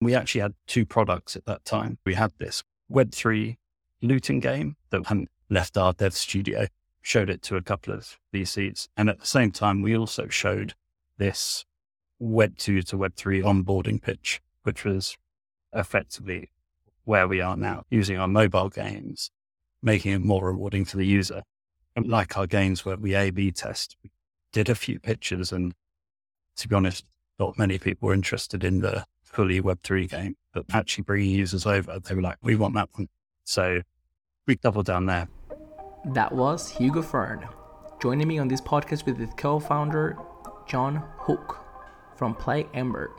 [0.00, 1.98] We actually had two products at that time.
[2.04, 3.56] We had this Web3
[4.02, 6.66] looting game that hadn't left our dev studio,
[7.02, 8.88] showed it to a couple of VCs.
[8.96, 10.74] And at the same time, we also showed
[11.18, 11.66] this
[12.20, 15.16] Web2 to Web3 onboarding pitch, which was
[15.72, 16.50] effectively
[17.04, 19.30] where we are now, using our mobile games,
[19.82, 21.42] making it more rewarding for the user.
[21.96, 24.10] And like our games where we A B test, we
[24.52, 25.74] did a few pitches and
[26.56, 27.04] to be honest,
[27.38, 31.98] not many people were interested in the fully Web3 game, but actually bringing users over,
[32.00, 33.08] they were like, we want that one.
[33.44, 33.80] So
[34.46, 35.28] we doubled down there.
[36.12, 37.46] That was Hugo Fern.
[38.00, 40.18] Joining me on this podcast with his co founder,
[40.66, 41.58] Jon Hook
[42.16, 43.10] from Play Ember.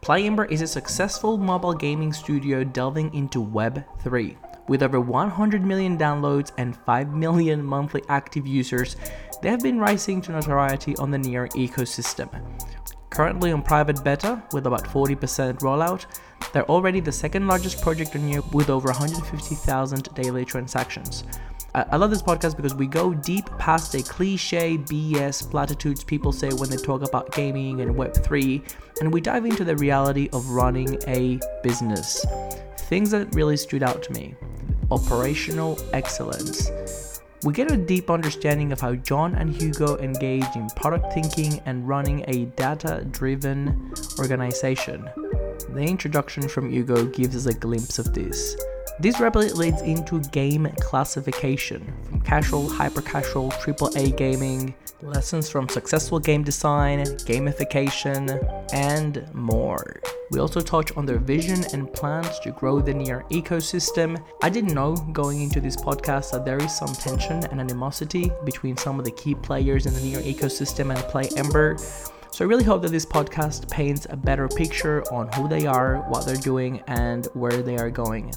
[0.00, 4.36] Play Ember is a successful mobile gaming studio delving into Web3.
[4.68, 8.96] With over 100 million downloads and 5 million monthly active users,
[9.42, 12.28] they have been rising to notoriety on the Near ecosystem.
[13.16, 16.04] Currently on private beta with about 40% rollout,
[16.52, 21.24] they're already the second largest project on Near with over 150,000 daily transactions.
[21.74, 26.50] I love this podcast because we go deep past the cliche BS platitudes people say
[26.50, 28.62] when they talk about gaming and Web3,
[29.00, 32.26] and we dive into the reality of running a business.
[32.80, 34.34] Things that really stood out to me
[34.90, 37.15] operational excellence.
[37.42, 41.86] We get a deep understanding of how Jon and Hugo engage in product thinking and
[41.86, 45.08] running a data driven organization.
[45.70, 48.56] The introduction from Hugo gives us a glimpse of this.
[48.98, 56.18] This rapidly leads into game classification, from casual, hyper casual, AAA gaming, lessons from successful
[56.18, 58.40] game design, gamification,
[58.72, 60.00] and more.
[60.30, 64.18] We also touch on their vision and plans to grow the Near ecosystem.
[64.42, 68.76] I didn't know going into this podcast that there is some tension and animosity between
[68.76, 71.76] some of the key players in the Near ecosystem and Play Ember.
[72.36, 76.02] So I really hope that this podcast paints a better picture on who they are,
[76.10, 78.30] what they're doing, and where they are going.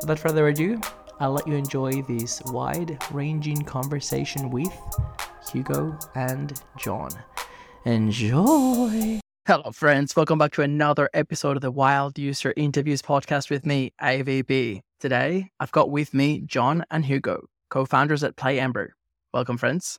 [0.00, 0.80] Without further ado,
[1.18, 4.72] I'll let you enjoy this wide ranging conversation with
[5.50, 7.10] Hugo and Jon.
[7.86, 9.18] Enjoy!
[9.48, 10.14] Hello, friends.
[10.14, 14.80] Welcome back to another episode of the Wild User Interviews podcast with me, AVB.
[15.00, 18.94] Today, I've got with me Jon and Hugo, co founders at Play Ember.
[19.34, 19.98] Welcome, friends.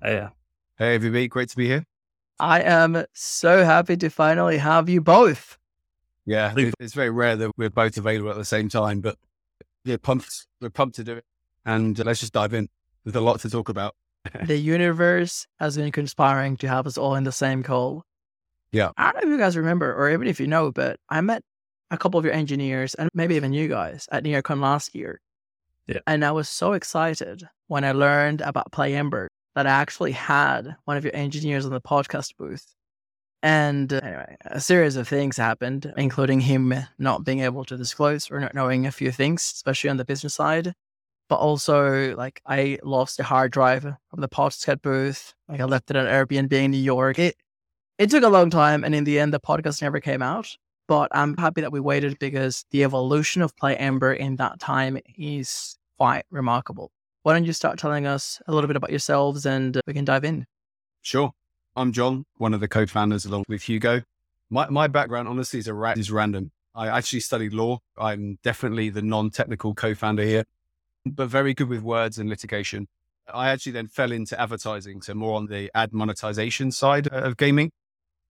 [0.00, 0.28] Hey, yeah.
[0.78, 1.28] Hey, AVB.
[1.28, 1.84] Great to be here.
[2.40, 5.58] I am so happy to finally have you both.
[6.26, 9.16] Yeah, it's very rare that we're both available at the same time, but
[9.84, 10.46] we're pumped.
[10.60, 11.24] We're pumped to do it.
[11.66, 12.68] And uh, let's just dive in.
[13.04, 13.94] There's a lot to talk about.
[14.44, 18.04] the universe has been conspiring to have us all in the same call.
[18.72, 18.90] Yeah.
[18.96, 21.42] I don't know if you guys remember, or even if you know, but I met
[21.90, 25.20] a couple of your engineers and maybe even you guys at NEARCON last year.
[25.86, 26.00] Yeah.
[26.06, 30.76] And I was so excited when I learned about Play Ember that I actually had
[30.84, 32.74] one of your engineers on the podcast booth.
[33.42, 38.30] And uh, anyway, a series of things happened, including him not being able to disclose
[38.30, 40.74] or not knowing a few things, especially on the business side.
[41.28, 45.34] But also, like, I lost a hard drive from the podcast booth.
[45.48, 47.18] Like, I left it at Airbnb in New York.
[47.18, 47.36] It
[47.98, 50.56] it took a long time, and in the end, the podcast never came out.
[50.88, 54.98] But I'm happy that we waited because the evolution of Play Ember in that time
[55.16, 56.90] is quite remarkable.
[57.24, 60.04] Why don't you start telling us a little bit about yourselves, and uh, we can
[60.04, 60.44] dive in?
[61.00, 61.32] Sure.
[61.74, 64.02] I'm Jon, one of the co-founders along with Hugo.
[64.50, 66.52] My, my background, honestly, is, a ra- is random.
[66.74, 67.78] I actually studied law.
[67.96, 70.44] I'm definitely the non-technical co-founder here,
[71.06, 72.88] but very good with words and litigation.
[73.32, 77.72] I actually then fell into advertising, so more on the ad monetization side of gaming.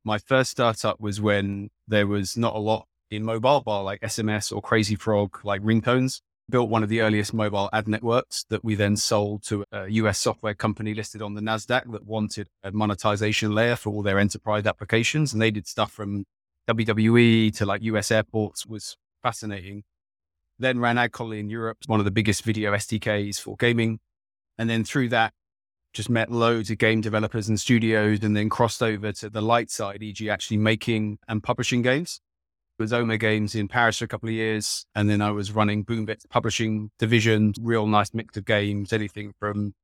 [0.05, 4.55] My first startup was when there was not a lot in mobile, bar like SMS
[4.55, 8.75] or Crazy Frog, like ringtones built one of the earliest mobile ad networks that we
[8.75, 13.55] then sold to a US software company listed on the NASDAQ that wanted a monetization
[13.55, 15.33] layer for all their enterprise applications.
[15.33, 16.25] And they did stuff from
[16.69, 19.85] WWE to like US airports was fascinating.
[20.59, 24.01] Then ran AdColony in Europe, one of the biggest video SDKs for gaming.
[24.59, 25.33] And then through that,
[25.93, 29.71] just met loads of game developers and studios and then crossed over to the light
[29.71, 32.21] side, e.g., actually making and publishing games
[32.79, 34.87] was Homa Games in Paris for a couple of years.
[34.95, 39.75] And then I was running Boombit publishing division, real nice mix of games, anything from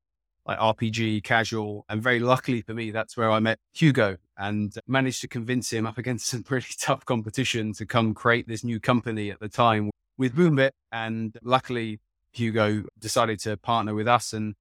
[0.46, 1.84] like RPG, casual.
[1.88, 5.86] And very luckily for me, that's where I met Hugo and managed to convince him
[5.86, 9.90] up against some pretty tough competition to come create this new company at the time
[10.18, 10.72] with Boombit.
[10.90, 12.00] And luckily,
[12.32, 14.32] Hugo decided to partner with us.
[14.32, 14.54] And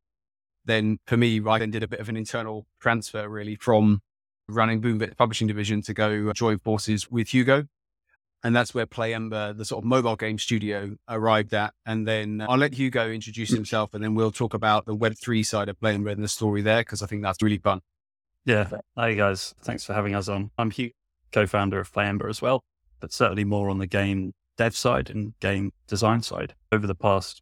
[0.65, 4.01] then for me, I then did a bit of an internal transfer really from
[4.48, 7.65] running Boombit publishing division to go join forces with Hugo
[8.44, 11.74] and that's where Play Ember, the sort of mobile game studio, arrived at.
[11.86, 13.56] And then uh, I'll let Hugo introduce mm.
[13.56, 16.27] himself, and then we'll talk about the Web three side of Play Ember and the
[16.27, 17.81] story there because I think that's really fun.
[18.45, 18.69] Yeah.
[18.97, 20.51] Hi guys, thanks for having us on.
[20.57, 20.94] I'm Hugo,
[21.31, 22.63] co-founder of Play Ember as well.
[23.00, 27.41] but certainly more on the game dev side and game design side over the past,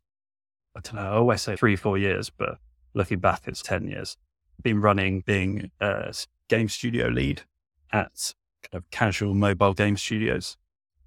[0.76, 2.58] I don't know, I always say three, four years, but
[2.94, 4.18] looking back, it's 10 years.
[4.62, 6.14] Been running, being uh, a
[6.50, 7.44] game studio lead
[7.92, 8.34] at
[8.64, 10.58] kind of casual mobile game studios.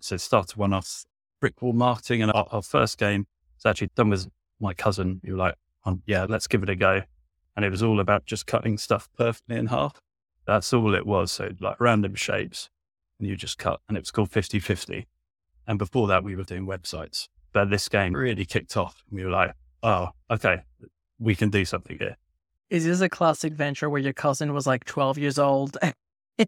[0.05, 1.05] So started one off
[1.41, 3.27] brick wall Marketing and our, our first game
[3.57, 4.29] was actually done with
[4.61, 5.21] my cousin.
[5.25, 5.55] You were like,
[5.85, 7.03] um, yeah, let's give it a go.
[7.57, 10.01] And it was all about just cutting stuff perfectly in half.
[10.47, 11.33] That's all it was.
[11.33, 12.71] So like random shapes
[13.19, 15.07] and you just cut and it was called 50 50.
[15.67, 17.29] And before that, we were doing websites.
[17.53, 19.03] But this game really kicked off.
[19.11, 19.53] We were like,
[19.83, 20.63] oh, okay,
[21.19, 22.17] we can do something here.
[22.71, 25.77] Is this a classic venture where your cousin was like 12 years old?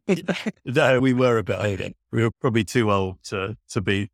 [0.64, 1.90] no, we were a bit older.
[2.10, 4.10] We were probably too old to, to be,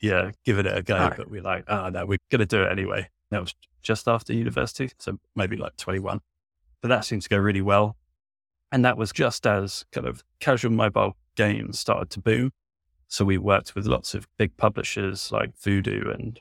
[0.00, 0.96] yeah, giving it a go.
[0.96, 1.16] Right.
[1.16, 3.08] But we're like, oh, no, we're going to do it anyway.
[3.30, 4.90] That was just after university.
[4.98, 6.20] So maybe like 21.
[6.80, 7.96] But that seemed to go really well.
[8.72, 12.52] And that was just as kind of casual mobile games started to boom.
[13.08, 16.40] So we worked with lots of big publishers like Voodoo and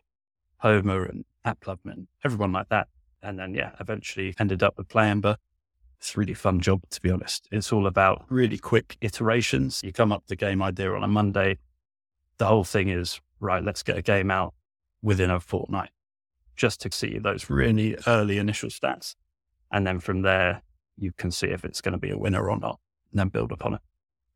[0.58, 2.88] Homa and AppLovin and everyone like that.
[3.22, 5.38] And then, yeah, eventually ended up with Playember.
[6.06, 7.48] It's really fun job, to be honest.
[7.52, 9.82] It's all about really quick iterations.
[9.84, 11.58] You come up with the game idea on a Monday.
[12.38, 14.54] The whole thing is, right, let's get a game out
[15.02, 15.90] within a fortnight
[16.56, 19.16] just to see those really early initial stats.
[19.72, 20.62] And then from there,
[20.96, 22.80] you can see if it's going to be a winner or not,
[23.12, 23.82] and then build upon it.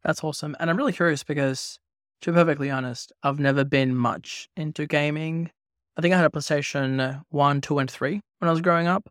[0.03, 0.55] That's awesome.
[0.59, 1.77] And I'm really curious because,
[2.21, 5.51] to be perfectly honest, I've never been much into gaming.
[5.95, 8.87] I think I had a PlayStation uh, 1, 2, and 3 when I was growing
[8.87, 9.07] up.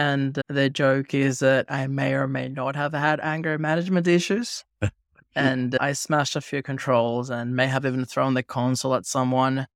[0.00, 4.64] And the joke is that I may or may not have had anger management issues.
[5.36, 9.66] and I smashed a few controls and may have even thrown the console at someone.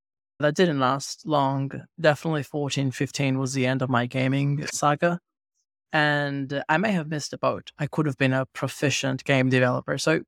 [0.41, 1.73] That didn't last long.
[2.01, 5.21] Definitely 14, 15 was the end of my gaming saga.
[5.93, 7.73] And I may have missed a boat.
[7.79, 9.99] I could have been a proficient game developer.
[9.99, 10.23] So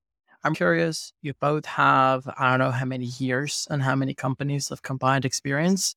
[0.45, 4.71] I'm curious, you both have, I don't know how many years and how many companies
[4.71, 5.97] of combined experience.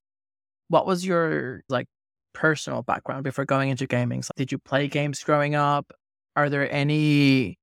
[0.70, 1.88] What was your like
[2.34, 4.22] personal background before going into gaming?
[4.24, 5.92] So did you play games growing up?
[6.36, 7.58] Are there any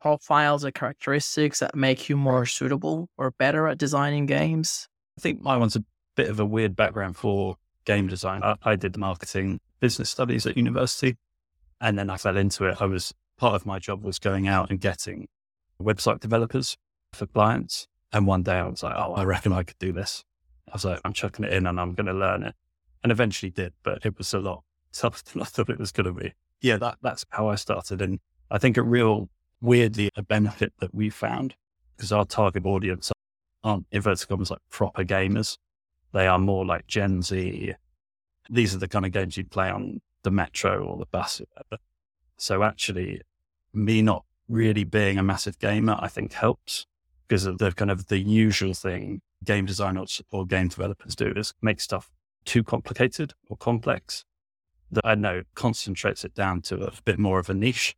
[0.00, 4.88] profiles or characteristics that make you more suitable or better at designing games?
[5.18, 5.84] I think my one's a
[6.16, 8.42] bit of a weird background for game design.
[8.42, 11.16] I, I did marketing business studies at university
[11.80, 12.80] and then I fell into it.
[12.80, 15.28] I was part of my job was going out and getting
[15.80, 16.76] website developers
[17.12, 17.86] for clients.
[18.12, 20.24] And one day I was like, oh, I reckon I could do this.
[20.68, 22.54] I was like, I'm chucking it in and I'm going to learn it.
[23.06, 26.12] And eventually did, but it was a lot tougher than I thought it was going
[26.12, 26.34] to be.
[26.60, 28.02] Yeah, that, that's how I started.
[28.02, 28.18] And
[28.50, 29.28] I think a real,
[29.60, 31.54] weirdly, a benefit that we found
[31.96, 33.12] because our target audience
[33.62, 35.56] aren't inverted commas like proper gamers.
[36.12, 37.74] They are more like Gen Z.
[38.50, 41.40] These are the kind of games you'd play on the metro or the bus.
[41.70, 41.78] Or.
[42.38, 43.20] So actually,
[43.72, 46.86] me not really being a massive gamer, I think helps
[47.28, 51.54] because of the kind of the usual thing game designers or game developers do is
[51.62, 52.10] make stuff
[52.46, 54.24] too complicated or complex
[54.90, 57.96] that I know concentrates it down to a bit more of a niche,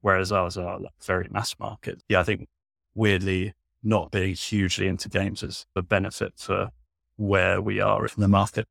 [0.00, 2.02] whereas ours are like very mass market.
[2.08, 2.48] Yeah, I think
[2.94, 6.70] weirdly not being hugely into games is a benefit for
[7.16, 8.66] where we are in the market.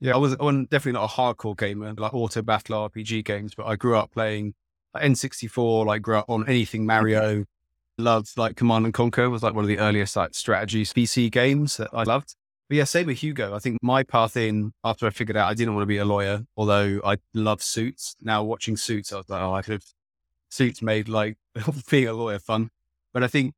[0.00, 3.54] Yeah, I was, I was definitely not a hardcore gamer, like auto battle RPG games,
[3.54, 4.54] but I grew up playing
[4.92, 7.44] like N64, like grew up on anything Mario.
[7.96, 11.76] Loved like Command and Conquer was like one of the earliest like strategy PC games
[11.76, 12.34] that I loved.
[12.68, 13.54] But yeah, same with Hugo.
[13.54, 16.04] I think my path in after I figured out I didn't want to be a
[16.04, 18.16] lawyer, although I love suits.
[18.22, 19.84] Now watching suits, I was like, oh, I could have
[20.50, 21.36] suits made like
[21.90, 22.70] being a lawyer fun.
[23.12, 23.54] But I think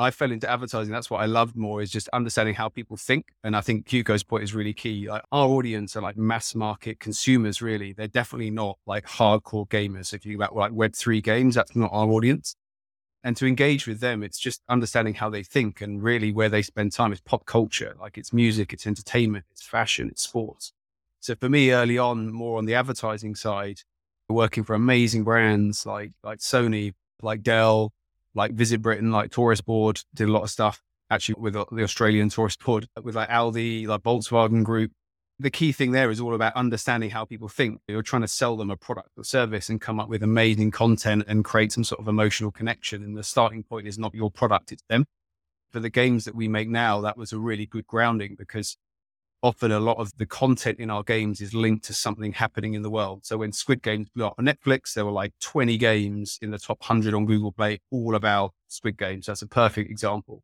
[0.00, 0.92] I fell into advertising.
[0.92, 3.26] That's what I loved more is just understanding how people think.
[3.42, 5.08] And I think Hugo's point is really key.
[5.08, 7.92] Like our audience are like mass market consumers, really.
[7.92, 10.12] They're definitely not like hardcore gamers.
[10.12, 12.54] If you think about like Web3 games, that's not our audience.
[13.28, 16.62] And to engage with them, it's just understanding how they think and really where they
[16.62, 17.94] spend time is pop culture.
[18.00, 20.72] Like it's music, it's entertainment, it's fashion, it's sports.
[21.20, 23.80] So for me early on, more on the advertising side,
[24.30, 27.92] working for amazing brands like like Sony, like Dell,
[28.34, 32.30] like Visit Britain, like Tourist Board, did a lot of stuff actually with the Australian
[32.30, 34.92] Tourist Board, with like Aldi, like Volkswagen Group.
[35.40, 37.80] The key thing there is all about understanding how people think.
[37.86, 41.24] You're trying to sell them a product or service and come up with amazing content
[41.28, 43.04] and create some sort of emotional connection.
[43.04, 45.06] And the starting point is not your product, it's them.
[45.70, 48.76] For the games that we make now, that was a really good grounding because
[49.42, 52.82] often a lot of the content in our games is linked to something happening in
[52.82, 53.24] the world.
[53.24, 56.58] So when Squid Games blew up on Netflix, there were like 20 games in the
[56.58, 59.26] top 100 on Google Play, all about Squid Games.
[59.26, 60.42] That's a perfect example.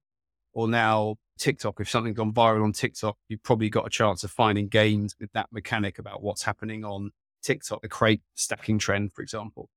[0.53, 4.31] Or now TikTok, if something's gone viral on TikTok, you've probably got a chance of
[4.31, 7.11] finding games with that mechanic about what's happening on
[7.43, 9.69] TikTok, the crate stacking trend, for example,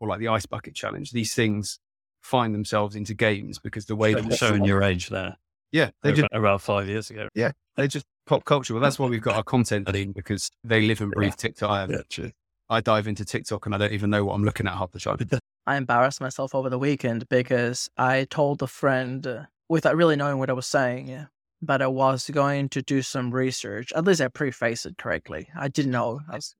[0.00, 1.12] or like the ice bucket challenge.
[1.12, 1.78] These things
[2.22, 5.36] find themselves into games because the way that showing your age there.
[5.70, 7.28] Yeah, they just around five years ago.
[7.34, 8.74] Yeah, they just pop culture.
[8.74, 11.70] Well, that's why we've got our content in because they live and breathe TikTok.
[11.70, 12.30] I, Yeah, true.
[12.68, 14.98] I dive into TikTok and I don't even know what I'm looking at half the
[14.98, 15.18] time.
[15.66, 20.36] I embarrassed myself over the weekend because I told a friend, uh, without really knowing
[20.36, 21.26] what I was saying,
[21.62, 23.90] but I was going to do some research.
[23.96, 25.48] At least I prefaced it correctly.
[25.58, 26.54] I didn't know I was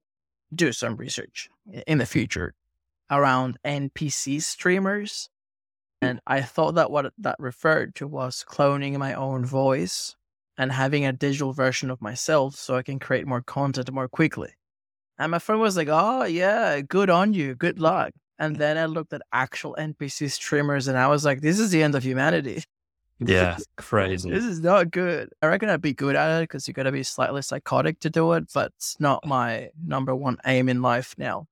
[0.55, 1.51] do some research
[1.87, 2.55] in the future
[3.11, 5.29] around NPC streamers,
[6.01, 10.17] and I thought that what that referred to was cloning my own voice
[10.57, 14.55] and having a digital version of myself so I can create more content more quickly.
[15.19, 18.87] And my friend was like, "Oh yeah, good on you, good luck." And then I
[18.87, 22.65] looked at actual NPC streamers and I was like, this is the end of humanity.
[23.29, 24.31] Yeah, crazy.
[24.31, 25.31] This is not good.
[25.43, 28.11] I reckon I'd be good at it because you got to be slightly psychotic to
[28.11, 31.47] do it, but it's not my number one aim in life now.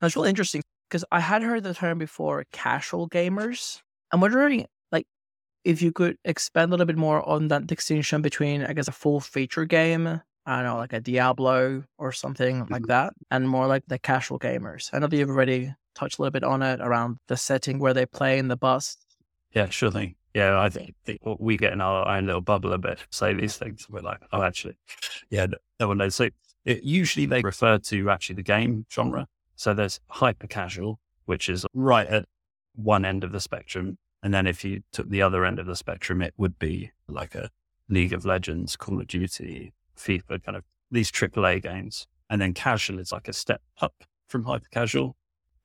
[0.00, 3.80] That's really interesting because I had heard the term before casual gamers.
[4.10, 5.06] I'm wondering, like,
[5.64, 8.92] if you could expand a little bit more on that distinction between, I guess, a
[8.92, 12.86] full feature game, I don't know, like a Diablo or something like mm-hmm.
[12.86, 14.90] that, and more like the casual gamers.
[14.92, 17.94] I know that you've already touched a little bit on it around the setting where
[17.94, 18.96] they play in the bus.
[19.52, 20.16] Yeah, sure thing.
[20.34, 23.56] Yeah, I think, think we get in our own little bubble a bit, say these
[23.56, 23.86] things.
[23.90, 24.76] We're like, oh, actually,
[25.28, 25.46] yeah,
[25.78, 26.14] no, one knows.
[26.14, 26.30] So
[26.64, 29.26] it, usually they refer to actually the game genre.
[29.56, 32.24] So there's hyper casual, which is right at
[32.74, 33.98] one end of the spectrum.
[34.22, 37.34] And then if you took the other end of the spectrum, it would be like
[37.34, 37.50] a
[37.88, 42.06] League of Legends, Call of Duty, FIFA, kind of these AAA games.
[42.30, 45.16] And then casual is like a step up from hyper casual.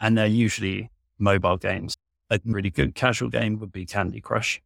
[0.02, 1.96] And they're usually mobile games
[2.30, 4.62] a really good casual game would be Candy Crush.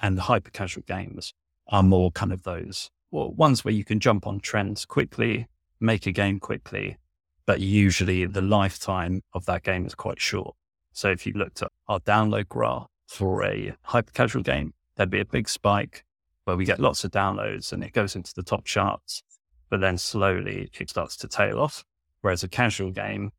[0.00, 1.34] And the hyper casual games
[1.68, 5.46] are more kind of those well, ones where you can jump on trends quickly,
[5.80, 6.98] make a game quickly,
[7.46, 10.54] but usually the lifetime of that game is quite short.
[10.92, 15.20] So if you looked at our download graph for a hyper casual game, there'd be
[15.20, 16.04] a big spike
[16.44, 19.22] where we get lots of downloads and it goes into the top charts,
[19.70, 21.84] but then slowly it starts to tail off.
[22.20, 23.32] Whereas a casual game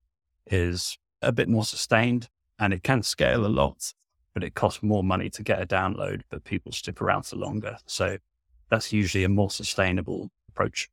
[0.48, 2.29] is a bit more sustained
[2.60, 3.94] and it can scale a lot,
[4.34, 7.78] but it costs more money to get a download, but people stick around for longer.
[7.86, 8.18] So
[8.70, 10.89] that's usually a more sustainable approach.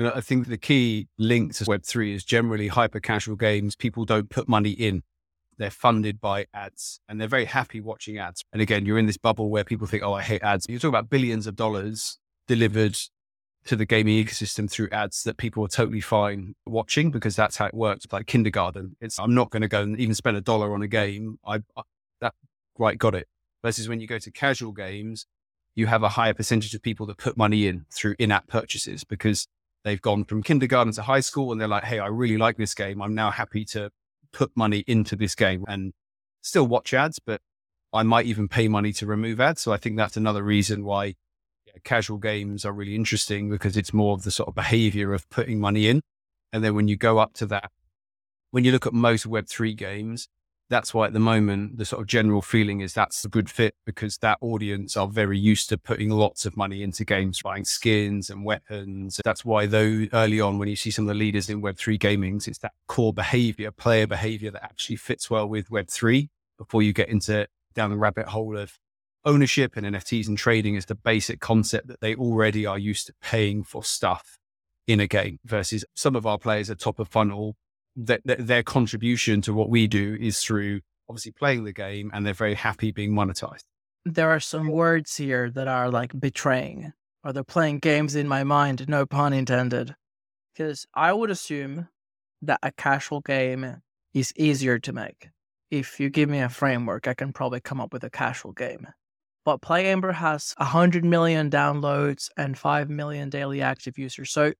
[0.00, 3.76] I think the key link to Web3 is generally hyper casual games.
[3.76, 5.02] People don't put money in.
[5.58, 8.44] They're funded by ads and they're very happy watching ads.
[8.52, 10.66] And again, you're in this bubble where people think, oh, I hate ads.
[10.68, 12.18] You're talking about billions of dollars
[12.48, 12.98] delivered
[13.64, 17.66] to the gaming ecosystem through ads that people are totally fine watching because that's how
[17.66, 18.06] it works.
[18.10, 20.88] Like kindergarten, it's I'm not going to go and even spend a dollar on a
[20.88, 21.38] game.
[21.46, 21.82] I, I
[22.20, 22.34] that
[22.78, 23.28] right got it.
[23.62, 25.26] Versus when you go to casual games,
[25.74, 29.46] you have a higher percentage of people that put money in through in-app purchases because
[29.84, 32.74] they've gone from kindergarten to high school and they're like, hey, I really like this
[32.74, 33.00] game.
[33.00, 33.90] I'm now happy to
[34.32, 35.92] put money into this game and
[36.42, 37.40] still watch ads, but
[37.92, 39.60] I might even pay money to remove ads.
[39.62, 41.14] So I think that's another reason why
[41.84, 45.60] casual games are really interesting because it's more of the sort of behavior of putting
[45.60, 46.02] money in.
[46.52, 47.70] And then when you go up to that,
[48.50, 50.28] when you look at most Web3 games,
[50.68, 53.74] that's why at the moment the sort of general feeling is that's a good fit
[53.84, 58.30] because that audience are very used to putting lots of money into games, buying skins
[58.30, 59.20] and weapons.
[59.22, 62.40] That's why though early on when you see some of the leaders in Web3 gaming,
[62.46, 67.08] it's that core behavior, player behavior that actually fits well with Web3 before you get
[67.08, 68.78] into down the rabbit hole of
[69.24, 73.14] ownership and NFTs and trading is the basic concept that they already are used to
[73.20, 74.38] paying for stuff
[74.86, 77.56] in a game versus some of our players at top of funnel
[77.96, 82.26] that, that their contribution to what we do is through obviously playing the game and
[82.26, 83.64] they're very happy being monetized.
[84.04, 88.42] There are some words here that are like betraying, or they're playing games in my
[88.42, 89.94] mind, no pun intended.
[90.52, 91.88] Because I would assume
[92.42, 95.28] that a casual game is easier to make.
[95.70, 98.88] If you give me a framework, I can probably come up with a casual game.
[99.44, 104.30] But PlayEmber has 100 million downloads and 5 million daily active users.
[104.30, 104.52] So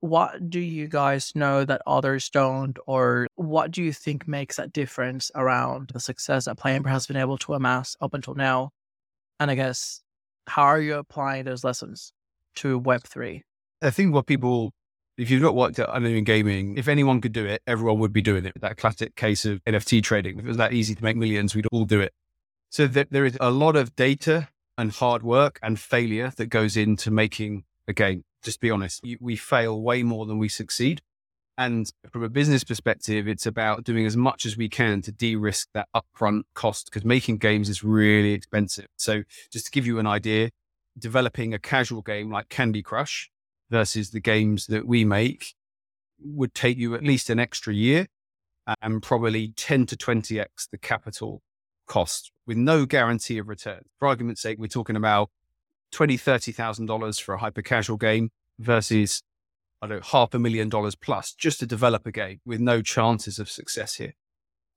[0.00, 4.72] what do you guys know that others don't or what do you think makes that
[4.72, 8.70] difference around the success that PlayEmber has been able to amass up until now
[9.38, 10.00] and i guess
[10.46, 12.14] how are you applying those lessons
[12.54, 13.42] to web3
[13.82, 14.72] I think what people,
[15.16, 18.22] if you've not worked at in gaming, if anyone could do it, everyone would be
[18.22, 18.60] doing it.
[18.60, 20.38] That classic case of NFT trading.
[20.38, 22.12] If it was that easy to make millions, we'd all do it.
[22.70, 24.48] So th- there is a lot of data
[24.78, 28.24] and hard work and failure that goes into making a game.
[28.42, 31.02] Just be honest, you, we fail way more than we succeed.
[31.58, 35.36] And from a business perspective, it's about doing as much as we can to de
[35.36, 38.86] risk that upfront cost because making games is really expensive.
[38.96, 40.50] So, just to give you an idea,
[40.98, 43.30] developing a casual game like Candy Crush
[43.68, 45.54] versus the games that we make
[46.22, 48.06] would take you at least an extra year
[48.80, 51.42] and probably 10 to 20x the capital
[51.90, 53.82] cost with no guarantee of return.
[53.98, 55.28] For argument's sake, we're talking about
[55.90, 59.22] twenty, thirty thousand dollars for a hyper casual game versus
[59.82, 62.80] I don't know, half a million dollars plus just to develop a game with no
[62.80, 64.14] chances of success here.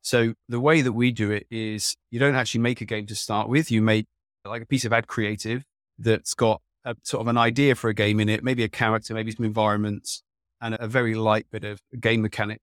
[0.01, 3.15] So the way that we do it is you don't actually make a game to
[3.15, 3.69] start with.
[3.69, 4.07] You make
[4.43, 5.63] like a piece of ad creative
[5.99, 9.13] that's got a sort of an idea for a game in it, maybe a character,
[9.13, 10.23] maybe some environments,
[10.59, 12.59] and a very light bit of game mechanic.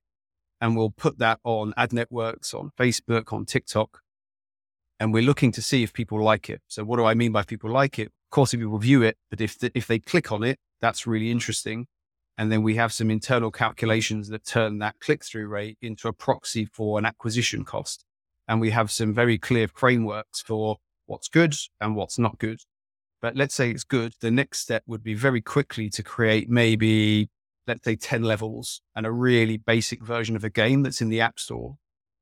[0.61, 4.01] And we'll put that on ad networks, on Facebook, on TikTok.
[5.01, 6.61] And we're looking to see if people like it.
[6.69, 8.09] So what do I mean by people like it?
[8.09, 11.07] Of course, if people view it, but if, the, if they click on it, that's
[11.07, 11.87] really interesting.
[12.37, 16.13] And then we have some internal calculations that turn that click through rate into a
[16.13, 18.05] proxy for an acquisition cost.
[18.47, 20.77] And we have some very clear frameworks for
[21.07, 22.61] what's good and what's not good.
[23.23, 24.15] But let's say it's good.
[24.21, 27.29] The next step would be very quickly to create maybe,
[27.67, 31.21] let's say 10 levels and a really basic version of a game that's in the
[31.21, 31.77] app store.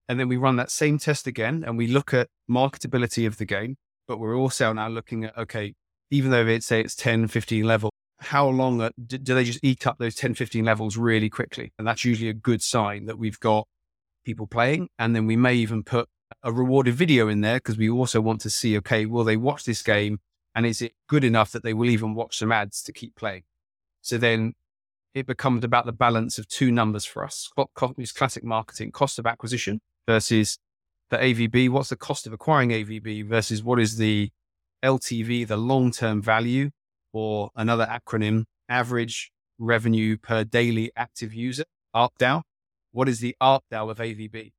[0.08, 3.44] And then we run that same test again and we look at marketability of the
[3.44, 3.76] game.
[4.06, 5.74] But we're also now looking at, okay,
[6.10, 9.44] even though it's say it's 10, 15 levels, how long uh, are, do, do they
[9.44, 11.72] just eat up those 10, 15 levels really quickly?
[11.78, 13.68] And that's usually a good sign that we've got
[14.24, 14.88] people playing.
[14.98, 16.08] And then we may even put
[16.42, 19.64] a rewarded video in there because we also want to see, okay, will they watch
[19.64, 20.20] this game?
[20.54, 23.42] And is it good enough that they will even watch some ads to keep playing?
[24.00, 24.54] So then
[25.14, 27.50] it becomes about the balance of two numbers for us.
[27.74, 30.58] Classic marketing, cost of acquisition versus
[31.10, 31.68] the AVB.
[31.68, 34.30] What's the cost of acquiring AVB versus what is the
[34.82, 36.70] LTV, the long term value
[37.12, 42.42] or another acronym, average revenue per daily active user, ARPDAU.
[42.92, 44.52] What is the ARPDAU of AVB?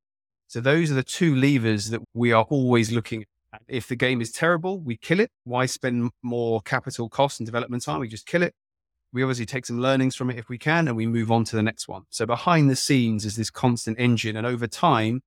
[0.47, 3.61] So those are the two levers that we are always looking at.
[3.67, 5.29] If the game is terrible, we kill it.
[5.43, 7.99] Why spend more capital cost and development time?
[7.99, 8.53] We just kill it.
[9.11, 11.55] We obviously take some learnings from it if we can, and we move on to
[11.55, 12.03] the next one.
[12.09, 14.35] So behind the scenes is this constant engine.
[14.35, 15.21] And over time,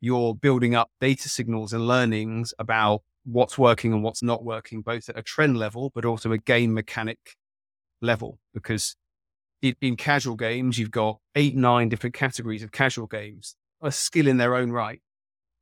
[0.00, 5.08] you're building up data signals and learnings about what's working and what's not working, both
[5.08, 7.18] at a trend level, but also a game mechanic
[8.00, 8.38] level.
[8.54, 8.94] Because
[9.62, 14.36] in casual games, you've got eight, nine different categories of casual games, a skill in
[14.36, 15.00] their own right.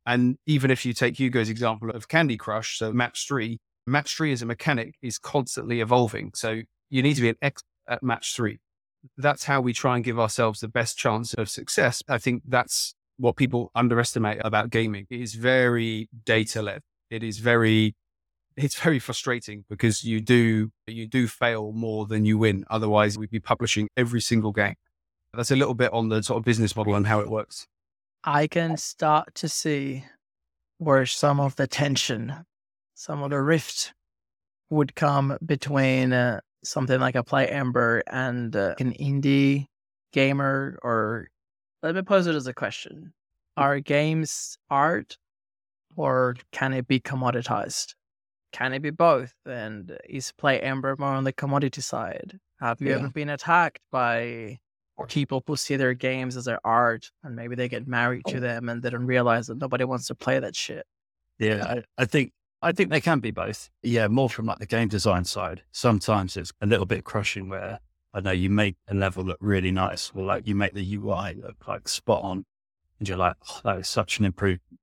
[0.05, 4.31] And even if you take Hugo's example of Candy Crush, so match three, match three
[4.31, 6.31] as a mechanic is constantly evolving.
[6.35, 8.59] So you need to be an expert at match three.
[9.17, 12.03] That's how we try and give ourselves the best chance of success.
[12.07, 15.07] I think that's what people underestimate about gaming.
[15.09, 17.95] It is very data led it is very
[18.57, 22.65] it's very frustrating because you do you do fail more than you win.
[22.69, 24.75] Otherwise, we'd be publishing every single game.
[25.33, 27.67] That's a little bit on the sort of business model and how it works.
[28.23, 30.05] I can start to see
[30.77, 32.45] where some of the tension,
[32.93, 33.93] some of the rift
[34.69, 39.65] would come between uh, something like a Play Ember and uh, an indie
[40.13, 40.79] gamer.
[40.81, 41.27] Or
[41.85, 43.13] let me pose it as a question:
[43.55, 45.17] Are games art
[45.95, 47.93] or can it be commoditized?
[48.51, 49.33] Can it be both?
[49.45, 52.39] And is Play Ember more on the commodity side?
[52.59, 52.95] Have you yeah.
[52.95, 54.57] ever been attacked by
[55.09, 58.39] people who see their games as their art and maybe they get married to oh.
[58.39, 60.85] them and they don't realize that nobody wants to play that shit?
[61.37, 63.69] Yeah, I, I think I think they can be both.
[63.83, 65.61] Yeah, more from like the game design side.
[65.71, 67.79] Sometimes it's a little bit crushing where
[68.15, 71.35] I know you make a level look really nice, or like you make the UI
[71.35, 72.45] look like spot on,
[72.97, 74.79] and you're like, oh, that is such an improvement.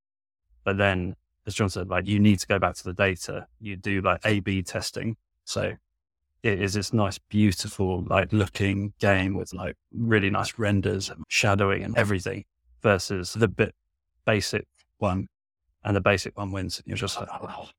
[0.64, 1.16] But then,
[1.46, 3.46] as Jon said, like you need to go back to the data.
[3.58, 5.16] You do like A B testing.
[5.44, 5.72] So
[6.42, 11.84] it is this nice, beautiful, like looking game with like really nice renders and shadowing
[11.84, 12.44] and everything
[12.82, 13.74] versus the bit
[14.26, 14.66] basic
[14.98, 15.26] one.
[15.84, 16.78] And the basic one wins.
[16.78, 17.70] And you're just like, oh,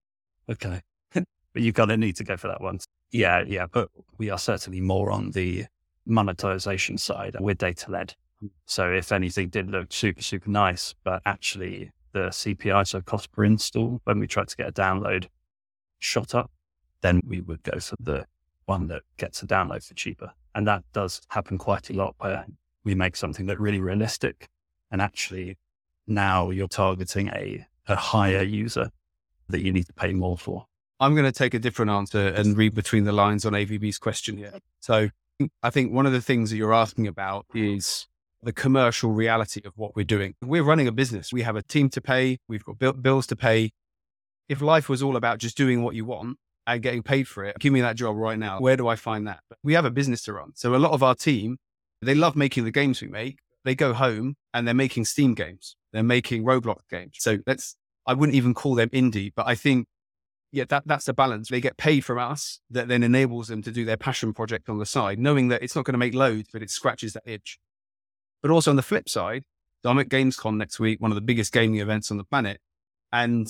[0.49, 0.81] okay.
[1.13, 1.25] but
[1.61, 2.79] you kind of need to go for that one.
[3.13, 3.67] Yeah, yeah.
[3.71, 5.65] But we are certainly more on the
[6.06, 7.38] monetization side.
[7.39, 8.15] We're data led.
[8.41, 8.47] Hmm.
[8.65, 13.45] So if anything did look super, super nice, but actually the CPI, so cost per
[13.45, 15.28] install, when we tried to get a download
[15.99, 16.52] shot up,
[17.02, 18.26] then we would go for the
[18.65, 20.32] one that gets a download for cheaper.
[20.56, 22.45] And that does happen quite a lot where
[22.84, 24.47] we make something that really realistic.
[24.91, 25.58] And actually
[26.08, 28.89] now you're targeting a, a higher user
[29.49, 30.65] that you need to pay more for.
[31.03, 34.37] I'm going to take a different answer and read between the lines on AVB's question
[34.37, 34.53] here.
[34.79, 35.09] So
[35.61, 38.07] I think one of the things that you're asking about is
[38.41, 40.35] the commercial reality of what we're doing.
[40.41, 41.33] We're running a business.
[41.33, 42.37] We have a team to pay.
[42.47, 43.71] We've got bills to pay.
[44.47, 46.37] If life was all about just doing what you want
[46.67, 48.61] and getting paid for it, give me that job right now.
[48.61, 49.41] Where do I find that?
[49.49, 50.53] But we have a business to run.
[50.55, 51.57] So a lot of our team,
[52.01, 53.39] they love making the games we make.
[53.65, 55.75] They go home and they're making Steam games.
[55.91, 57.15] They're making Roblox games.
[57.19, 57.75] So let's,
[58.07, 59.87] I wouldn't even call them indie, but I think
[60.53, 61.49] yeah, that, that's the balance.
[61.49, 64.77] They get paid from us that then enables them to do their passion project on
[64.77, 67.57] the side, knowing that it's not going to make loads, but it scratches that itch.
[68.43, 69.45] But also on the flip side,
[69.83, 72.61] I'm at Gamescom next week, one of the biggest gaming events on the planet.
[73.11, 73.47] And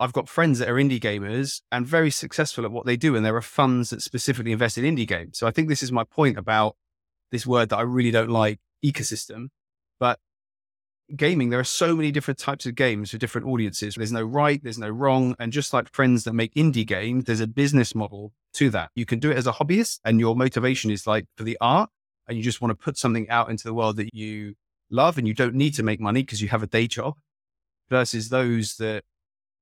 [0.00, 3.14] I've got friends that are indie gamers and very successful at what they do.
[3.14, 5.38] And there are funds that specifically invest in indie games.
[5.38, 6.74] So I think this is my point about
[7.30, 9.50] this word that I really don't like ecosystem.
[11.14, 13.94] Gaming, there are so many different types of games for different audiences.
[13.94, 15.36] There's no right, there's no wrong.
[15.38, 18.90] And just like friends that make indie games, there's a business model to that.
[18.96, 21.90] You can do it as a hobbyist and your motivation is like for the art
[22.26, 24.54] and you just want to put something out into the world that you
[24.90, 27.14] love and you don't need to make money because you have a day job
[27.88, 29.04] versus those that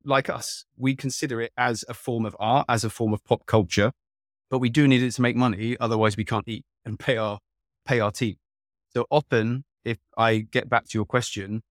[0.04, 3.44] like us, we consider it as a form of art, as a form of pop
[3.46, 3.92] culture,
[4.50, 5.76] but we do need it to make money.
[5.80, 7.38] Otherwise, we can't eat and pay our
[7.86, 8.36] pay our team.
[8.94, 11.62] So often, if I get back to your question,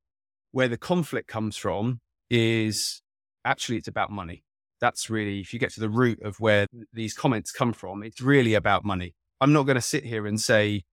[0.51, 1.99] where the conflict comes from
[2.29, 3.01] is
[3.43, 4.43] actually it's about money.
[4.79, 8.21] That's really, if you get to the root of where these comments come from, it's
[8.21, 9.15] really about money.
[9.39, 10.83] I'm not going to sit here and say,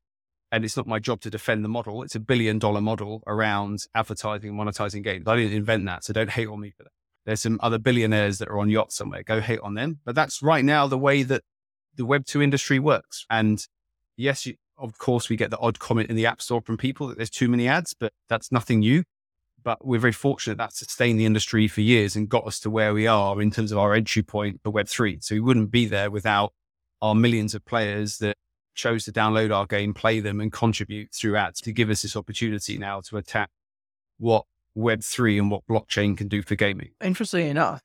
[0.52, 2.02] and it's not my job to defend the model.
[2.02, 5.26] It's a billion dollar model around advertising and monetizing games.
[5.26, 6.04] I didn't invent that.
[6.04, 6.92] So don't hate on me for that.
[7.26, 9.22] There's some other billionaires that are on yachts somewhere.
[9.22, 10.00] Go hate on them.
[10.04, 11.42] But that's right now the way that
[11.94, 13.26] the Web2 industry works.
[13.30, 13.64] And
[14.16, 17.06] yes, you, of course, we get the odd comment in the App Store from people
[17.08, 19.04] that there's too many ads, but that's nothing new.
[19.62, 22.94] But we're very fortunate that sustained the industry for years and got us to where
[22.94, 25.22] we are in terms of our entry point for Web3.
[25.22, 26.54] So we wouldn't be there without
[27.02, 28.36] our millions of players that
[28.74, 32.16] chose to download our game, play them, and contribute through ads to give us this
[32.16, 33.50] opportunity now to attack
[34.18, 36.90] what Web3 and what blockchain can do for gaming.
[37.02, 37.82] Interestingly enough,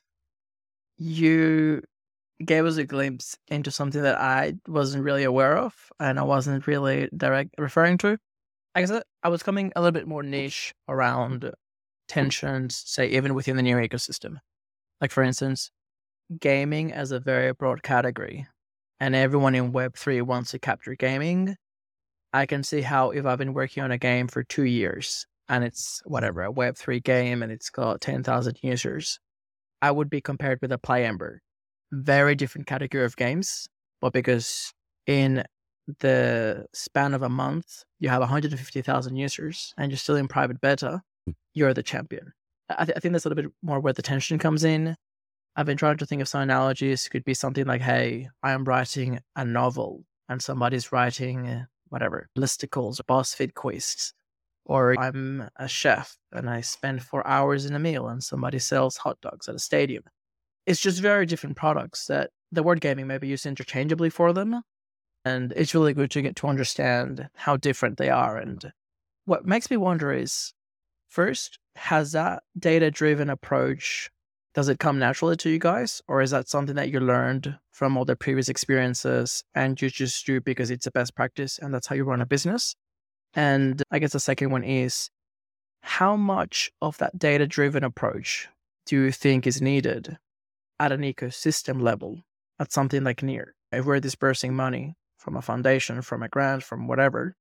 [0.98, 1.84] you
[2.44, 6.68] gave us a glimpse into something that I wasn't really aware of and I wasn't
[6.68, 8.18] really direct referring to.
[8.74, 11.52] I guess I was coming a little bit more niche around
[12.08, 14.38] tensions, say, even within the new ecosystem.
[15.00, 15.72] Like, for instance,
[16.40, 18.48] gaming as a very broad category,
[19.00, 21.56] and everyone in Web3 wants to capture gaming.
[22.34, 25.64] I can see how if I've been working on a game for two years and
[25.64, 29.20] it's whatever, a Web3 game and it's got 10,000 users,
[29.82, 31.38] I would be compared with a PlayEmber.
[31.92, 33.68] Very different category of games,
[34.02, 34.74] but because
[35.08, 35.44] in
[36.00, 41.02] the span of a month, you have 150,000 users and you're still in private beta,
[41.26, 41.32] hmm.
[41.54, 42.34] you're the champion.
[42.70, 44.96] I, th- I think that's a little bit more where the tension comes in.
[45.56, 47.06] I've been trying to think of some analogies.
[47.06, 52.28] It could be something like, hey, I am writing a novel and somebody's writing whatever,
[52.38, 54.14] listicles or BuzzFeed quizzes
[54.66, 58.98] or I'm a chef and I spend four hours in a meal and somebody sells
[58.98, 60.04] hot dogs at a stadium.
[60.66, 64.62] It's just very different products that the word gaming may be used interchangeably for them.
[65.24, 68.38] And it's really good to get to understand how different they are.
[68.38, 68.72] And
[69.26, 70.54] what makes me wonder is
[71.10, 74.10] first, has that data driven approach,
[74.54, 76.02] does it come naturally to you guys?
[76.08, 80.26] Or is that something that you learned from all the previous experiences and you just
[80.26, 82.76] do because it's a best practice and that's how you run a business?
[83.34, 85.10] And I guess the second one is
[85.82, 88.48] how much of that data driven approach
[88.86, 90.18] do you think is needed
[90.80, 92.22] at an ecosystem level,
[92.60, 93.56] at something like Near?
[93.72, 97.36] If we're dispersing money from a foundation, from a grant, from whatever,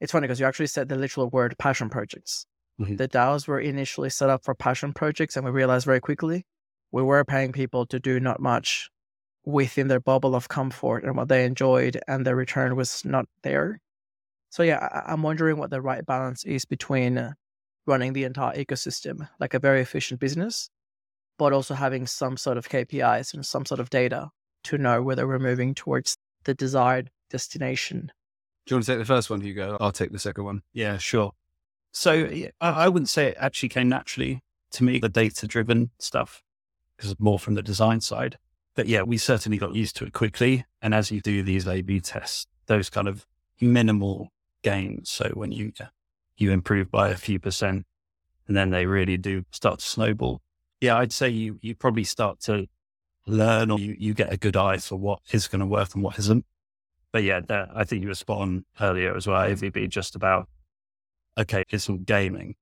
[0.00, 2.46] it's funny because you actually said the literal word passion projects.
[2.80, 2.96] Mm-hmm.
[2.96, 6.44] The DAOs were initially set up for passion projects, and we realized very quickly
[6.92, 8.88] we were paying people to do not much
[9.44, 13.80] within their bubble of comfort and what they enjoyed, and their return was not there.
[14.50, 17.34] So yeah, I, am wondering what the right balance is between
[17.86, 20.68] running the entire ecosystem like a very efficient business,
[21.38, 24.30] but also having some sort of KPIs and some sort of data
[24.64, 28.10] to know whether we're moving towards the desired destination.
[28.66, 29.76] Do you want to take the first one, Hugo?
[29.80, 30.62] I'll take the second one.
[30.72, 31.32] Yeah, sure.
[31.92, 32.28] So
[32.60, 36.42] I wouldn't say it actually came naturally to me, the data driven stuff,
[36.96, 38.38] because it's more from the design side.
[38.74, 40.66] But yeah, we certainly got used to it quickly.
[40.82, 43.26] And as you do these A B tests, those kind of
[43.60, 44.28] minimal
[44.62, 45.08] gains.
[45.08, 45.72] So when you
[46.36, 47.86] you improve by a few percent,
[48.46, 50.42] and then they really do start to snowball.
[50.80, 52.66] Yeah, I'd say you you probably start to
[53.26, 56.02] learn, or you, you get a good eye for what is going to work and
[56.02, 56.44] what isn't.
[57.12, 59.40] But yeah, that, I think you were spot on earlier as well.
[59.40, 60.48] AVB just about
[61.38, 62.56] okay, it's all gaming,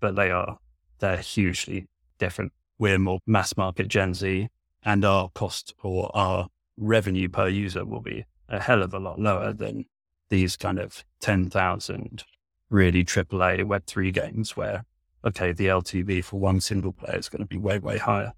[0.00, 0.58] but they are
[0.98, 1.86] they're hugely
[2.18, 2.52] different.
[2.78, 4.48] We're more mass market Gen Z,
[4.84, 9.20] and our cost or our revenue per user will be a hell of a lot
[9.20, 9.84] lower than
[10.28, 12.24] these kind of 10,000
[12.70, 14.84] really AAA Web3 games where,
[15.24, 18.32] okay, the LTV for one single player is going to be way, way higher.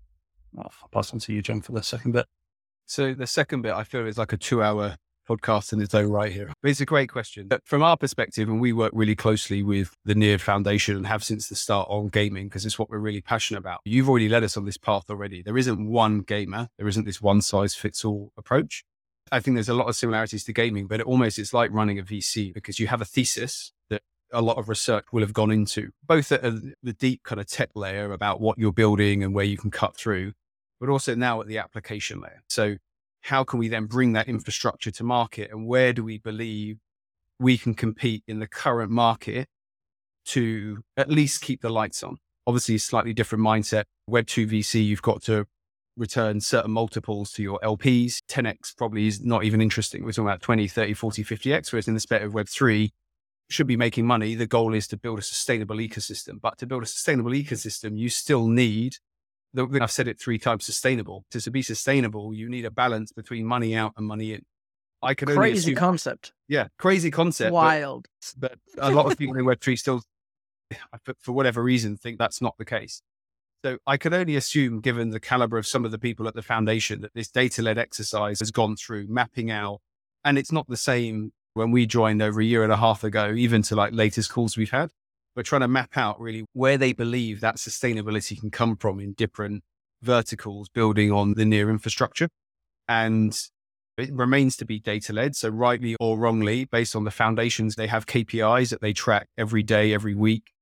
[0.59, 2.27] I'll pass on to you, Jon, for the second bit.
[2.87, 4.97] So the second bit, I feel is like a two hour
[5.29, 6.53] podcast in its own right here.
[6.63, 7.49] But it's a great question.
[7.49, 11.25] But from our perspective, and we work really closely with the Near Foundation and have
[11.25, 13.81] since the start on gaming because it's what we're really passionate about.
[13.85, 15.43] You've already led us on this path already.
[15.43, 16.69] There isn't one gamer.
[16.77, 18.85] There isn't this one size fits all approach.
[19.31, 21.99] I think there's a lot of similarities to gaming, but it almost it's like running
[21.99, 23.73] a VC because you have a thesis
[24.33, 27.47] a lot of research will have gone into, both at a, the deep kind of
[27.47, 30.33] tech layer about what you're building and where you can cut through,
[30.81, 32.43] but also now at the application layer.
[32.49, 32.77] So
[33.23, 36.79] how can we then bring that infrastructure to market and where do we believe
[37.39, 39.49] we can compete in the current market
[40.25, 42.17] to at least keep the lights on?
[42.47, 43.85] Obviously, a slightly different mindset.
[44.11, 45.47] Web2 VC, you've got to
[45.97, 48.19] return certain multiples to your LPs.
[48.29, 50.05] 10x probably is not even interesting.
[50.05, 52.91] We're talking about 20, 30, 40, 50x, whereas in the space of Web3,
[53.53, 54.35] should be making money.
[54.35, 56.41] The goal is to build a sustainable ecosystem.
[56.41, 58.97] But to build a sustainable ecosystem, you still need
[59.57, 61.25] I've said it three times sustainable.
[61.31, 64.43] To, to be sustainable, you need a balance between money out and money in.
[65.03, 66.33] I can only crazy assume, concept.
[66.49, 67.53] Yeah, crazy concept.
[67.53, 68.07] Wild.
[68.39, 70.03] But, but a lot of people in Web3 still,
[71.19, 73.03] for whatever reason, think that's not the case.
[73.65, 76.43] So I can only assume, given the caliber of some of the people at the
[76.43, 79.81] foundation, that this data led exercise has gone through mapping out.
[80.25, 83.33] And it's not the same when we joined over a year and a half ago,
[83.37, 84.91] even to like latest calls we've had
[85.35, 89.13] we're trying to map out really where they believe that sustainability can come from in
[89.15, 89.63] different
[90.03, 92.29] verticals, building on the near infrastructure.
[92.89, 93.39] And
[93.97, 95.37] it remains to be data led.
[95.37, 99.63] So, rightly or wrongly, based on the foundations, they have KPIs that they track every
[99.63, 100.53] day, every week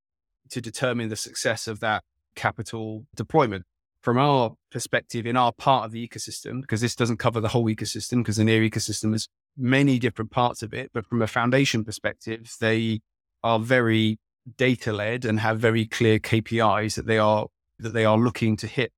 [0.51, 2.03] to determine the success of that
[2.35, 3.65] capital deployment.
[4.03, 7.67] From our perspective, in our part of the ecosystem, because this doesn't cover the whole
[7.67, 11.85] ecosystem, because the near ecosystem has many different parts of it, but from a foundation
[11.85, 13.01] perspective, they
[13.43, 14.19] are very
[14.57, 17.47] data led and have very clear KPIs that they are
[17.79, 18.93] that they are looking to hit.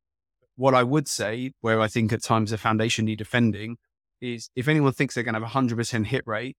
[0.57, 3.77] What I would say, where I think at times the foundation need defending,
[4.21, 6.57] is if anyone thinks they're going to have a hundred percent hit rate,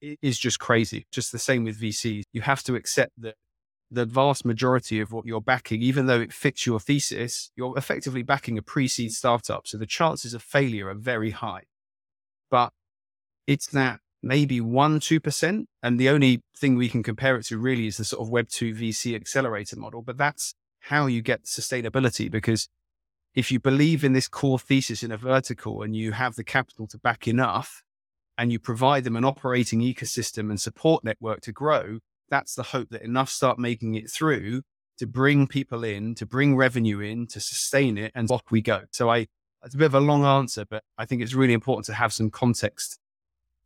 [0.00, 1.06] it is just crazy.
[1.12, 2.24] Just the same with VCs.
[2.32, 3.34] You have to accept that
[3.90, 8.22] the vast majority of what you're backing, even though it fits your thesis, you're effectively
[8.22, 9.66] backing a pre-seed startup.
[9.66, 11.62] So the chances of failure are very high.
[12.50, 12.72] But
[13.50, 15.64] it's that maybe one, 2%.
[15.82, 18.78] And the only thing we can compare it to really is the sort of Web2
[18.78, 20.02] VC accelerator model.
[20.02, 22.68] But that's how you get sustainability because
[23.34, 26.86] if you believe in this core thesis in a vertical and you have the capital
[26.88, 27.82] to back enough
[28.38, 32.90] and you provide them an operating ecosystem and support network to grow, that's the hope
[32.90, 34.62] that enough start making it through
[34.98, 38.82] to bring people in, to bring revenue in, to sustain it, and off we go.
[38.92, 39.26] So I,
[39.64, 42.12] it's a bit of a long answer, but I think it's really important to have
[42.12, 43.00] some context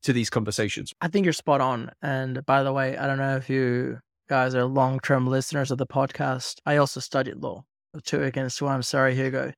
[0.04, 0.94] to these conversations.
[1.00, 1.90] I think you're spot on.
[2.02, 5.78] And by the way, I don't know if you guys are long term listeners of
[5.78, 6.60] the podcast.
[6.64, 7.64] I also studied law
[8.04, 8.74] too against one.
[8.74, 9.52] I'm sorry, Hugo.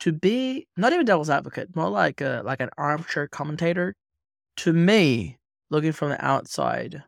[0.00, 3.94] To be not even devil's advocate, more like a like an armchair commentator,
[4.58, 5.38] to me,
[5.70, 7.02] looking from the outside,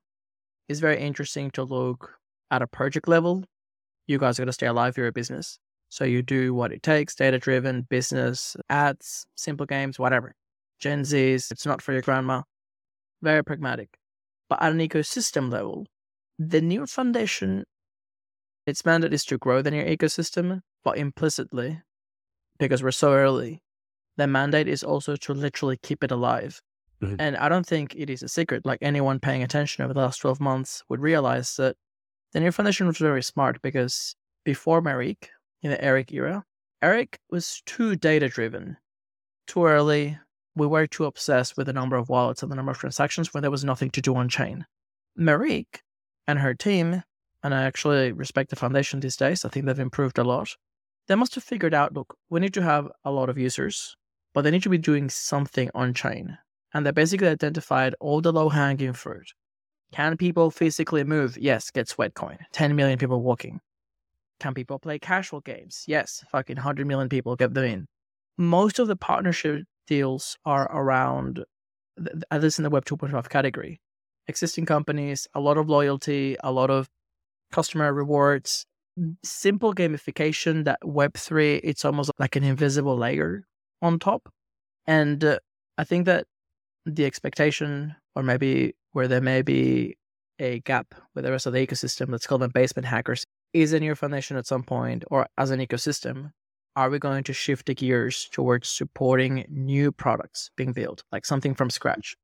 [0.68, 2.11] is very interesting to look
[2.51, 3.44] at a project level.
[4.07, 5.59] You guys are gonna stay alive, you're a business.
[5.88, 10.35] So you do what it takes, data driven, business, ads, simple games, whatever.
[10.79, 12.42] Gen Zs, it's not for your grandma
[13.22, 13.98] very pragmatic.
[14.48, 15.87] But at an ecosystem level,
[16.38, 17.64] the Near Foundation,
[18.66, 21.81] its mandate is to grow the Near ecosystem, but implicitly,
[22.59, 23.62] because we're so early,
[24.16, 26.61] the mandate is also to literally keep it alive.
[27.02, 27.16] Mm-hmm.
[27.18, 28.64] And I don't think it is a secret.
[28.64, 31.76] Like anyone paying attention over the last 12 months would realize that
[32.33, 35.29] the Near Foundation was very smart because before Marieke,
[35.62, 36.44] in the Eric era,
[36.83, 38.76] Eric was too data driven,
[39.46, 40.18] too early,
[40.56, 43.42] we were too obsessed with the number of wallets and the number of transactions when
[43.42, 44.64] there was nothing to do on chain.
[45.18, 45.80] Marieke
[46.26, 47.02] and her team,
[47.42, 50.56] and I actually respect the foundation these days, I think they've improved a lot.
[51.08, 53.96] They must have figured out look, we need to have a lot of users,
[54.34, 56.38] but they need to be doing something on chain.
[56.74, 59.28] And they basically identified all the low hanging fruit.
[59.92, 61.38] Can people physically move?
[61.38, 62.38] Yes, get Sweatcoin.
[62.52, 63.60] 10 million people walking.
[64.40, 65.84] Can people play casual games?
[65.86, 67.86] Yes, fucking 100 million people get them in.
[68.36, 71.44] Most of the partnership deals are around,
[72.31, 73.81] at least in the Web 2.5 category,
[74.29, 76.88] existing companies, a lot of loyalty, a lot of
[77.53, 78.66] customer rewards,
[79.22, 83.44] simple gamification that Web3, it's almost like an invisible layer
[83.83, 84.29] on top.
[84.87, 85.38] And uh,
[85.79, 86.27] I think that
[86.85, 89.96] the expectation, or maybe where there may be
[90.38, 93.83] a gap with the rest of the ecosystem, let's call them basement hackers, is in
[93.83, 96.33] your foundation at some point, or as an ecosystem,
[96.76, 101.54] are we going to shift the gears towards supporting new products being built, like something
[101.54, 102.16] from scratch?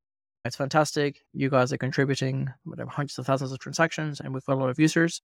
[0.44, 1.20] It's fantastic.
[1.32, 4.70] You guys are contributing whatever hundreds of thousands of transactions, and we've got a lot
[4.70, 5.22] of users.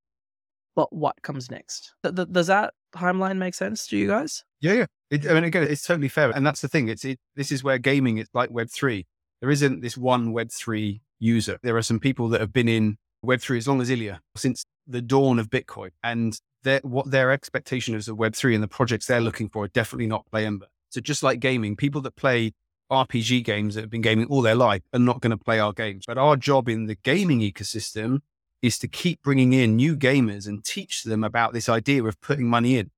[0.75, 1.93] But what comes next?
[2.03, 4.45] Th- th- does that timeline make sense to you guys?
[4.61, 4.87] Yeah, yeah.
[5.11, 6.89] It, I mean, again, it's totally fair, and that's the thing.
[6.89, 9.07] It's it, this is where gaming is like Web three.
[9.41, 11.59] There isn't this one Web three user.
[11.63, 14.65] There are some people that have been in Web three as long as Illia since
[14.87, 19.07] the dawn of Bitcoin, and their, what their expectation is of Web3 and the projects
[19.07, 20.67] they're looking for are definitely not Play Ember.
[20.91, 22.53] So just like gaming, people that play
[22.91, 25.73] RPG games that have been gaming all their life are not going to play our
[25.73, 26.05] games.
[26.07, 28.21] But our job in the gaming ecosystem
[28.63, 32.49] is to keep bringing in new gamers and teach them about this idea of putting
[32.49, 32.91] money in.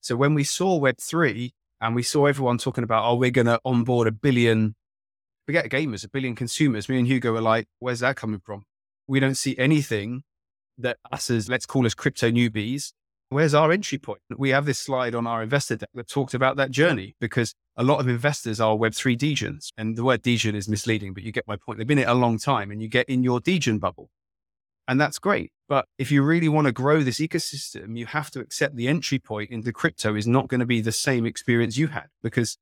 [0.00, 3.58] So when we saw Web3, And we saw everyone talking about, oh, we're going to
[3.64, 4.74] onboard a billion,
[5.46, 6.88] forget gamers, a billion consumers.
[6.88, 8.64] Me and Hugo were like, where's that coming from?
[9.06, 10.22] We don't see anything
[10.76, 12.92] that us as, let's call us crypto newbies,
[13.30, 14.20] where's our entry point?
[14.36, 17.82] We have this slide on our investor deck that talked about that journey because a
[17.82, 19.68] lot of investors are Web3 degens.
[19.78, 21.78] And the word degen is misleading, but you get my point.
[21.78, 24.10] They've been in it a long time and you get in your degen bubble.
[24.86, 25.52] And that's great.
[25.68, 29.20] But if you really want to grow this ecosystem, you have to accept the entry
[29.20, 32.58] point into crypto is not going to be the same experience you had because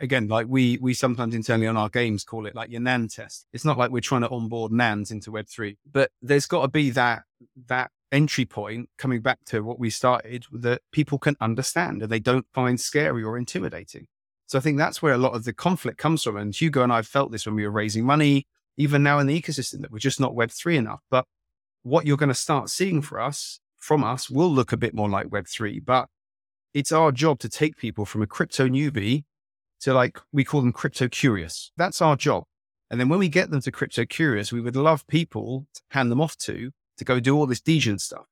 [0.00, 3.46] again, like we we sometimes internally on our games call it like your NAN test.
[3.52, 6.90] It's not like we're trying to onboard NANs into Web3, but there's got to be
[6.90, 7.22] that
[7.68, 12.20] that entry point coming back to what we started that people can understand and they
[12.20, 14.06] don't find scary or intimidating.
[14.46, 16.36] So I think that's where a lot of the conflict comes from.
[16.36, 18.46] And Hugo and I felt this when we were raising money,
[18.76, 21.00] even now in the ecosystem that we're just not Web3 enough.
[21.10, 21.24] But
[21.82, 25.08] what you're going to start seeing for us from us will look a bit more
[25.08, 26.08] like Web3, but
[26.74, 29.24] it's our job to take people from a crypto newbie
[29.80, 31.72] to like, we call them crypto curious.
[31.76, 32.44] That's our job.
[32.90, 36.10] And then when we get them to crypto curious, we would love people to hand
[36.10, 38.26] them off to to go do all this degen stuff.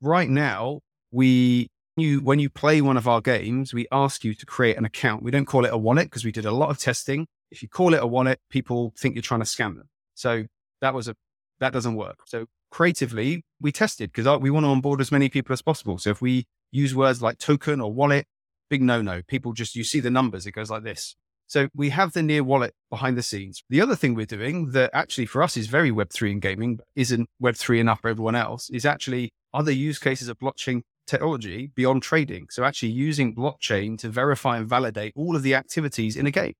[0.00, 4.46] Right now, we you when you play one of our games, we ask you to
[4.46, 5.22] create an account.
[5.22, 7.26] We don't call it a wallet because we did a lot of testing.
[7.50, 9.88] If you call it a wallet, people think you're trying to scam them.
[10.14, 10.44] So
[10.80, 11.16] that was a
[11.60, 12.20] that doesn't work.
[12.26, 15.98] So creatively, we tested because we want to onboard as many people as possible.
[15.98, 18.26] So if we use words like token or wallet,
[18.68, 19.22] big no no.
[19.22, 21.16] People just, you see the numbers, it goes like this.
[21.50, 23.64] So we have the near wallet behind the scenes.
[23.68, 26.86] The other thing we're doing that actually for us is very Web3 in gaming, but
[26.94, 32.04] isn't Web3 enough for everyone else, is actually other use cases of blockchain technology beyond
[32.04, 32.46] trading.
[32.50, 36.52] So actually using blockchain to verify and validate all of the activities in a game.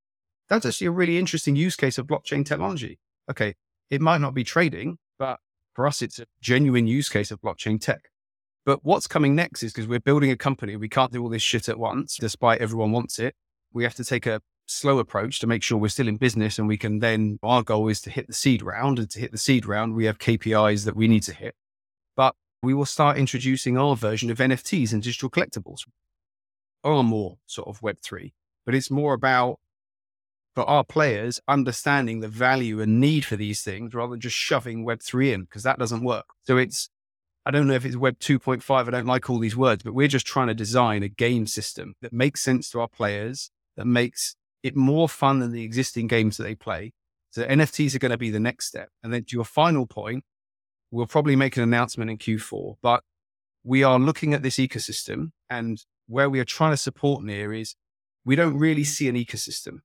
[0.48, 2.98] That's actually a really interesting use case of blockchain technology.
[3.30, 3.54] Okay.
[3.90, 5.38] It might not be trading, but
[5.72, 8.10] for us, it's a genuine use case of blockchain tech.
[8.66, 11.42] But what's coming next is because we're building a company, we can't do all this
[11.42, 13.36] shit at once, despite everyone wants it.
[13.72, 16.68] We have to take a slow approach to make sure we're still in business and
[16.68, 18.98] we can then, our goal is to hit the seed round.
[18.98, 21.54] And to hit the seed round, we have KPIs that we need to hit.
[22.16, 25.80] But we will start introducing our version of NFTs and digital collectibles,
[26.84, 28.32] or more sort of Web3.
[28.64, 29.58] But it's more about
[30.54, 34.84] for our players understanding the value and need for these things rather than just shoving
[34.84, 36.26] Web3 in because that doesn't work.
[36.42, 36.90] So it's,
[37.46, 38.70] I don't know if it's Web 2.5.
[38.70, 41.94] I don't like all these words, but we're just trying to design a game system
[42.02, 46.36] that makes sense to our players, that makes it more fun than the existing games
[46.36, 46.92] that they play.
[47.30, 48.88] So NFTs are going to be the next step.
[49.02, 50.24] And then to your final point,
[50.90, 53.04] we'll probably make an announcement in Q4, but
[53.62, 57.76] we are looking at this ecosystem and where we are trying to support near is
[58.24, 59.80] we don't really see an ecosystem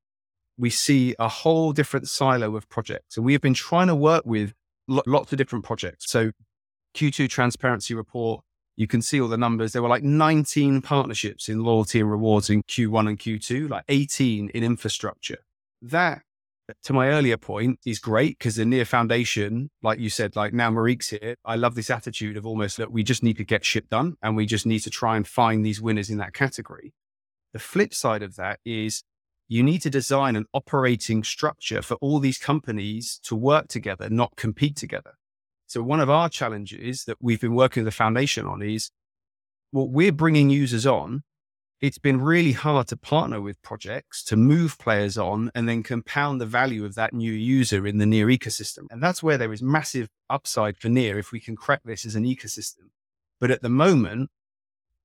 [0.58, 3.18] we see a whole different silo of projects.
[3.18, 4.54] And we have been trying to work with
[4.88, 6.10] lo- lots of different projects.
[6.10, 6.32] So,
[6.96, 8.44] Q2 transparency report,
[8.76, 9.74] you can see all the numbers.
[9.74, 14.50] There were like 19 partnerships in loyalty and rewards in Q1 and Q2, like 18
[14.50, 15.40] in infrastructure.
[15.82, 16.24] That,
[16.84, 20.70] to my earlier point, is great because the Near Foundation, like you said, like now
[20.70, 21.36] Marieke's here.
[21.46, 24.36] I love this attitude of almost that we just need to get shit done and
[24.36, 26.94] we just need to try and find these winners in that category.
[27.54, 29.04] The flip side of that is
[29.48, 34.36] you need to design an operating structure for all these companies to work together, not
[34.36, 35.14] compete together.
[35.68, 38.92] So one of our challenges that we've been working with the foundation on is
[39.72, 41.24] what we're bringing users on.
[41.82, 46.40] It's been really hard to partner with projects to move players on and then compound
[46.40, 48.86] the value of that new user in the near ecosystem.
[48.90, 52.16] And that's where there is massive upside for near if we can crack this as
[52.16, 52.90] an ecosystem.
[53.40, 54.30] But at the moment,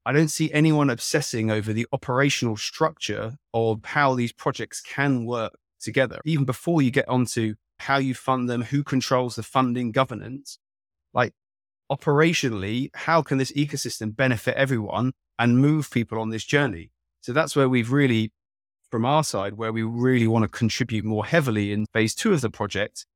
[0.07, 5.59] I don't see anyone obsessing over the operational structure of how these projects can work
[5.81, 6.21] together.
[6.25, 10.59] Even before you get onto how you fund them, who controls the funding governance,
[11.13, 11.33] like
[11.91, 16.91] operationally, how can this ecosystem benefit everyone and move people on this journey?
[17.21, 18.33] So that's where we've really,
[18.91, 22.41] from our side, where we really want to contribute more heavily in phase two of
[22.41, 23.07] the project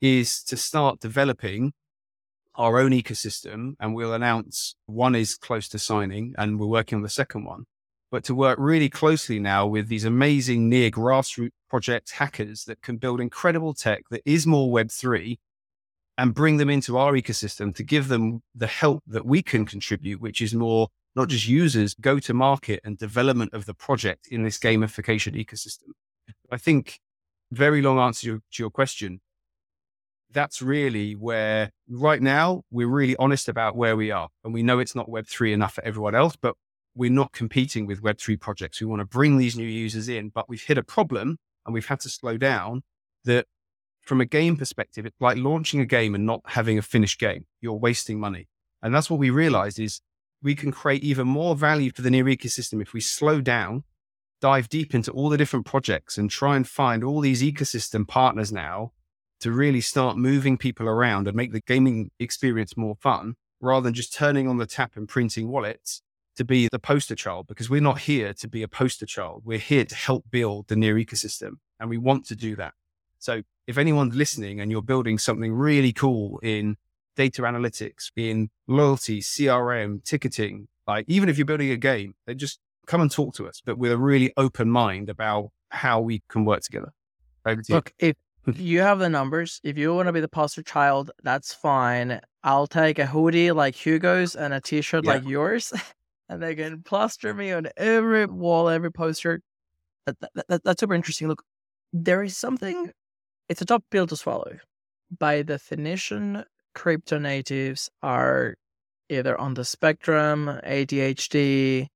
[0.00, 1.72] is to start developing
[2.56, 7.02] our own ecosystem and we'll announce one is close to signing and we're working on
[7.02, 7.64] the second one.
[8.14, 12.96] But to work really closely now with these amazing near grassroots project hackers that can
[12.96, 15.36] build incredible tech that is more Web3
[16.16, 20.20] and bring them into our ecosystem to give them the help that we can contribute,
[20.20, 24.44] which is more not just users, go to market and development of the project in
[24.44, 25.88] this gamification ecosystem.
[26.52, 27.00] I think
[27.50, 29.22] very long answer to your, question
[30.30, 34.28] that's really where right now we're really honest about where we are.
[34.44, 36.54] And we know it's not Web3 enough for everyone else, but
[36.94, 38.80] we're not competing with Web3 projects.
[38.80, 41.86] We want to bring these new users in, but we've hit a problem and we've
[41.86, 42.82] had to slow down
[43.24, 43.46] that
[44.02, 47.46] from a game perspective, it's like launching a game and not having a finished game.
[47.60, 48.48] You're wasting money.
[48.82, 50.02] And that's what we realized is
[50.42, 53.84] we can create even more value for the near ecosystem if we slow down,
[54.40, 58.52] dive deep into all the different projects and try and find all these ecosystem partners
[58.52, 58.92] now
[59.40, 63.94] to really start moving people around and make the gaming experience more fun rather than
[63.94, 66.02] just turning on the tap and printing wallets
[66.36, 69.42] to be the poster child because we're not here to be a poster child.
[69.44, 72.74] We're here to help build the near ecosystem and we want to do that.
[73.18, 76.76] So if anyone's listening and you're building something really cool in
[77.16, 82.58] data analytics, in loyalty, CRM, ticketing, like even if you're building a game, they just
[82.86, 86.44] come and talk to us, but with a really open mind about how we can
[86.44, 86.92] work together.
[87.68, 88.16] Look, if
[88.56, 92.20] you have the numbers, if you want to be the poster child, that's fine.
[92.42, 95.12] I'll take a hoodie like Hugo's and a t-shirt yeah.
[95.12, 95.72] like yours,
[96.28, 99.40] and they can plaster me on every wall, every poster.
[100.06, 101.28] That, that, that, that's super interesting.
[101.28, 101.42] Look,
[101.92, 102.90] there is something.
[103.48, 104.58] It's a tough pill to swallow.
[105.18, 106.44] By definition,
[106.74, 108.56] crypto natives are
[109.08, 111.88] either on the spectrum, ADHD,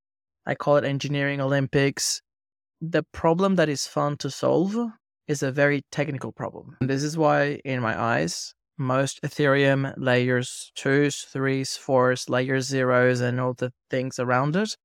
[0.47, 2.23] I call it engineering Olympics.
[2.81, 4.77] The problem that is fun to solve
[5.27, 6.77] is a very technical problem.
[6.81, 13.21] And this is why, in my eyes, most Ethereum layers twos, threes, fours, layer zeros,
[13.21, 14.77] and all the things around it,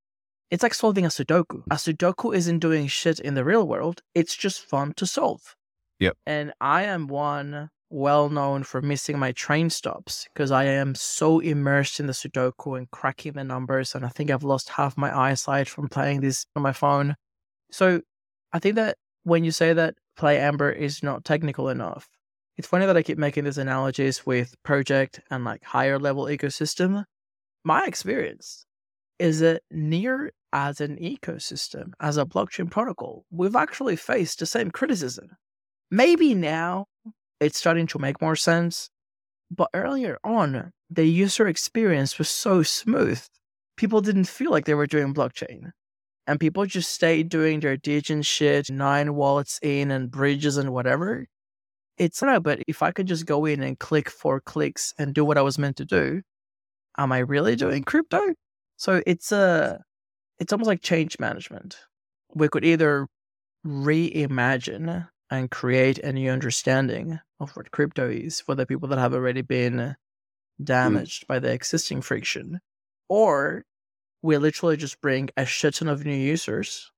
[0.49, 1.63] it's like solving a Sudoku.
[1.71, 5.55] A Sudoku isn't doing shit in the real world, it's just fun to solve.
[5.99, 6.17] Yep.
[6.25, 11.39] And I am one well known for missing my train stops because I am so
[11.39, 13.93] immersed in the Sudoku and cracking the numbers.
[13.93, 17.15] And I think I've lost half my eyesight from playing this on my phone.
[17.71, 18.01] So
[18.51, 22.07] I think that when you say that PlayEmber is not technical enough,
[22.57, 27.03] it's funny that I keep making these analogies with project and like higher level ecosystem.
[27.63, 28.65] My experience
[29.19, 34.69] is that near as an ecosystem, as a blockchain protocol, we've actually faced the same
[34.69, 35.29] criticism.
[35.89, 36.85] Maybe now
[37.39, 38.89] it's starting to make more sense.
[39.49, 43.21] But earlier on, the user experience was so smooth.
[43.77, 45.71] People didn't feel like they were doing blockchain.
[46.25, 51.27] And people just stayed doing their Degen shit, nine wallets in and bridges and whatever.
[52.03, 55.23] It's no, but if I could just go in and click four clicks and do
[55.23, 56.21] what I was meant to do,
[56.97, 58.33] am I really doing crypto?
[58.75, 59.81] So it's a,
[60.37, 61.77] it's almost like change management.
[62.35, 63.07] We could either
[63.65, 69.13] reimagine and create a new understanding of what crypto is for the people that have
[69.13, 69.95] already been mm.
[70.61, 71.27] damaged mm.
[71.27, 72.59] by the existing friction.
[73.07, 73.63] Or
[74.21, 76.91] we literally just bring a shit ton of new users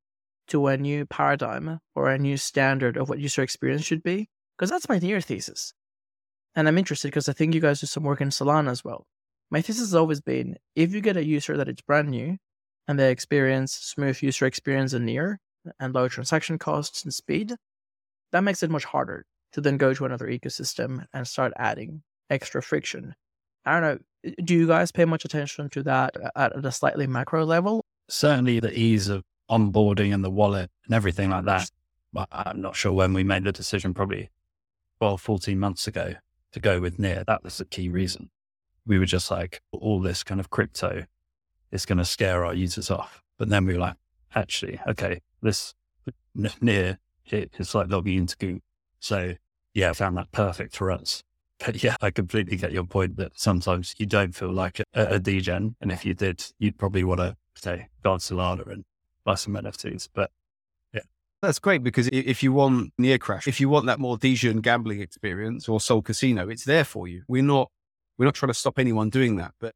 [0.48, 4.30] to a new paradigm or a new standard of what user experience should be.
[4.58, 5.74] Because that's my near thesis.
[6.56, 9.06] And I'm interested because I think you guys do some work in Solana as well.
[9.52, 12.38] My thesis has always been if you get a user that it's brand new
[12.88, 15.40] and they experience smooth user experience and near
[15.80, 17.54] and low transaction costs and speed,
[18.32, 22.62] that makes it much harder to then go to another ecosystem and start adding extra
[22.62, 23.16] friction.
[23.66, 24.34] I don't know.
[24.44, 27.84] Do you guys pay much attention to that uh, at a slightly macro level?
[28.10, 31.70] Certainly, the ease of onboarding and the wallet and everything like that.
[32.14, 34.30] But I'm not sure when we made the decision, probably
[35.06, 36.16] 12, 14 months ago,
[36.52, 37.24] to go with Near.
[37.28, 38.32] That was the key reason.
[38.88, 41.06] We were just like, all this kind of crypto
[41.72, 43.22] is going to scare our users off.
[43.38, 43.98] But then we were like,
[44.34, 45.76] actually, okay, this
[46.34, 46.98] Near
[47.28, 48.62] it's like logging into Google.
[49.00, 49.36] So
[49.76, 51.22] yeah, I found that perfect for us.
[51.64, 55.20] But yeah, I completely get your point that sometimes you don't feel like a, a
[55.20, 55.76] degen.
[55.82, 58.86] And if you did, you'd probably want to say God Solana and
[59.24, 60.10] buy some NFTs.
[60.16, 60.32] But.
[61.46, 65.00] That's great because if you want near crash, if you want that more degen gambling
[65.00, 67.22] experience or Soul Casino, it's there for you.
[67.28, 67.70] We're not,
[68.18, 69.52] we're not trying to stop anyone doing that.
[69.60, 69.74] But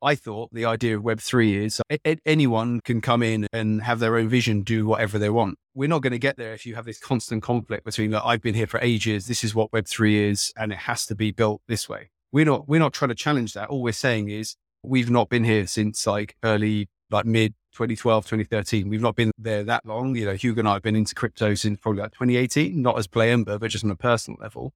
[0.00, 1.82] I thought the idea of Web3 is
[2.24, 5.58] anyone can come in and have their own vision, do whatever they want.
[5.74, 8.40] We're not going to get there if you have this constant conflict between that I've
[8.40, 11.60] been here for ages, this is what Web3 is, and it has to be built
[11.68, 12.10] this way.
[12.32, 13.68] We're not we're not trying to challenge that.
[13.68, 18.88] All we're saying is we've not been here since like early like mid 2012, 2013.
[18.88, 20.14] We've not been there that long.
[20.14, 23.06] You know, Hugo and I have been into crypto since probably like 2018, not as
[23.06, 24.72] PlayEmber, but just on a personal level.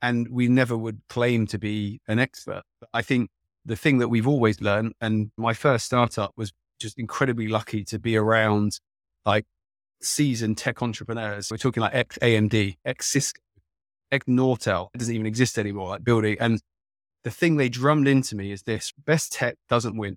[0.00, 2.62] And we never would claim to be an expert.
[2.92, 3.30] I think
[3.64, 7.98] the thing that we've always learned, and my first startup was just incredibly lucky to
[7.98, 8.78] be around
[9.26, 9.44] like
[10.00, 11.50] seasoned tech entrepreneurs.
[11.50, 13.40] We're talking like ex AMD, ex Cisco,
[14.12, 14.88] ex Nortel.
[14.94, 16.36] It doesn't even exist anymore, like building.
[16.40, 16.60] And
[17.24, 20.16] the thing they drummed into me is this best tech doesn't win.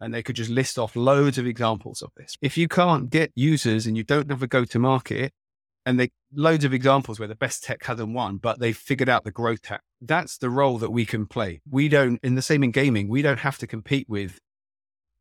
[0.00, 2.36] And they could just list off loads of examples of this.
[2.40, 5.32] If you can't get users and you don't have a go to market,
[5.86, 9.24] and they loads of examples where the best tech hasn't won, but they've figured out
[9.24, 9.82] the growth tech.
[10.00, 11.60] That's the role that we can play.
[11.68, 14.38] We don't, in the same in gaming, we don't have to compete with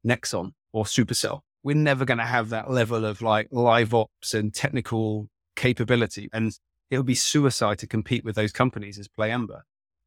[0.06, 1.42] Nexon or Supercell.
[1.64, 6.30] We're never going to have that level of like live ops and technical capability.
[6.32, 6.54] And
[6.90, 9.36] it would be suicide to compete with those companies as Play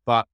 [0.06, 0.26] But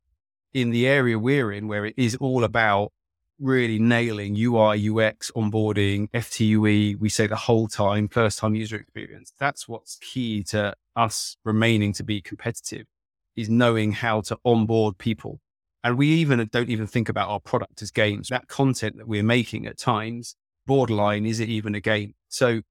[0.53, 2.93] in the area we're in, where it is all about
[3.41, 9.33] really nailing UI, UX, onboarding, FTUE, we say the whole time, first time user experience.
[9.39, 12.87] That's what's key to us remaining to be competitive
[13.37, 15.41] is knowing how to onboard people.
[15.85, 18.29] And we even don't even think about our product as games.
[18.29, 20.35] That content that we're making at times,
[20.67, 22.15] borderline, is it even a game?
[22.29, 22.63] So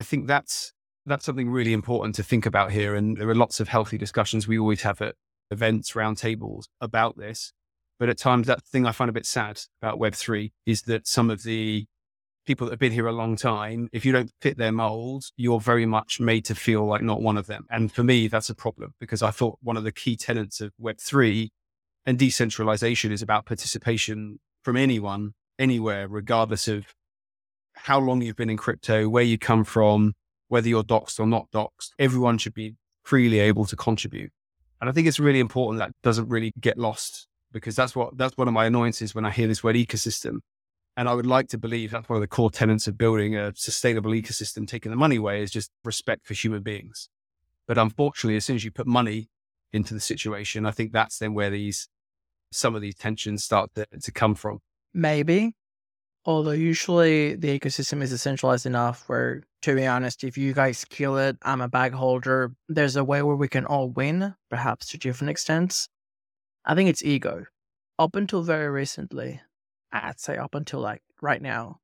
[0.00, 0.72] I think that's
[1.06, 2.94] that's something really important to think about here.
[2.94, 5.16] And there are lots of healthy discussions we always have at
[5.50, 7.52] events, roundtables about this.
[8.00, 11.28] But at times, that thing I find a bit sad about Web3 is that some
[11.28, 11.86] of the
[12.46, 15.60] people that have been here a long time, if you don't fit their mold, you're
[15.60, 17.66] very much made to feel like not one of them.
[17.70, 20.72] And for me, that's a problem because I thought one of the key tenets of
[20.80, 21.50] Web3
[22.06, 26.86] and decentralization is about participation from anyone, anywhere, regardless of
[27.74, 30.14] how long you've been in crypto, where you come from,
[30.48, 31.90] whether you're doxed or not doxed.
[31.98, 34.32] Everyone should be freely able to contribute.
[34.80, 38.36] And I think it's really important that doesn't really get lost because that's what that's
[38.36, 40.38] one of my annoyances when I hear this word ecosystem.
[40.96, 43.52] And I would like to believe that's one of the core tenets of building a
[43.54, 47.08] sustainable ecosystem, taking the money away is just respect for human beings.
[47.66, 49.30] But unfortunately, as soon as you put money
[49.72, 51.88] into the situation, I think that's then where these
[52.52, 54.58] some of these tensions start to, to come from.
[54.92, 55.54] Maybe.
[56.24, 61.16] Although usually the ecosystem is decentralized enough where, to be honest, if you guys kill
[61.16, 62.52] it, I'm a bag holder.
[62.68, 65.88] There's a way where we can all win, perhaps to different extents.
[66.64, 67.44] I think it's ego.
[67.98, 69.40] Up until very recently,
[69.92, 71.80] I'd say up until like right now,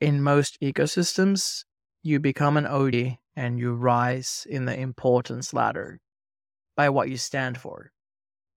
[0.00, 1.64] in most ecosystems,
[2.02, 6.00] you become an OG and you rise in the importance ladder
[6.76, 7.92] by what you stand for,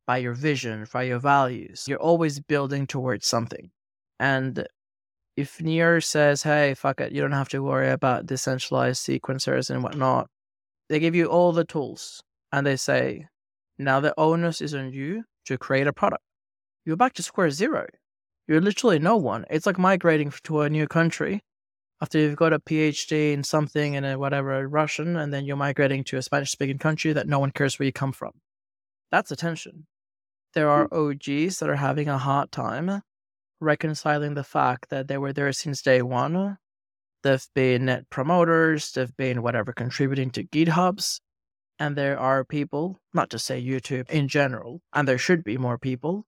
[0.05, 1.85] by your vision, by your values.
[1.87, 3.71] You're always building towards something.
[4.19, 4.67] And
[5.35, 9.83] if Near says, hey, fuck it, you don't have to worry about decentralized sequencers and
[9.83, 10.29] whatnot,
[10.89, 12.21] they give you all the tools
[12.51, 13.27] and they say,
[13.77, 16.23] now the onus is on you to create a product.
[16.85, 17.87] You're back to square zero.
[18.47, 19.45] You're literally no one.
[19.49, 21.41] It's like migrating to a new country
[22.01, 26.03] after you've got a PhD in something in a whatever Russian, and then you're migrating
[26.05, 28.31] to a Spanish speaking country that no one cares where you come from.
[29.11, 29.85] That's attention.
[30.53, 31.11] There are hmm.
[31.11, 33.01] OGs that are having a hard time
[33.59, 36.57] reconciling the fact that they were there since day one.
[37.23, 41.19] They've been net promoters, they've been whatever contributing to GitHubs,
[41.81, 45.79] and there are people, not to say YouTube in general, and there should be more
[45.79, 46.27] people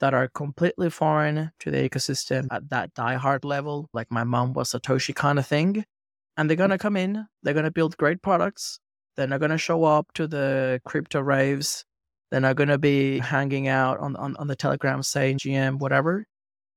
[0.00, 4.70] that are completely foreign to the ecosystem at that die-hard level, like my mom was
[4.70, 5.86] Satoshi kind of thing.
[6.36, 8.80] And they're going to come in, they're going to build great products.
[9.16, 11.86] They're not going to show up to the crypto raves.
[12.30, 16.26] They're not going to be hanging out on, on, on the Telegram saying GM, whatever.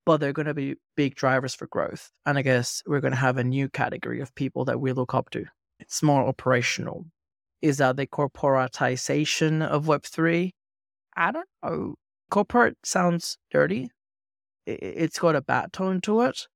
[0.05, 2.11] But they're going to be big drivers for growth.
[2.25, 5.13] And I guess we're going to have a new category of people that we look
[5.13, 5.45] up to.
[5.81, 7.07] It's more operational,
[7.61, 10.51] is that the corporatization of Web3?
[11.15, 11.95] I don't know.
[12.29, 13.89] Corporate sounds dirty.
[14.65, 16.47] It's got a bad tone to it.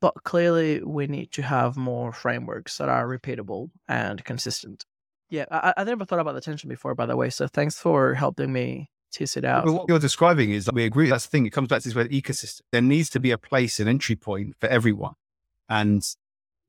[0.00, 4.84] But clearly, we need to have more frameworks that are repeatable and consistent.
[5.28, 7.30] Yeah, I, I never thought about the tension before, by the way.
[7.30, 9.64] So thanks for helping me tease it out.
[9.64, 11.10] But what you're describing is that we agree.
[11.10, 11.46] That's the thing.
[11.46, 12.62] It comes back to this word ecosystem.
[12.72, 15.14] There needs to be a place, an entry point for everyone.
[15.68, 16.02] And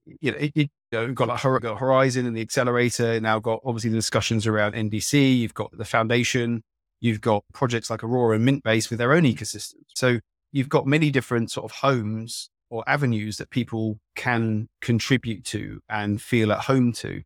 [0.06, 3.20] you know, it, it you know, got like got Horizon and the accelerator.
[3.20, 5.39] Now got obviously the discussions around NDC.
[5.39, 6.64] You've got the foundation.
[6.99, 9.86] You've got projects like Aurora and Mintbase with their own ecosystems.
[9.95, 10.20] So
[10.52, 16.22] you've got many different sort of homes or avenues that people can contribute to and
[16.22, 17.24] feel at home to.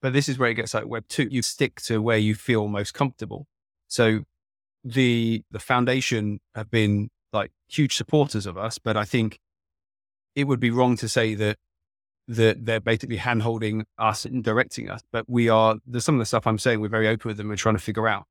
[0.00, 1.28] But this is where it gets like Web two.
[1.30, 3.46] You stick to where you feel most comfortable.
[3.88, 4.20] So
[4.84, 9.38] the the foundation have been like huge supporters of us, but I think
[10.34, 11.56] it would be wrong to say that
[12.36, 15.02] that they're basically hand holding us and directing us.
[15.12, 17.48] But we are, there's some of the stuff I'm saying, we're very open with them.
[17.48, 18.24] We're trying to figure out.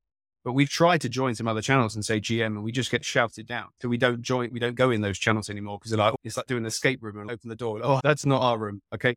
[0.44, 3.04] But we've tried to join some other channels and say GM, and we just get
[3.04, 3.68] shouted down.
[3.80, 6.16] So we don't join, we don't go in those channels anymore because they're like, oh,
[6.24, 7.80] it's like doing an escape room and open the door.
[7.82, 8.80] Oh, that's not our room.
[8.92, 9.14] Okay.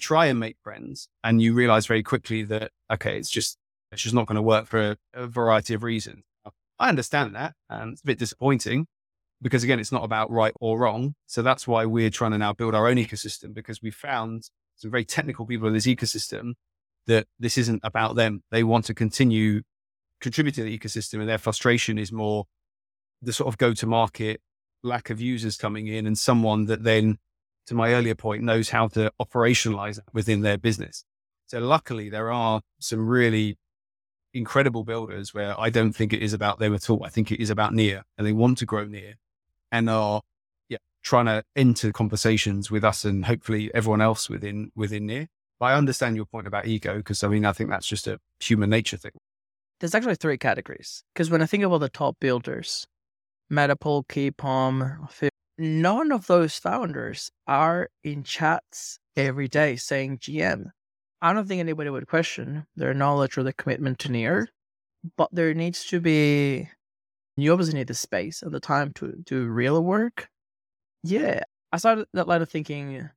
[0.00, 1.06] Try and make friends.
[1.22, 3.56] And you realize very quickly that, okay, it's just,
[3.92, 6.24] it's just not going to work for a, a variety of reasons.
[6.80, 7.54] I understand that.
[7.70, 8.88] And it's a bit disappointing
[9.42, 11.14] because again, it's not about right or wrong.
[11.26, 14.90] So that's why we're trying to now build our own ecosystem because we found some
[14.90, 16.52] very technical people in this ecosystem
[17.06, 18.42] that this isn't about them.
[18.50, 19.62] They want to continue
[20.20, 22.44] contributing to the ecosystem and their frustration is more
[23.20, 24.40] the sort of go to market
[24.82, 27.18] lack of users coming in and someone that then
[27.66, 31.04] to my earlier point knows how to operationalize within their business.
[31.46, 33.58] So luckily there are some really
[34.34, 37.04] incredible builders where I don't think it is about them at all.
[37.04, 39.14] I think it is about near and they want to grow near
[39.74, 40.22] and are
[40.68, 45.26] yeah trying to enter conversations with us and hopefully everyone else within within near.
[45.58, 48.18] But I understand your point about ego because I mean I think that's just a
[48.40, 49.12] human nature thing.
[49.80, 52.86] There's actually three categories because when I think about the top builders,
[53.52, 55.08] Metapol, Keypom,
[55.58, 60.66] none of those founders are in chats every day saying GM.
[61.20, 64.48] I don't think anybody would question their knowledge or their commitment to Near,
[65.16, 66.68] but there needs to be
[67.36, 70.28] you obviously need the space and the time to do real work.
[71.02, 71.40] Yeah,
[71.72, 73.08] I started that line of thinking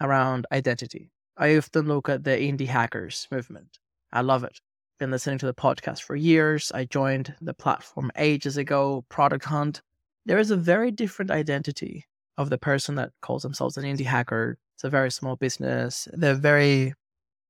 [0.00, 1.10] around identity.
[1.36, 3.78] I often look at the indie hackers movement.
[4.12, 4.60] I love it.
[4.98, 6.70] Been listening to the podcast for years.
[6.74, 9.80] I joined the platform ages ago, Product Hunt.
[10.26, 12.04] There is a very different identity
[12.36, 14.58] of the person that calls themselves an indie hacker.
[14.76, 16.06] It's a very small business.
[16.12, 16.94] They're very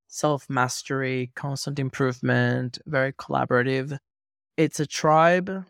[0.06, 3.98] self mastery, constant improvement, very collaborative.
[4.56, 5.64] It's a tribe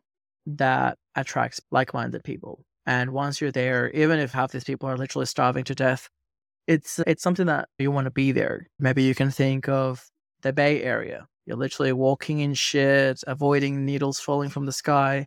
[0.46, 2.64] that attracts like minded people.
[2.86, 6.08] And once you're there, even if half these people are literally starving to death,
[6.66, 8.68] it's it's something that you want to be there.
[8.78, 10.04] Maybe you can think of
[10.42, 11.26] the Bay Area.
[11.46, 15.26] You're literally walking in shit, avoiding needles falling from the sky.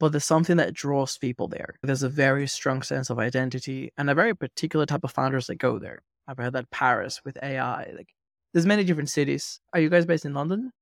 [0.00, 1.76] But there's something that draws people there.
[1.82, 5.56] There's a very strong sense of identity and a very particular type of founders that
[5.56, 6.02] go there.
[6.26, 8.08] I've heard that Paris with AI, like
[8.52, 9.60] there's many different cities.
[9.72, 10.72] Are you guys based in London?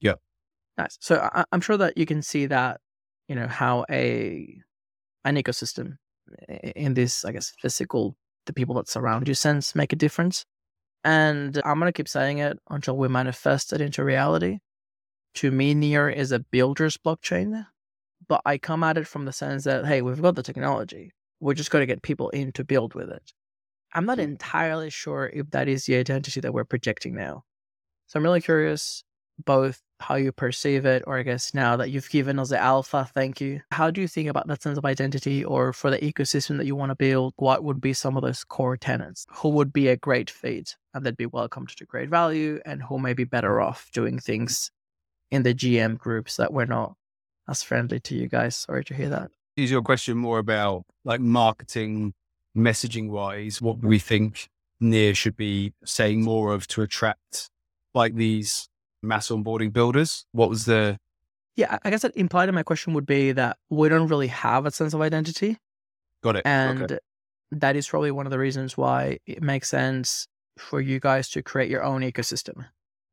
[0.00, 0.14] Yeah.
[0.78, 0.96] Nice.
[1.00, 2.80] So I- I'm sure that you can see that,
[3.30, 4.58] you know, how a
[5.24, 5.98] an ecosystem
[6.74, 8.16] in this, I guess, physical,
[8.46, 10.44] the people that surround you sense make a difference.
[11.04, 14.58] And I'm gonna keep saying it until we manifest it into reality.
[15.34, 17.66] To me, Near is a builder's blockchain,
[18.26, 21.12] but I come at it from the sense that hey, we've got the technology.
[21.38, 23.32] We're just going to get people in to build with it.
[23.94, 24.24] I'm not hmm.
[24.24, 27.44] entirely sure if that is the identity that we're projecting now.
[28.08, 29.04] So I'm really curious
[29.38, 33.08] both how you perceive it, or I guess now that you've given us the alpha,
[33.14, 33.60] thank you.
[33.70, 36.76] How do you think about that sense of identity, or for the ecosystem that you
[36.76, 39.26] want to build, what would be some of those core tenants?
[39.30, 42.98] Who would be a great fit and they'd be welcomed to great value, and who
[42.98, 44.70] may be better off doing things
[45.30, 46.94] in the GM groups that were not
[47.48, 48.56] as friendly to you guys?
[48.56, 49.30] Sorry to hear that.
[49.56, 52.14] Is your question more about like marketing,
[52.56, 54.48] messaging wise, what we think
[54.80, 57.50] Near should be saying more of to attract
[57.92, 58.68] like these
[59.02, 60.24] mass onboarding builders?
[60.32, 60.98] What was the
[61.56, 64.66] Yeah, I guess that implied in my question would be that we don't really have
[64.66, 65.58] a sense of identity.
[66.22, 66.42] got it?
[66.44, 66.98] And okay.
[67.52, 70.26] that is probably one of the reasons why it makes sense
[70.58, 72.66] for you guys to create your own ecosystem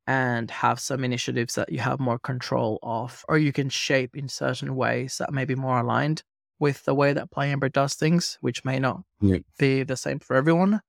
[0.05, 4.27] and have some initiatives that you have more control of, or you can shape in
[4.29, 6.23] certain ways that may be more aligned
[6.59, 9.39] with the way that PlayEmber does things, which may not Yeah.
[9.59, 10.81] be the same for everyone.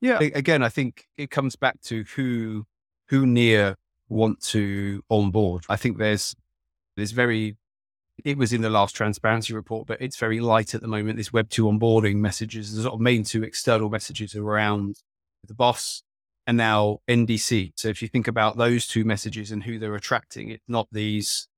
[0.00, 0.18] Yeah.
[0.20, 2.64] Again, I think it comes back to who
[3.08, 3.74] who near
[4.10, 5.64] want to onboard.
[5.68, 6.34] I think there's
[6.96, 7.56] there's very
[8.24, 11.16] it was in the last transparency report, but it's very light at the moment.
[11.16, 14.96] This Web two onboarding messages, the sort of main two external messages around
[15.46, 16.02] the boss
[16.46, 17.72] and now NDC.
[17.76, 21.48] So if you think about those two messages and who they're attracting, it's not these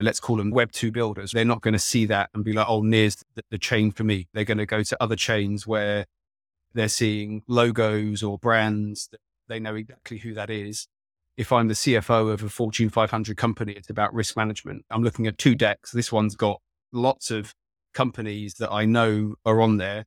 [0.00, 1.32] let's call them Web two builders.
[1.32, 4.02] They're not going to see that and be like, oh, near's the, the chain for
[4.02, 4.28] me.
[4.32, 6.06] They're going to go to other chains where
[6.72, 10.88] they're seeing logos or brands that they know exactly who that is.
[11.40, 14.84] If I'm the CFO of a Fortune 500 company, it's about risk management.
[14.90, 15.90] I'm looking at two decks.
[15.90, 16.60] This one's got
[16.92, 17.54] lots of
[17.94, 20.04] companies that I know are on there.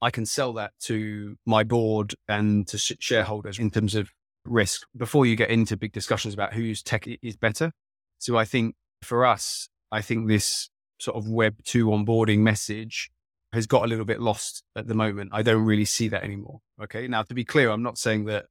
[0.00, 4.12] I can sell that to my board and to sh- shareholders in terms of
[4.44, 7.72] risk before you get into big discussions about whose tech is better.
[8.18, 10.70] So I think for us, I think this
[11.00, 13.10] sort of Web 2 onboarding message
[13.52, 15.30] has got a little bit lost at the moment.
[15.32, 16.60] I don't really see that anymore.
[16.80, 17.08] Okay.
[17.08, 18.46] Now, to be clear, I'm not saying that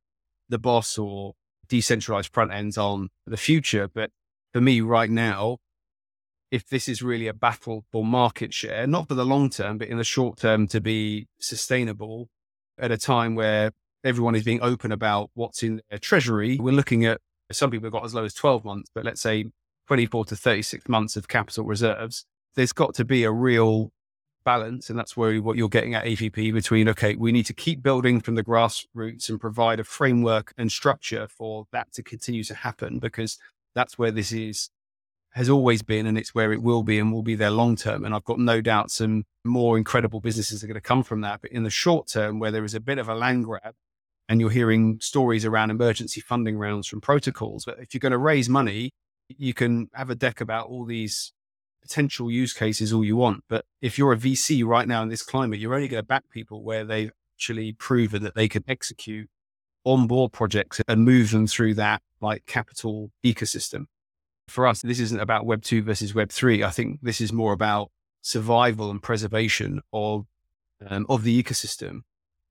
[0.49, 1.35] the boss or
[1.67, 4.11] decentralized front ends on the future, but
[4.53, 5.57] for me right now,
[6.51, 9.87] if this is really a battle for market share, not for the long term, but
[9.87, 12.29] in the short term to be sustainable
[12.79, 13.71] at a time where
[14.03, 17.19] everyone is being open about what's in their treasury, we're looking at
[17.51, 19.45] some people have got as low as 12 months, but let's say
[19.87, 22.25] 24 to 36 months of capital reserves.
[22.55, 23.91] There's got to be a real
[24.47, 24.89] balance.
[24.89, 28.21] And that's where what you're getting at AVP between, okay, we need to keep building
[28.21, 32.97] from the grassroots and provide a framework and structure for that to continue to happen
[32.97, 33.37] because
[33.75, 34.69] that's where this is
[35.33, 38.05] has always been and it's where it will be and will be there long term.
[38.05, 41.41] And I've got no doubt some more incredible businesses are going to come from that.
[41.41, 43.75] But in the short term, where there is a bit of a land grab
[44.29, 48.17] and you're hearing stories around emergency funding rounds from protocols, but if you're going to
[48.17, 48.91] raise money,
[49.27, 51.33] you can have a deck about all these
[51.87, 53.43] potential use cases all you want.
[53.47, 56.29] But if you're a VC right now in this climate, you're only going to back
[56.29, 59.29] people where they've actually proven that they can execute
[59.85, 63.85] on board projects and move them through that like capital ecosystem.
[64.49, 66.63] For us, this isn't about Web 2 versus Web 3.
[66.63, 67.89] I think this is more about
[68.21, 70.25] survival and preservation of,
[70.85, 72.01] um, of the ecosystem.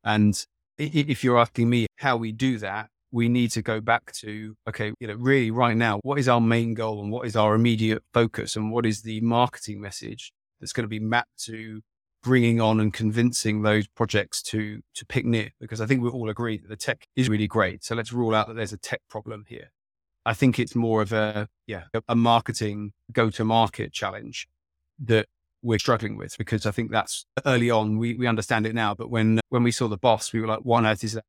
[0.03, 0.47] And
[0.79, 4.93] if you're asking me how we do that, we need to go back to, okay,
[5.01, 8.03] you know, really right now, what is our main goal and what is our immediate
[8.13, 11.81] focus and what is the marketing message that's going to be mapped to
[12.23, 16.29] bringing on and convincing those projects to to pick near because I think we all
[16.29, 17.85] agree that the tech is really great.
[17.85, 19.71] So let's rule out that there's a tech problem here.
[20.25, 24.49] I think it's more of a yeah a marketing go to market challenge
[25.05, 25.27] that
[25.63, 29.09] we're struggling with because I think that's early on we we understand it now, but
[29.09, 31.25] when when we saw the boss, we were like, what on earth is that?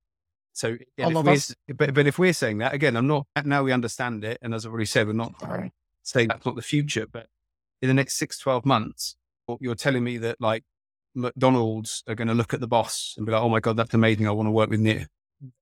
[0.57, 4.39] So, if but, but if we're saying that again, I'm not now we understand it,
[4.41, 5.35] and as I've already said, we're not
[6.01, 7.27] saying that's not the future, but
[7.83, 9.15] in the next six, 12 months,
[9.59, 10.63] you're telling me that like
[11.13, 13.93] McDonald's are going to look at the boss and be like, "Oh my god, that's
[13.93, 14.27] amazing!
[14.27, 15.05] I want to work with Near."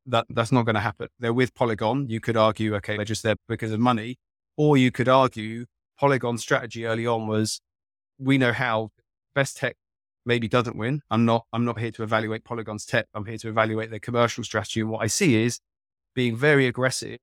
[0.06, 1.10] That that's not going to happen.
[1.20, 2.08] They're with Polygon.
[2.08, 4.16] You could argue, okay, they're just there because of money,
[4.56, 5.66] or you could argue
[6.00, 7.60] Polygon's strategy early on was,
[8.18, 8.92] we know how
[9.34, 9.76] best tech
[10.26, 11.02] maybe doesn't win.
[11.12, 13.08] I'm not I'm not here to evaluate Polygon's tech.
[13.14, 14.82] I'm here to evaluate their commercial strategy.
[14.82, 15.60] And what I see is
[16.14, 17.20] being very aggressive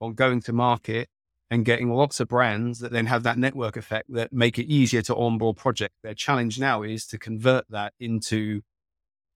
[0.00, 1.08] on going to market
[1.50, 5.02] and getting lots of brands that then have that network effect that make it easier
[5.02, 5.94] to onboard projects.
[6.02, 8.62] Their challenge now is to convert that into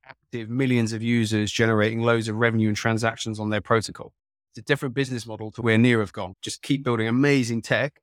[0.04, 4.12] active millions of users generating loads of revenue and transactions on their protocol.
[4.52, 6.34] It's a different business model to where Near have gone.
[6.40, 8.00] Just keep building amazing tech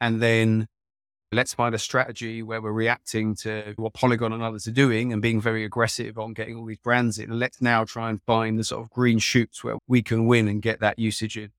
[0.00, 0.68] and then
[1.32, 5.22] let's find a strategy where we're reacting to what Polygon and others are doing and
[5.22, 7.30] being very aggressive on getting all these brands in.
[7.30, 10.48] And let's now try and find the sort of green shoots where we can win
[10.48, 11.52] and get that usage in.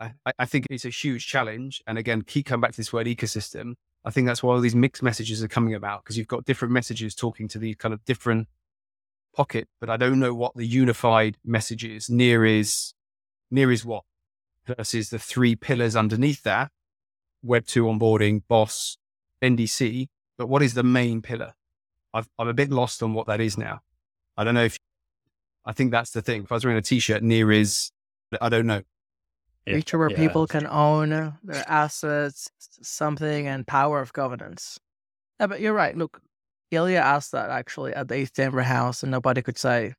[0.00, 1.82] I, I think it's a huge challenge.
[1.86, 3.74] And again, keep coming back to this word ecosystem.
[4.04, 6.72] I think that's why all these mixed messages are coming about because you've got different
[6.72, 8.48] messages talking to these kind of different
[9.34, 12.10] pocket, but I don't know what the unified message is.
[12.10, 12.94] Near is
[13.50, 14.04] near is what
[14.66, 16.70] versus the three pillars underneath that:
[17.42, 18.96] Web two onboarding, Boss,
[19.42, 20.08] NDC.
[20.38, 21.54] But what is the main pillar?
[22.14, 23.80] i am a bit lost on what that is now.
[24.36, 24.78] I don't know if
[25.64, 26.44] I think that's the thing.
[26.44, 27.90] If I was wearing a t-shirt, near is
[28.40, 28.82] I don't know
[29.66, 29.74] yeah.
[29.74, 30.16] feature where yeah.
[30.16, 31.10] people can own
[31.42, 32.50] their assets,
[32.82, 34.78] something, and power of governance.
[35.40, 35.96] Yeah, but you're right.
[35.96, 36.20] Look,
[36.72, 39.94] Illia asked that actually at the Eighth Chamber House, and nobody could say.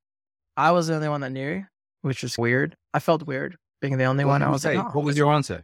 [0.55, 1.65] I was the only one that knew,
[2.01, 2.75] which is weird.
[2.93, 4.43] I felt weird being the only what one.
[4.43, 5.63] I was like, oh, what was your answer?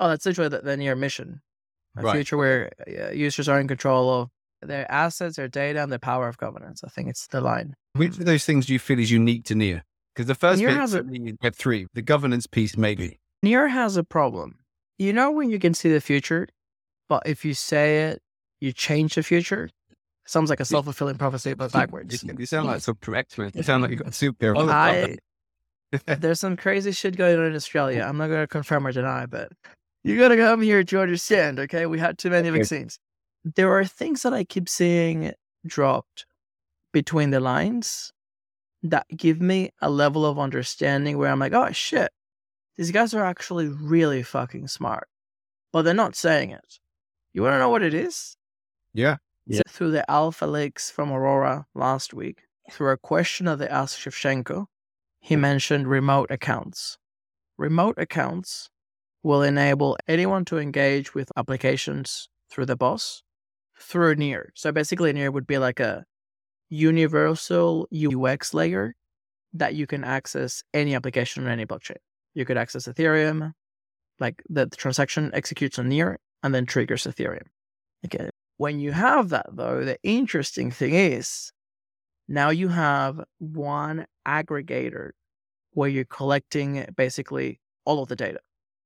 [0.00, 1.40] Oh, that's literally the, the near mission.
[1.96, 2.14] A right.
[2.14, 4.30] future where uh, users are in control of
[4.62, 6.82] their assets, their data, and the power of governance.
[6.84, 7.74] I think it's the line.
[7.94, 9.84] Which of those things do you feel is unique to Near?
[10.14, 11.04] Because the first Near bit has a,
[11.42, 13.18] Web three, the governance piece, maybe.
[13.42, 14.58] Near has a problem.
[14.98, 16.48] You know when you can see the future,
[17.08, 18.22] but if you say it,
[18.60, 19.70] you change the future.
[20.26, 22.22] Sounds like a self fulfilling prophecy, but backwards.
[22.22, 23.52] You, sound like some correct man.
[23.54, 24.68] You sound like you got a superhero.
[24.68, 25.16] I,
[26.16, 28.02] there's some crazy shit going on in Australia.
[28.06, 29.52] I'm not going to confirm or deny, but
[30.08, 31.58] you got to come here to understand.
[31.60, 32.58] Okay, we had too many okay.
[32.58, 32.98] vaccines.
[33.44, 35.32] There are things that I keep seeing
[35.66, 36.26] dropped
[36.92, 38.12] between the lines
[38.82, 42.10] that give me a level of understanding where I'm like, oh shit,
[42.76, 45.08] these guys are actually really fucking smart,
[45.72, 46.78] but they're not saying it.
[47.32, 48.36] You want to know what it is?
[48.94, 49.16] Yeah.
[49.46, 49.62] yeah.
[49.68, 54.66] through the alpha leaks from Aurora last week, through a question that they asked Shevchenko,
[55.20, 56.98] he mentioned remote accounts.
[57.56, 58.70] Remote accounts
[59.22, 63.22] will enable anyone to engage with applications through the boss
[63.78, 64.52] through Near.
[64.54, 66.04] So basically, Near would be like a
[66.68, 68.94] universal UX layer
[69.54, 71.96] that you can access any application on any blockchain
[72.38, 73.52] you could access Ethereum,
[74.20, 77.46] like the, the transaction executes on Near and then triggers Ethereum.
[78.06, 78.30] Okay.
[78.56, 81.52] When you have that, though, the interesting thing is
[82.28, 85.10] now you have one aggregator
[85.72, 88.40] where you're collecting basically all of the data.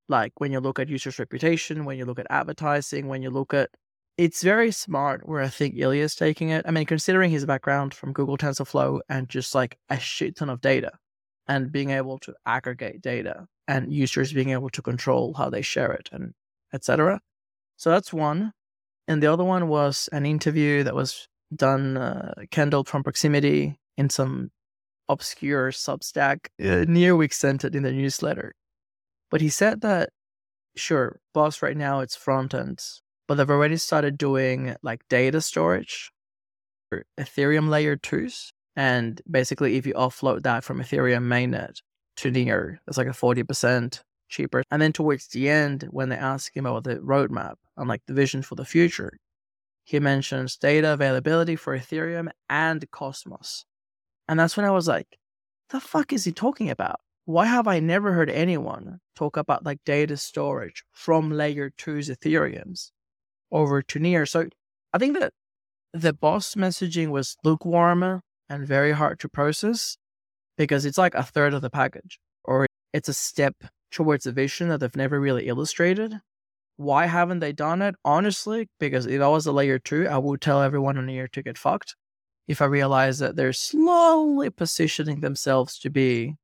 [0.08, 3.54] Like when you look at users' reputation, when you look at advertising, when you look
[3.54, 3.70] at
[4.18, 6.64] it's very smart where I think Illia is taking it.
[6.66, 10.60] I mean, considering his background from Google TensorFlow and just like a shit ton of
[10.60, 10.92] data,
[11.48, 15.92] and being able to aggregate data and users being able to control how they share
[15.92, 16.34] it and
[16.72, 17.20] etc.
[17.76, 18.52] So that's one.
[19.08, 24.08] And the other one was an interview that was done, uh, Kendall from Proximity in
[24.08, 24.50] some
[25.08, 28.54] obscure Substack uh, near week it in the newsletter.
[29.32, 30.10] But he said that,
[30.76, 36.12] sure, Boss right now it's front ends, but they've already started doing like data storage,
[36.90, 41.80] for Ethereum layer twos, and basically, if you offload that from Ethereum mainnet
[42.18, 44.62] to Near, it's like a 40% cheaper.
[44.70, 48.12] And then towards the end, when they ask him about the roadmap and like the
[48.12, 49.18] vision for the future,
[49.84, 53.64] he mentions data availability for Ethereum and Cosmos.
[54.28, 55.18] And that's when I was like,
[55.70, 57.00] the fuck is he talking about?
[57.24, 62.90] Why have I never heard anyone talk about like data storage from layer two's Ethereums
[63.52, 64.26] over to Near?
[64.26, 64.48] So
[64.92, 65.32] I think that
[65.92, 69.96] the boss messaging was lukewarm and very hard to process
[70.56, 73.54] because it's like a third of the package or it's a step
[73.92, 76.14] towards a vision that they've never really illustrated.
[76.76, 77.94] Why haven't they done it?
[78.04, 81.42] Honestly, because if I was a layer two, I would tell everyone on layer two
[81.42, 81.94] get fucked.
[82.48, 86.36] If I realize that they're slowly positioning themselves to be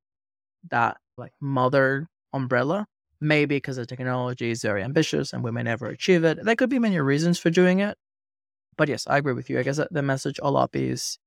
[0.70, 2.86] that like mother umbrella,
[3.20, 6.42] maybe because the technology is very ambitious and we may never achieve it.
[6.42, 7.96] There could be many reasons for doing it.
[8.76, 9.58] But yes, I agree with you.
[9.58, 11.18] I guess the message all up is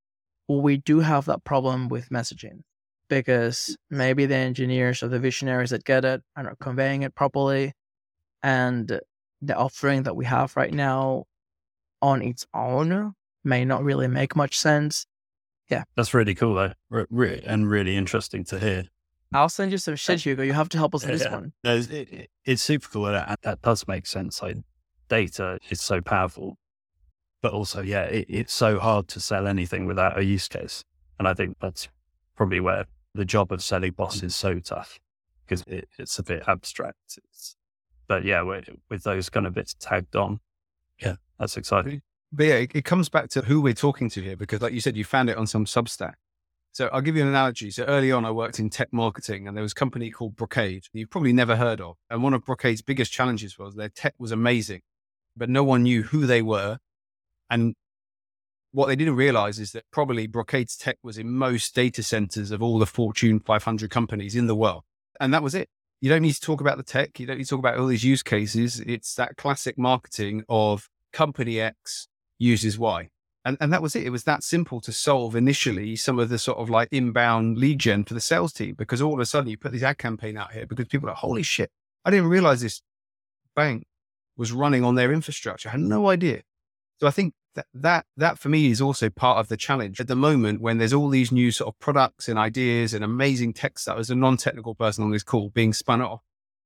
[0.47, 2.61] we do have that problem with messaging
[3.09, 7.73] because maybe the engineers or the visionaries that get it are not conveying it properly.
[8.41, 8.99] And
[9.41, 11.25] the offering that we have right now
[12.01, 13.13] on its own
[13.43, 15.05] may not really make much sense.
[15.69, 15.83] Yeah.
[15.95, 17.05] That's really cool, though.
[17.45, 18.85] And really interesting to hear.
[19.33, 20.43] I'll send you some shit, Hugo.
[20.43, 21.53] You have to help us with this one.
[21.63, 23.07] No, it's, it, it's super cool.
[23.07, 24.41] And that does make sense.
[24.41, 24.57] Like,
[25.07, 26.57] data is so powerful.
[27.41, 30.83] But also, yeah, it, it's so hard to sell anything without a use case.
[31.17, 31.87] And I think that's
[32.35, 34.99] probably where the job of selling boss is so tough
[35.45, 37.17] because it, it's a bit abstract.
[37.17, 37.55] It's,
[38.07, 40.39] but yeah, with, with those kind of bits tagged on,
[40.99, 42.01] yeah, that's exciting.
[42.31, 44.81] But yeah, it, it comes back to who we're talking to here because, like you
[44.81, 46.13] said, you found it on some Substack.
[46.73, 47.69] So I'll give you an analogy.
[47.69, 50.85] So early on, I worked in tech marketing, and there was a company called Brocade
[50.93, 51.97] you've probably never heard of.
[52.09, 54.81] And one of Brocade's biggest challenges was their tech was amazing,
[55.35, 56.77] but no one knew who they were.
[57.49, 57.75] And
[58.71, 62.63] what they didn't realize is that probably Brocade's tech was in most data centers of
[62.63, 64.83] all the Fortune 500 companies in the world.
[65.19, 65.69] And that was it.
[65.99, 67.19] You don't need to talk about the tech.
[67.19, 68.79] You don't need to talk about all these use cases.
[68.79, 72.07] It's that classic marketing of company X
[72.39, 73.09] uses Y.
[73.43, 74.03] And, and that was it.
[74.03, 77.79] It was that simple to solve initially some of the sort of like inbound lead
[77.79, 80.37] gen for the sales team because all of a sudden you put this ad campaign
[80.37, 81.71] out here because people are, holy shit,
[82.05, 82.81] I didn't realize this
[83.55, 83.85] bank
[84.37, 85.69] was running on their infrastructure.
[85.69, 86.43] I had no idea.
[86.99, 90.07] So I think that, that, that for me is also part of the challenge at
[90.07, 93.79] the moment when there's all these new sort of products and ideas and amazing tech
[93.79, 96.21] stuff as a non-technical person on this call being spun off.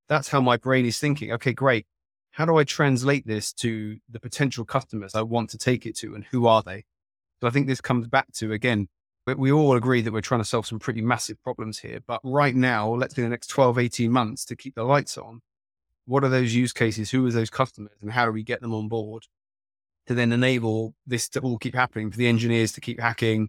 [0.10, 1.32] That's how my brain is thinking.
[1.32, 1.88] Okay, great
[2.36, 6.16] how do I translate this to the potential customers I want to take it to
[6.16, 6.84] and who are they?
[7.40, 8.90] So I think this comes back to, again,
[9.38, 12.00] we all agree that we're trying to solve some pretty massive problems here.
[12.06, 15.40] But right now, let's say the next 12, 18 months to keep the lights on,
[16.08, 17.10] what are those use cases?
[17.12, 17.96] Who are those customers?
[18.02, 19.24] And how do we get them on board
[20.08, 23.48] to then enable this to all keep happening for the engineers to keep hacking?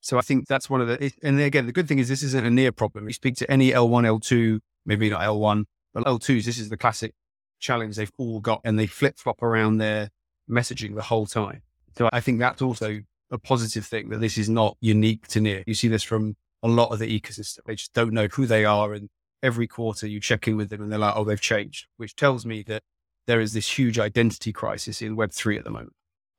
[0.00, 2.46] So I think that's one of the, and again, the good thing is this isn't
[2.46, 3.08] a near problem.
[3.08, 7.12] You speak to any L1, L2, maybe not L1, but L2s, this is the classic
[7.60, 10.10] challenge they've all got and they flip flop around their
[10.50, 11.62] messaging the whole time.
[11.96, 13.00] So I think that's also
[13.30, 15.62] a positive thing that this is not unique to Near.
[15.66, 17.60] You see this from a lot of the ecosystem.
[17.66, 18.92] They just don't know who they are.
[18.92, 19.08] And
[19.42, 22.44] every quarter you check in with them and they're like, oh, they've changed, which tells
[22.44, 22.82] me that
[23.26, 25.92] there is this huge identity crisis in Web3 at the moment.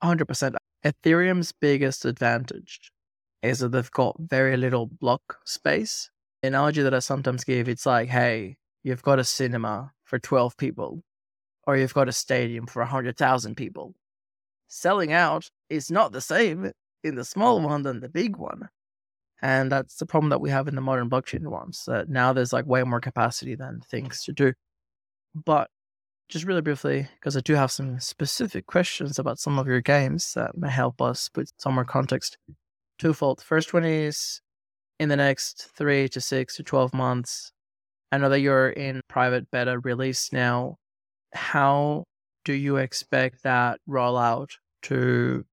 [0.04, 0.56] 100%.
[0.84, 2.92] Ethereum's biggest advantage
[3.42, 6.10] is that they've got very little block space.
[6.44, 11.04] Analogy that I sometimes give, it's like, hey, you've got a cinema for 12 people
[11.68, 13.94] or you've got a stadium for 100,000 people.
[14.68, 16.72] Selling out is not the same
[17.04, 17.66] in the small mm.
[17.66, 18.70] one than the big one.
[19.42, 21.84] And that's the problem that we have in the modern blockchain ones.
[21.88, 24.54] That now there's like way more capacity than things to do.
[25.34, 25.70] But
[26.30, 30.34] just really briefly, because I do have some specific questions about some of your games
[30.34, 32.38] that may help us put some more context.
[33.00, 33.42] Twofold.
[33.42, 34.42] First one is
[35.00, 37.52] in the next three to six to 12 months,
[38.12, 40.78] I know that you're in private beta release now
[41.34, 42.06] how
[42.46, 44.50] do you expect that rollout
[44.84, 45.46] to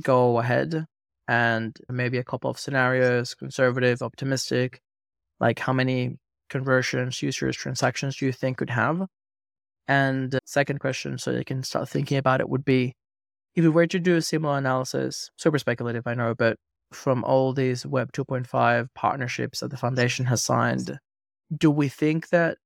[0.00, 0.86] go ahead?
[1.28, 4.80] And maybe a couple of scenarios conservative, optimistic.
[5.38, 6.16] Like, how many
[6.48, 9.06] conversions, users, transactions do you think could have?
[9.86, 12.94] And uh, second question, so you can start thinking about it, would be
[13.54, 16.56] if we were to do a similar analysis, super speculative, I know, but
[16.92, 20.98] from all these Web 2.5 partnerships that the foundation has signed,
[21.56, 22.58] do we think that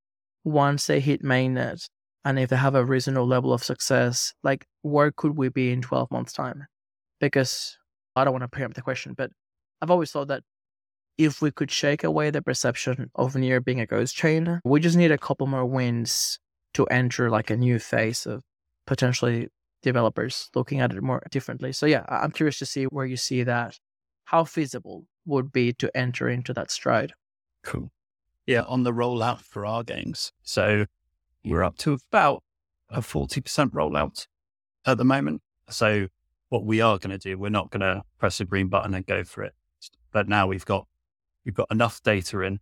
[0.44, 1.88] once they hit mainnet,
[2.24, 5.82] and if they have a reasonable level of success, like where could we be in
[5.82, 6.66] 12 months' time?
[7.20, 7.78] Because
[8.16, 9.30] I don't want to preempt the question, but
[9.82, 10.42] I've always thought that
[11.18, 14.96] if we could shake away the perception of Near being a ghost chain, we just
[14.96, 16.38] need a couple more wins
[16.74, 18.42] to enter like a new phase of
[18.86, 19.48] potentially
[19.82, 21.72] developers looking at it more differently.
[21.72, 23.78] So yeah, I'm curious to see where you see that.
[24.24, 27.12] How feasible would be to enter into that stride?
[27.62, 27.90] Cool.
[28.46, 30.32] Yeah, on the rollout for our games.
[30.42, 30.86] So
[31.44, 32.42] we're up to about
[32.88, 34.26] a 40% rollout
[34.86, 35.42] at the moment.
[35.68, 36.08] So
[36.48, 39.06] what we are going to do, we're not going to press a green button and
[39.06, 39.54] go for it.
[40.12, 40.86] But now we've got,
[41.44, 42.60] we've got enough data in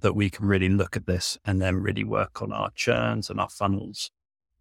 [0.00, 3.38] that we can really look at this and then really work on our churns and
[3.38, 4.10] our funnels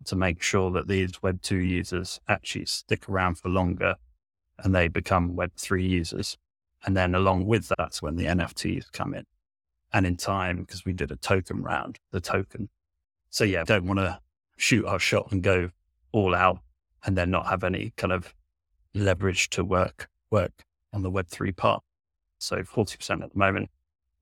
[0.06, 3.96] to make sure that these Web2 users actually stick around for longer
[4.60, 6.38] and they become Web3 users.
[6.86, 9.26] And then along with that's when the NFTs come in.
[9.94, 12.70] And in time, because we did a token round, the token
[13.34, 14.20] so yeah, don't want to
[14.58, 15.72] shoot our shot and go
[16.12, 16.60] all out
[17.04, 18.36] and then not have any kind of
[18.94, 20.52] leverage to work work
[20.94, 21.82] on the Web3 part.
[22.38, 23.72] So 40% at the moment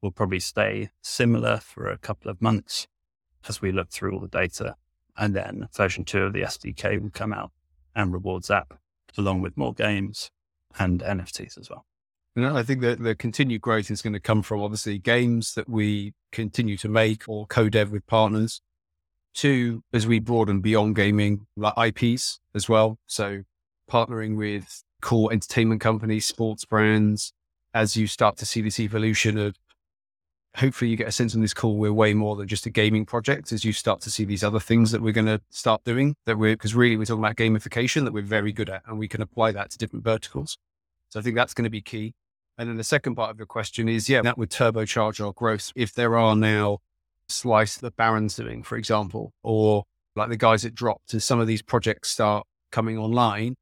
[0.01, 2.87] will probably stay similar for a couple of months
[3.49, 4.77] as we look through all the data.
[5.17, 7.51] And then version two of the SDK will come out
[7.93, 8.79] and rewards app
[9.17, 10.31] along with more games
[10.79, 11.85] and NFTs as well.
[12.37, 15.67] And I think that the continued growth is going to come from obviously games that
[15.67, 18.61] we continue to make or co-dev with partners.
[19.33, 22.97] Two, as we broaden beyond gaming, like IPs as well.
[23.07, 23.43] So
[23.89, 27.33] partnering with core entertainment companies, sports brands,
[27.73, 29.55] as you start to see this evolution of
[30.57, 33.05] hopefully you get a sense on this call we're way more than just a gaming
[33.05, 36.15] project as you start to see these other things that we're going to start doing
[36.25, 39.07] that we're because really we're talking about gamification that we're very good at and we
[39.07, 40.57] can apply that to different verticals.
[41.09, 42.13] So i think that's going to be key.
[42.57, 45.71] And then the second part of your question is yeah that would turbocharge our growth.
[45.75, 46.79] If there are now
[47.31, 49.83] slice that baron's doing for example or
[50.15, 53.55] like the guys at dropped as some of these projects start coming online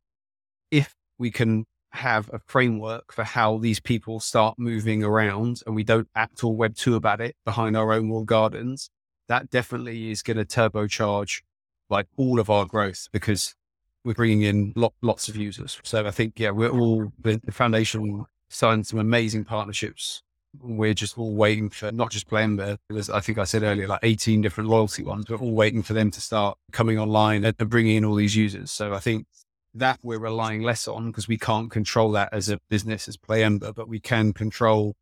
[0.71, 5.83] if we can have a framework for how these people start moving around and we
[5.83, 8.89] don't act all web 2 about it behind our own walled gardens
[9.27, 11.41] that definitely is going to turbocharge
[11.89, 13.55] like all of our growth because
[14.03, 15.79] we're bringing in lot, lots of users.
[15.83, 20.21] So i think yeah we're all the foundation signed some amazing partnerships
[20.61, 22.77] we're just all waiting for not just PlayEmber.
[22.89, 25.29] There's, I think I said earlier, like 18 different loyalty ones.
[25.29, 28.71] We're all waiting for them to start coming online and, bringing in all these users.
[28.71, 29.27] So I think
[29.75, 33.41] that we're relying less on because we can't control that as a business as Play
[33.41, 34.95] PlayEmber, but we can control,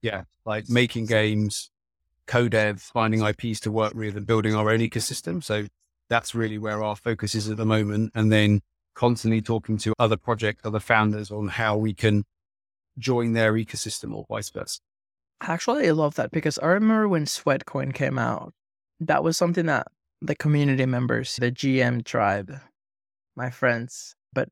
[0.00, 1.70] yeah, like making games,
[2.26, 5.44] co-dev, finding IPs to work with and building our own ecosystem.
[5.44, 5.66] So
[6.08, 8.12] that's really where our focus is at the moment.
[8.14, 8.62] And then
[8.94, 12.24] constantly talking to other projects, other founders on how we can
[12.98, 14.80] join their ecosystem or vice versa.
[15.40, 18.54] Actually, I love that because I remember when Sweatcoin came out,
[19.00, 19.88] that was something that
[20.22, 22.58] the community members, the GM tribe,
[23.36, 24.48] my friends, but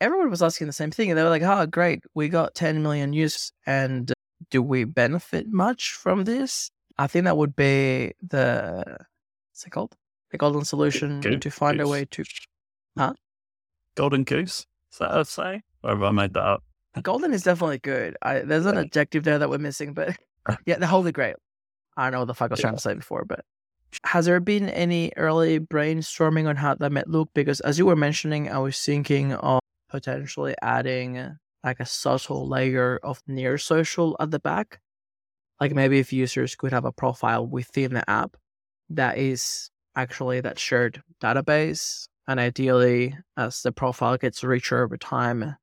[0.00, 1.10] everyone was asking the same thing.
[1.10, 3.52] And they were like, oh, great, we got 10 million users.
[3.66, 4.12] And
[4.50, 6.70] do we benefit much from this?
[6.98, 8.84] I think that would be the,
[9.50, 9.96] what's it called?
[10.32, 11.88] The golden solution Good to find goose.
[11.88, 12.24] a way to,
[12.96, 13.14] huh?
[13.96, 14.66] Golden goose?
[14.92, 15.62] Is that what I'd say?
[15.82, 16.62] Or have I made that up?
[17.02, 18.16] Golden is definitely good.
[18.22, 20.16] I, there's an adjective there that we're missing, but
[20.46, 20.56] uh.
[20.66, 21.36] yeah, the Holy Grail.
[21.96, 23.44] I don't know what the fuck I was trying to say before, but
[24.04, 27.30] has there been any early brainstorming on how that might look?
[27.34, 32.98] Because as you were mentioning, I was thinking of potentially adding like a subtle layer
[33.02, 34.80] of Near Social at the back.
[35.60, 38.36] Like maybe if users could have a profile within the app
[38.88, 42.06] that is actually that shared database.
[42.26, 45.56] And ideally, as the profile gets richer over time,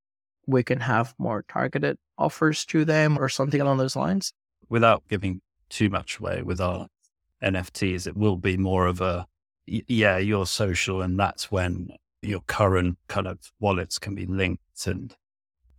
[0.47, 4.33] we can have more targeted offers to them or something along those lines.
[4.69, 6.87] Without giving too much away with our
[7.43, 9.27] NFTs, it will be more of a,
[9.65, 11.89] yeah, you're social and that's when
[12.21, 15.15] your current kind of wallets can be linked and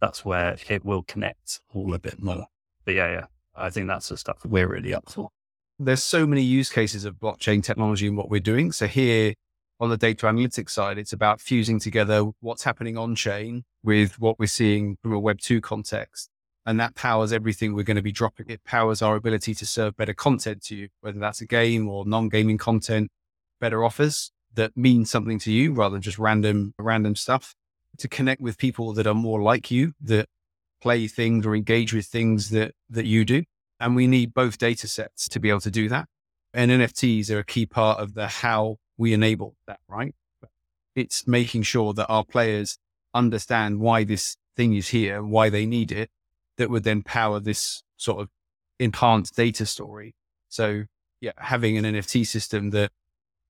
[0.01, 2.47] that's where it will connect all a bit more.
[2.85, 5.31] But yeah, yeah, I think that's the stuff that we're really up for.
[5.79, 8.73] There's so many use cases of blockchain technology and what we're doing.
[8.73, 9.35] So here
[9.81, 14.39] on the data analytics side, it's about fusing together what's happening on chain with what
[14.39, 16.29] we're seeing from a Web 2 context.
[16.67, 18.51] And that powers everything we're going to be dropping.
[18.51, 22.05] It powers our ability to serve better content to you, whether that's a game or
[22.05, 23.11] non gaming content,
[23.63, 27.55] better offers that mean something to you rather than just random, random stuff
[27.97, 30.29] to connect with people that are more like you, that
[30.83, 33.43] play things or engage with things that, that you do.
[33.81, 36.07] And we need both data sets to be able to do that.
[36.53, 40.15] And NFTs are a key part of the how we enable that, right?
[40.95, 42.77] It's making sure that our players
[43.15, 46.11] understand why this thing is here, why they need it,
[46.57, 48.29] that would then power this sort of
[48.79, 50.15] enhanced data story.
[50.49, 50.85] So
[51.21, 52.91] yeah, having an NFT system that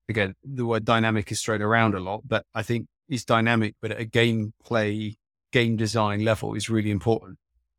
[0.07, 3.91] again, the word dynamic is thrown around a lot, but I think is dynamic, but
[3.91, 5.15] at a gameplay,
[5.51, 7.37] game design level is really important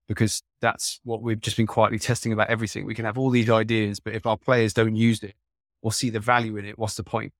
[0.09, 2.85] because that's what we've just been quietly testing about everything.
[2.85, 5.35] We can have all these ideas, but if our players don't use it
[5.83, 7.33] or see the value in it, what's the point?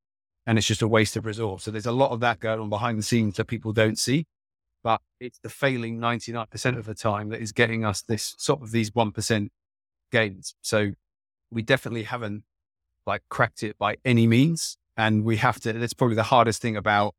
[0.47, 1.65] And it's just a waste of resource.
[1.65, 4.27] So there's a lot of that going on behind the scenes that people don't see,
[4.83, 8.71] but it's the failing 99% of the time that is getting us this sort of
[8.71, 9.49] these 1%
[10.11, 10.55] gains.
[10.63, 10.93] So
[11.51, 12.45] we definitely haven't
[13.07, 14.77] like cracked it by any means.
[14.97, 17.15] And we have to, that's probably the hardest thing about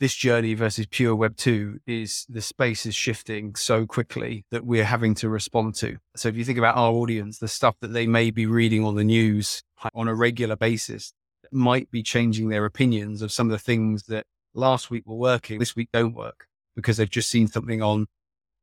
[0.00, 4.84] this journey versus pure web 2 is the space is shifting so quickly that we're
[4.84, 8.06] having to respond to so if you think about our audience the stuff that they
[8.06, 9.62] may be reading on the news
[9.94, 11.12] on a regular basis
[11.52, 15.58] might be changing their opinions of some of the things that last week were working
[15.58, 16.46] this week don't work
[16.76, 18.06] because they've just seen something on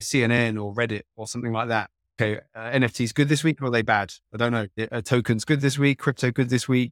[0.02, 1.90] cnn or reddit or something like that.
[2.20, 4.14] Okay uh, nfts good this week or are they bad?
[4.34, 4.68] I don't know.
[4.92, 6.00] A token's good this week?
[6.00, 6.92] Crypto good this week?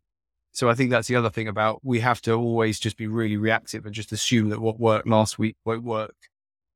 [0.55, 3.35] So I think that's the other thing about we have to always just be really
[3.35, 6.15] reactive and just assume that what worked last week won't work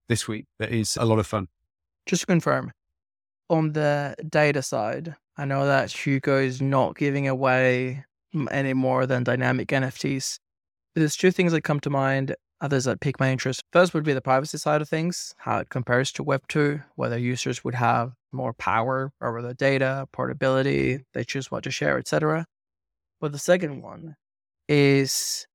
[0.09, 0.47] this week.
[0.59, 1.47] That is a lot of fun.
[2.05, 2.74] Just to confirm,
[3.49, 8.03] on the data side, I know that Hugo is not giving away
[8.51, 10.39] any more than dynamic NFTs.
[10.95, 13.61] There's two things that come to mind, others that pique my interest.
[13.71, 17.63] First would be the privacy side of things, how it compares to Web2, whether users
[17.63, 22.45] would have more power over the data, portability, they choose what to share, etc.
[23.21, 24.15] But the second one
[24.67, 25.47] is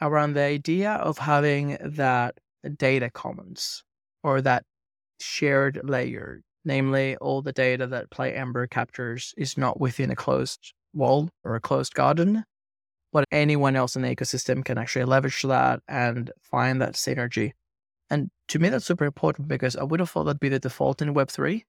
[0.00, 2.38] around the idea of having that
[2.76, 3.84] data commons
[4.22, 4.64] or that
[5.20, 11.30] shared layer, namely all the data that PlayEmber captures is not within a closed wall
[11.44, 12.44] or a closed garden,
[13.12, 17.52] but anyone else in the ecosystem can actually leverage that and find that synergy.
[18.10, 21.02] And to me, that's super important because I would have thought that'd be the default
[21.02, 21.62] in Web3.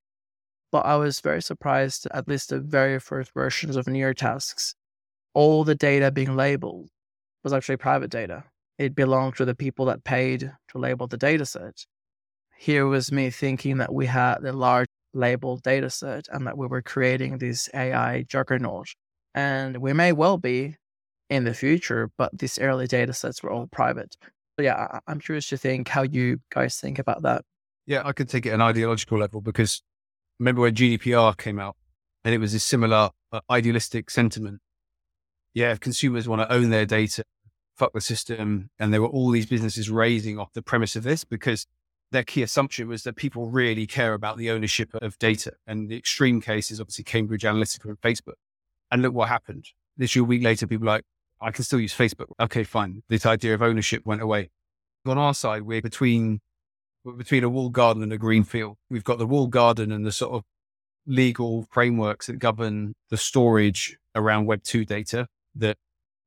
[0.72, 4.76] But I was very surprised, at least the very first versions of Near Tasks,
[5.34, 6.90] all the data being labeled
[7.44, 8.44] was actually private data.
[8.78, 11.86] It belonged to the people that paid to label the data set.
[12.58, 16.68] Here was me thinking that we had a large labeled data set and that we
[16.68, 18.90] were creating this AI juggernaut.
[19.38, 20.76] And we may well be
[21.30, 24.18] in the future, but these early data sets were all private.
[24.58, 27.44] So yeah, I'm curious to think how you guys think about that.
[27.86, 29.84] Yeah, I could take it an ideological level because
[30.40, 31.76] remember when GDPR came out
[32.24, 34.62] and it was a similar uh, idealistic sentiment
[35.58, 37.24] yeah, if consumers want to own their data,
[37.76, 38.70] fuck the system.
[38.78, 41.66] And there were all these businesses raising off the premise of this because
[42.12, 45.54] their key assumption was that people really care about the ownership of data.
[45.66, 48.36] And the extreme case is obviously Cambridge Analytica and Facebook.
[48.92, 49.66] And look what happened.
[49.98, 51.04] This Literally a week later, people like,
[51.42, 52.28] I can still use Facebook.
[52.40, 53.04] Okay, fine.
[53.10, 54.50] This idea of ownership went away.
[55.06, 56.42] On our side, we're between
[57.04, 58.78] we're between a walled garden and a green field.
[58.90, 60.44] We've got the walled garden and the sort of
[61.06, 65.78] legal frameworks that govern the storage around Web 2 data that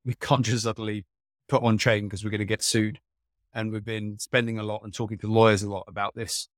[0.05, 1.05] we can't just suddenly
[1.49, 3.01] put on chain because we're going to get sued.
[3.53, 6.49] And we've been spending a lot and talking to lawyers a lot about this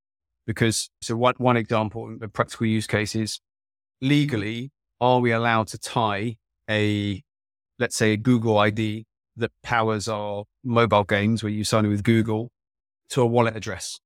[0.45, 3.39] because so one, one example, a practical use case is
[3.99, 4.71] legally,
[5.01, 6.37] are we allowed to tie
[6.69, 7.23] a,
[7.79, 9.05] let's say a Google ID
[9.37, 12.51] that powers our mobile games where you sign in with Google
[13.09, 13.99] to a wallet address?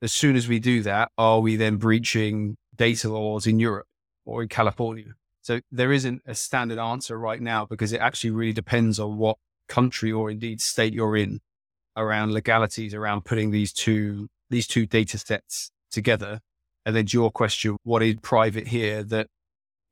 [0.00, 3.86] As soon as we do that, are we then breaching data laws in Europe
[4.24, 5.14] or in California?
[5.42, 9.36] So there isn't a standard answer right now because it actually really depends on what
[9.68, 11.40] country or indeed state you're in
[11.96, 16.40] around legalities around putting these two these two data sets together.
[16.84, 19.28] And then to your question, what is private here that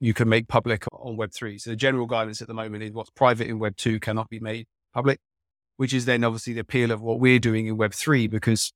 [0.00, 1.60] you can make public on Web3?
[1.60, 4.66] So the general guidance at the moment is what's private in Web2 cannot be made
[4.92, 5.20] public,
[5.76, 8.72] which is then obviously the appeal of what we're doing in Web3 because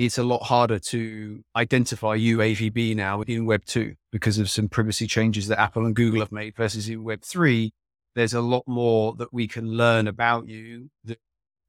[0.00, 5.06] it's a lot harder to identify UAVB now in Web 2 because of some privacy
[5.06, 7.70] changes that Apple and Google have made versus in Web 3.
[8.14, 11.18] There's a lot more that we can learn about you that,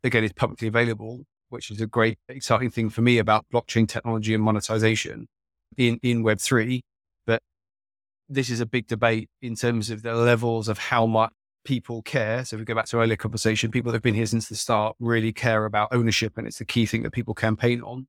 [0.04, 4.34] again, is publicly available, which is a great, exciting thing for me about blockchain technology
[4.34, 5.28] and monetization
[5.76, 6.82] in, in Web 3.
[6.82, 6.91] But
[8.32, 12.44] this is a big debate in terms of the levels of how much people care.
[12.46, 14.56] So if we go back to earlier conversation, people that have been here since the
[14.56, 18.08] start really care about ownership and it's the key thing that people campaign on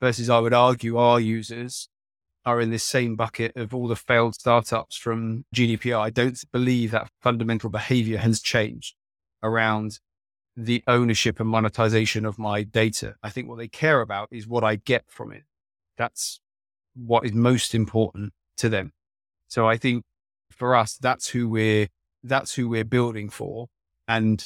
[0.00, 1.88] versus I would argue our users
[2.44, 6.00] are in this same bucket of all the failed startups from GDPR.
[6.00, 8.96] I don't believe that fundamental behavior has changed
[9.42, 10.00] around
[10.56, 13.14] the ownership and monetization of my data.
[13.22, 15.44] I think what they care about is what I get from it.
[15.96, 16.40] That's
[16.94, 18.92] what is most important to them.
[19.50, 20.04] So I think
[20.50, 21.88] for us, that's who we're,
[22.22, 23.66] that's who we're building for.
[24.08, 24.42] And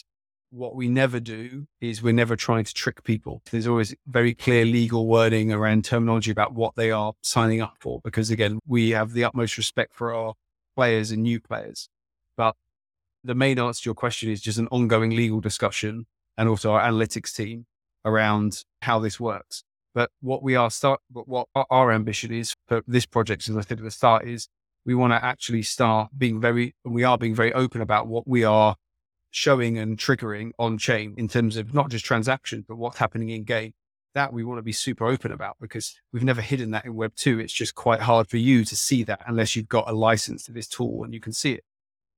[0.51, 3.43] what we never do is we're never trying to trick people.
[3.51, 8.01] There's always very clear legal wording around terminology about what they are signing up for,
[8.03, 10.35] because again, we have the utmost respect for our
[10.75, 11.89] players and new players.
[12.37, 12.57] But
[13.23, 16.07] the main answer to your question is just an ongoing legal discussion
[16.39, 17.67] and also our analytics team
[18.05, 19.65] around how this works.
[19.95, 23.61] But what we are start, but what our ambition is for this project, as I
[23.61, 24.49] said at the start, is
[24.85, 28.45] we want to actually start being very, we are being very open about what we
[28.45, 28.77] are
[29.31, 33.45] showing and triggering on chain in terms of not just transactions, but what's happening in
[33.45, 33.73] game.
[34.15, 37.17] That we want to be super open about because we've never hidden that in Web
[37.17, 37.41] 2.
[37.41, 40.53] It's just quite hard for you to see that unless you've got a license to
[40.53, 41.65] this tool and you can see it.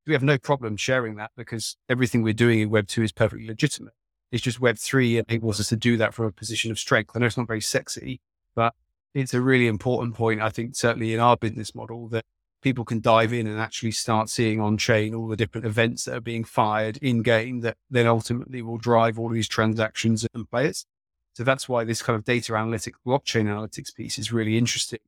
[0.06, 3.46] We have no problem sharing that because everything we're doing in Web 2 is perfectly
[3.46, 3.94] legitimate.
[4.30, 7.12] It's just Web 3 enables us to do that from a position of strength.
[7.14, 8.20] I know it's not very sexy,
[8.54, 8.74] but
[9.14, 12.26] it's a really important point, I think, certainly in our business model that
[12.66, 16.16] people can dive in and actually start seeing on chain all the different events that
[16.16, 20.84] are being fired in game that then ultimately will drive all these transactions and players.
[21.34, 24.98] So that's why this kind of data analytics, blockchain analytics piece is really interesting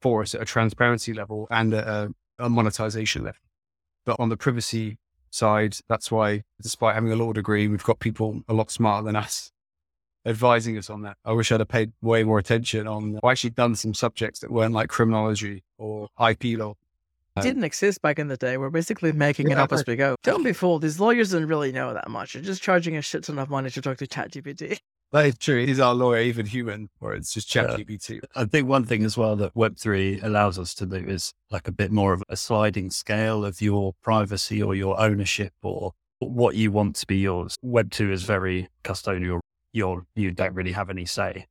[0.00, 3.40] for us at a transparency level and a, a monetization level.
[4.06, 4.98] But on the privacy
[5.30, 5.76] side.
[5.88, 9.50] That's why, despite having a law degree, we've got people a lot smarter than us
[10.26, 11.16] advising us on that.
[11.24, 14.50] I wish I'd have paid way more attention on, I actually done some subjects that
[14.50, 16.76] weren't like criminology or IP law.
[17.42, 18.56] Didn't exist back in the day.
[18.58, 20.14] We're basically making it up as we go.
[20.22, 20.82] Don't be fooled.
[20.82, 22.34] These lawyers don't really know that much.
[22.34, 24.78] They're just charging a shit ton of money to talk to ChatGPT.
[25.10, 25.60] That is true.
[25.60, 27.64] Is our lawyer even human, or it's just Yeah.
[27.64, 28.20] ChatGPT?
[28.36, 31.72] I think one thing as well that Web3 allows us to do is like a
[31.72, 36.70] bit more of a sliding scale of your privacy or your ownership or what you
[36.70, 37.56] want to be yours.
[37.64, 39.40] Web2 is very custodial.
[39.72, 41.46] You're, you don't really have any say.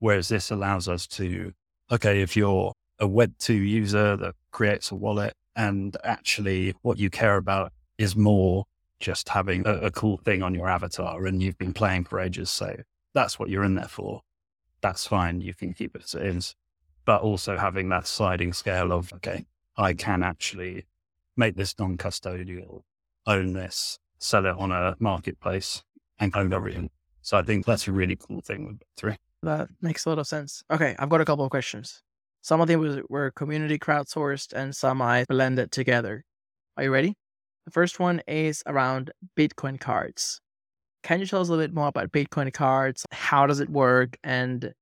[0.00, 1.52] Whereas this allows us to,
[1.90, 7.36] okay, if you're a Web2 user that creates a wallet and actually what you care
[7.36, 8.64] about is more
[9.00, 12.50] just having a, a cool thing on your avatar and you've been playing for ages.
[12.50, 12.76] So
[13.14, 14.22] that's what you're in there for
[14.80, 15.40] that's fine.
[15.40, 16.54] You can keep it as it is.
[17.04, 19.46] But also having that sliding scale of, okay,
[19.76, 20.84] I can actually
[21.36, 22.82] make this non custodial,
[23.26, 25.82] own this, sell it on a marketplace
[26.18, 26.90] and own everything.
[27.22, 29.16] So I think that's a really cool thing with Web3.
[29.42, 30.62] That makes a lot of sense.
[30.70, 32.02] Okay, I've got a couple of questions.
[32.42, 36.24] Some of them were community crowdsourced and some I blended together.
[36.76, 37.14] Are you ready?
[37.66, 40.40] The first one is around Bitcoin cards.
[41.02, 43.04] Can you tell us a little bit more about Bitcoin cards?
[43.12, 44.72] How does it work and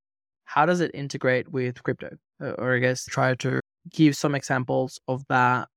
[0.44, 2.16] how does it integrate with crypto?
[2.40, 3.60] Uh, Or I guess try to
[3.90, 5.68] give some examples of that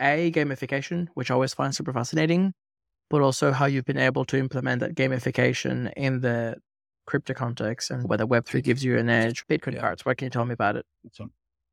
[0.00, 2.52] A, gamification, which I always find super fascinating,
[3.10, 6.56] but also how you've been able to implement that gamification in the
[7.06, 9.46] crypto context and whether Web3 gives you an edge.
[9.46, 9.80] Bitcoin Yeah.
[9.80, 10.86] cards, what can you tell me about it?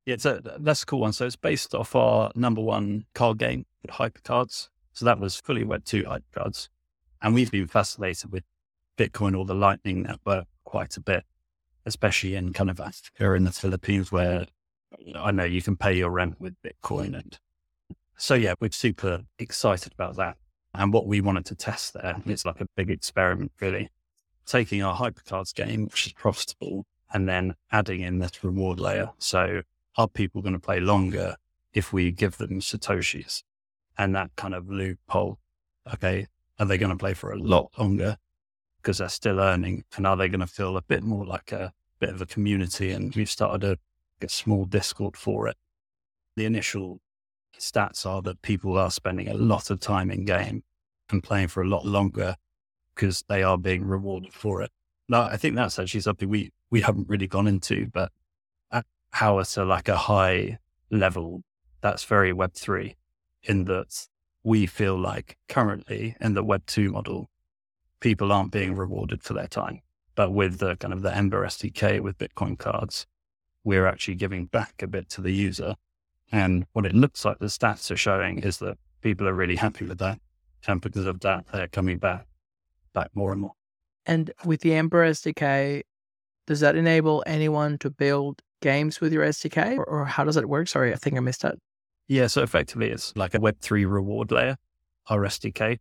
[0.06, 1.14] Yeah, it's a, that's a cool one.
[1.14, 4.70] So it's based off our number one card game, with Hypercards.
[4.94, 6.70] So that was fully Web2 Hypercards.
[7.22, 8.44] And we've been fascinated with
[8.98, 11.24] Bitcoin or the Lightning Network quite a bit,
[11.86, 14.46] especially in kind of Africa and the Philippines, where
[15.16, 17.16] I know you can pay your rent with Bitcoin.
[17.18, 17.40] And
[18.18, 20.38] so, yeah, we're super excited about that.
[20.76, 23.90] And what we wanted to test there, it's like a big experiment, really.
[24.46, 29.12] Taking our Hypercards game, which is profitable, and then adding in this reward layer.
[29.18, 29.62] So,
[29.98, 31.36] are people going to play longer
[31.74, 33.44] if we give them Satoshis?
[33.98, 35.38] And that kind of loophole,
[35.94, 36.28] okay,
[36.60, 38.18] are they going to play for a lot longer
[38.78, 39.84] because they're still earning?
[39.96, 42.92] And are they going to feel a bit more like a bit of a community?
[42.92, 45.58] And we've started a, a small Discord for it.
[46.36, 47.00] The initial
[47.60, 50.64] stats are that people are spending a lot of time in game
[51.10, 52.36] and playing for a lot longer
[52.96, 54.72] because they are being rewarded for it.
[55.10, 58.12] Now, I think that's actually something we, we haven't really gone into, but
[58.72, 60.60] at how it's a, like a high
[60.90, 61.44] level,
[61.82, 62.96] that's very Web3
[63.44, 64.08] in that
[64.44, 67.30] we feel like currently in the Web2 model,
[68.00, 69.82] people aren't being rewarded for their time.
[70.16, 73.08] But with the kind of the Ember SDK with Bitcoin cards,
[73.64, 75.76] we're actually giving back a bit to the user.
[76.32, 79.86] And what it looks like the stats are showing is that people are really happy
[79.86, 80.20] with that.
[80.68, 82.26] And because of that, they're coming back,
[82.94, 83.54] back more and more.
[84.06, 85.84] And with the Ember SDK,
[86.46, 90.48] does that enable anyone to build games with your SDK or, or how does it
[90.48, 90.68] work?
[90.68, 91.56] Sorry, I think I missed that.
[92.08, 94.58] Yeah, so effectively it's like a Web3 reward layer,
[95.08, 95.80] our SDK.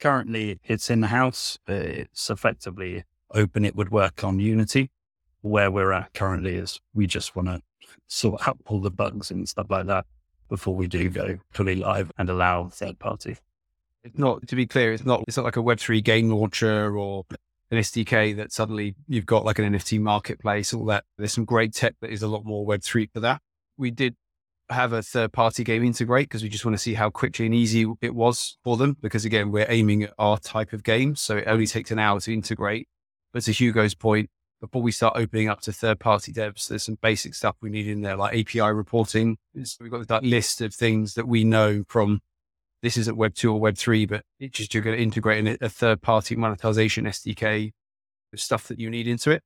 [0.00, 1.58] Currently it's in house.
[1.68, 3.64] It's effectively open.
[3.64, 4.90] It would work on Unity.
[5.42, 7.62] Where we're at currently is we just want to
[8.08, 10.04] sort out all the bugs and stuff like that
[10.48, 13.36] before we do go fully live and allow third party.
[14.04, 14.92] It's not to be clear.
[14.92, 15.24] It's not.
[15.28, 17.24] It's not like a Web three game launcher or
[17.70, 20.72] an SDK that suddenly you've got like an NFT marketplace.
[20.72, 21.04] All that.
[21.18, 23.40] There's some great tech that is a lot more Web three for that.
[23.76, 24.16] We did
[24.70, 27.54] have a third party game integrate because we just want to see how quickly and
[27.54, 28.96] easy it was for them.
[29.00, 32.20] Because again, we're aiming at our type of game, so it only takes an hour
[32.20, 32.88] to integrate.
[33.32, 36.98] But to Hugo's point, before we start opening up to third party devs, there's some
[37.02, 39.38] basic stuff we need in there, like API reporting.
[39.54, 42.20] It's- We've got that list of things that we know from
[42.82, 45.58] this isn't Web 2 or Web 3, but it's just you're going to integrate in
[45.60, 47.72] a third party monetization SDK,
[48.34, 49.42] stuff that you need into it.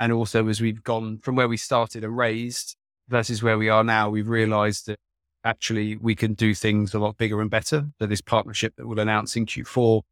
[0.00, 2.76] And also, as we've gone from where we started and raised
[3.08, 4.98] versus where we are now, we've realized that
[5.44, 7.90] actually we can do things a lot bigger and better.
[8.00, 10.02] So, this partnership that we'll announce in Q4,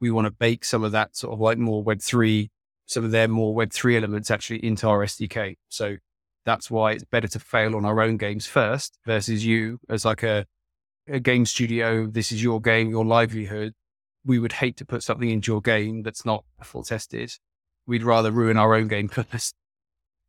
[0.00, 2.50] we want to bake some of that sort of like more Web 3,
[2.84, 5.56] some of their more Web 3 elements actually into our SDK.
[5.70, 5.96] So,
[6.44, 10.22] that's why it's better to fail on our own games first versus you as like
[10.22, 10.44] a
[11.08, 13.74] a game studio, this is your game, your livelihood.
[14.24, 17.32] We would hate to put something into your game that's not full tested.
[17.86, 19.54] We'd rather ruin our own game first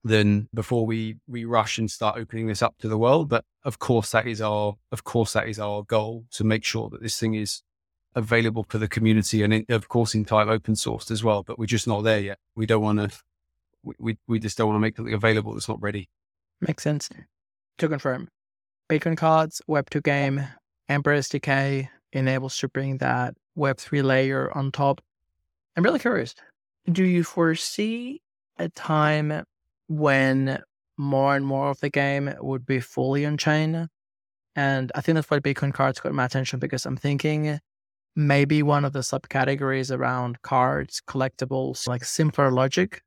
[0.03, 3.29] than before we we rush and start opening this up to the world.
[3.29, 6.89] But of course, that is our of course that is our goal to make sure
[6.89, 7.61] that this thing is
[8.13, 11.43] available for the community and in, of course in time open sourced as well.
[11.43, 12.37] But we're just not there yet.
[12.55, 13.17] We don't want to.
[13.99, 16.09] We, we just don't want to make something available that's not ready.
[16.59, 17.09] Makes sense.
[17.77, 18.29] To confirm,
[18.89, 20.47] Bitcoin cards, Web2 game,
[20.87, 25.01] Ember SDK, enables to bring that Web3 layer on top.
[25.75, 26.33] I'm really curious.
[26.89, 28.21] Do you foresee
[28.57, 29.43] a time
[29.87, 30.61] when
[30.97, 33.89] more and more of the game would be fully on chain?
[34.55, 37.59] And I think that's why Bitcoin cards got my attention because I'm thinking
[38.15, 43.01] maybe one of the subcategories around cards, collectibles, like simpler logic.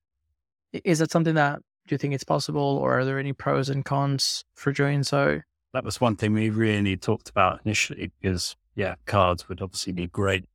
[0.85, 3.83] Is that something that do you think it's possible, or are there any pros and
[3.83, 5.41] cons for doing so?
[5.73, 10.07] That was one thing we really talked about initially because, yeah, cards would obviously be
[10.07, 10.47] great,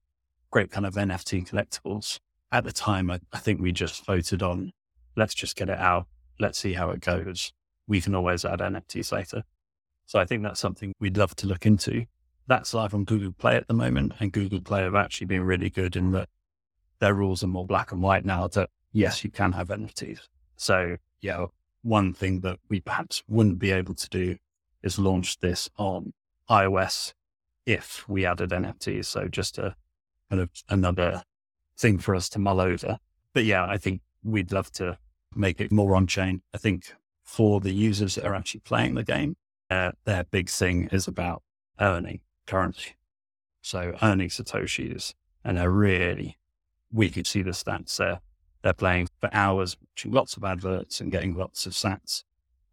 [0.51, 2.19] great kind of NFT collectibles.
[2.51, 4.71] At the time, I, I think we just voted on
[5.15, 6.07] let's just get it out.
[6.39, 7.53] Let's see how it goes.
[7.87, 9.43] We can always add NFTs later.
[10.05, 12.05] So I think that's something we'd love to look into.
[12.47, 15.69] That's live on Google Play at the moment, and Google Play have actually been really
[15.69, 16.27] good in that
[16.99, 20.19] their rules are more black and white now that yes, you can have NFTs.
[20.57, 21.45] So yeah,
[21.83, 24.37] one thing that we perhaps wouldn't be able to do
[24.83, 26.13] is launch this on
[26.49, 27.13] iOS
[27.65, 29.05] if we added NFTs.
[29.05, 29.75] So just a
[30.29, 31.23] kind of another
[31.77, 32.97] thing for us to mull over.
[33.33, 34.97] But yeah, I think we'd love to
[35.35, 36.41] make it more on chain.
[36.53, 36.93] I think
[37.23, 39.35] for the users that are actually playing the game,
[39.69, 41.41] uh, their big thing is about
[41.79, 42.95] earning currency.
[43.61, 45.13] So earning Satoshis.
[45.43, 46.37] And they're really,
[46.91, 48.21] we could see the stats there.
[48.61, 52.23] They're playing for hours, watching lots of adverts and getting lots of sats.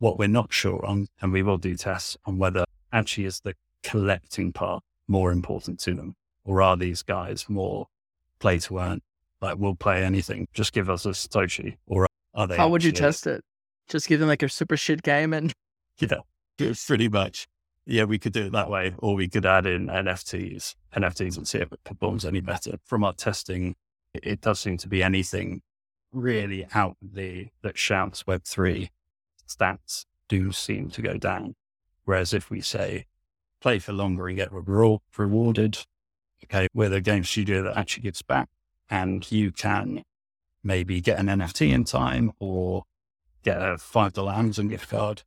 [0.00, 3.54] What we're not sure on, and we will do tests on whether actually is the
[3.82, 7.86] collecting part more important to them, or are these guys more
[8.40, 9.02] play to earn?
[9.40, 12.56] Like we'll play anything, just give us a Satoshi, or are they?
[12.56, 13.44] How would you test it?
[13.88, 15.52] Just give them like a super shit game and
[15.98, 16.20] yeah,
[16.86, 17.46] pretty much.
[17.86, 21.48] Yeah, we could do it that way, or we could add in NFTs, NFTs, and
[21.48, 22.78] see if it performs any better.
[22.84, 23.74] From our testing,
[24.14, 25.62] it does seem to be anything
[26.12, 28.88] really out the that shouts Web3
[29.50, 31.54] stats do seem to go down.
[32.04, 33.06] Whereas if we say
[33.60, 35.78] play for longer and get rewarded,
[36.44, 38.48] okay, we're the game studio that actually gives back
[38.88, 40.02] and you can
[40.62, 42.84] maybe get an NFT in time or
[43.42, 45.22] get a $5 Amazon gift card.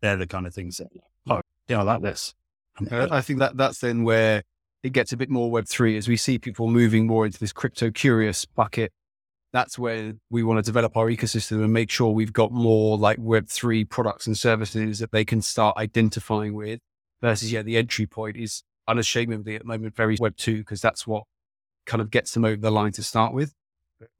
[0.00, 0.88] They're the kind of things that,
[1.28, 2.34] oh, yeah, I like this.
[2.90, 4.42] Uh, I think that that's then where
[4.82, 7.90] it gets a bit more Web3 as we see people moving more into this crypto
[7.90, 8.92] curious bucket
[9.52, 13.18] that's where we want to develop our ecosystem and make sure we've got more like
[13.18, 16.80] Web3 products and services that they can start identifying with
[17.20, 21.24] versus, yeah, the entry point is unashamedly at the moment very Web2 because that's what
[21.86, 23.52] kind of gets them over the line to start with.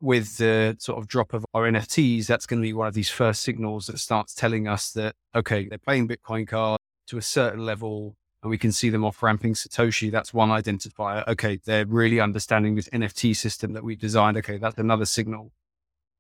[0.01, 3.11] With the sort of drop of our NFTs, that's going to be one of these
[3.11, 6.79] first signals that starts telling us that, okay, they're playing Bitcoin card
[7.09, 10.11] to a certain level and we can see them off ramping Satoshi.
[10.11, 11.27] That's one identifier.
[11.29, 14.37] Okay, they're really understanding this NFT system that we designed.
[14.39, 15.53] Okay, that's another signal.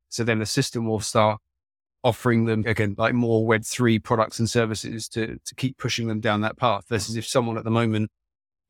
[0.08, 1.40] So then the system will start
[2.04, 6.20] offering them again like more Web three products and services to to keep pushing them
[6.20, 6.84] down that path.
[6.88, 8.10] Versus if someone at the moment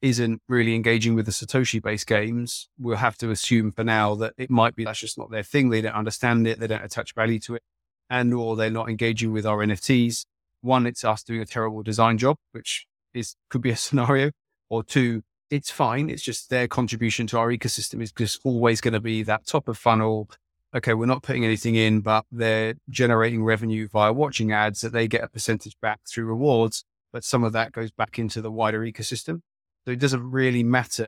[0.01, 4.33] isn't really engaging with the Satoshi based games, we'll have to assume for now that
[4.39, 5.69] it might be that's just not their thing.
[5.69, 6.59] They don't understand it.
[6.59, 7.63] They don't attach value to it,
[8.09, 10.25] and or they're not engaging with our NFTs.
[10.63, 14.31] One, it's us doing a terrible design job, which is could be a scenario,
[14.69, 16.09] or two, it's fine.
[16.09, 19.69] It's just their contribution to our ecosystem is just always going to be that top
[19.69, 20.31] of funnel.
[20.75, 25.07] Okay, we're not putting anything in, but they're generating revenue via watching ads that they
[25.07, 26.85] get a percentage back through rewards.
[27.13, 29.43] But some of that goes back into the wider ecosystem.
[29.85, 31.07] So it doesn't really matter.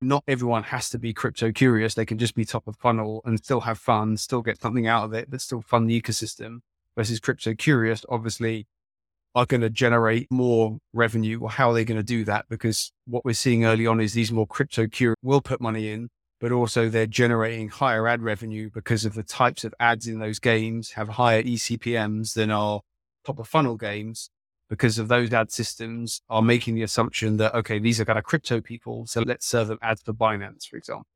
[0.00, 1.94] Not everyone has to be crypto curious.
[1.94, 5.04] They can just be top of funnel and still have fun, still get something out
[5.04, 6.58] of it, but still fund the ecosystem.
[6.96, 8.66] Versus crypto curious, obviously
[9.34, 12.46] are going to generate more revenue or how are they going to do that?
[12.48, 16.08] Because what we're seeing early on is these more crypto curious will put money in,
[16.40, 20.38] but also they're generating higher ad revenue because of the types of ads in those
[20.38, 22.80] games have higher ECPMs than our
[23.24, 24.30] top of funnel games
[24.70, 28.24] because of those ad systems are making the assumption that, okay, these are kind of
[28.24, 29.06] crypto people.
[29.06, 31.06] So let's serve them ads for Binance, for example,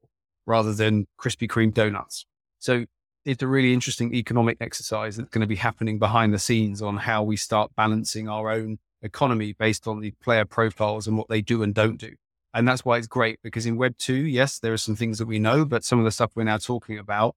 [0.45, 2.27] rather than Krispy Kreme donuts.
[2.59, 2.85] So
[3.24, 6.97] it's a really interesting economic exercise that's going to be happening behind the scenes on
[6.97, 11.40] how we start balancing our own economy based on the player profiles and what they
[11.40, 12.15] do and don't do.
[12.55, 15.27] And that's why it's great because in Web 2, yes, there are some things that
[15.27, 17.36] we know, but some of the stuff we're now talking about,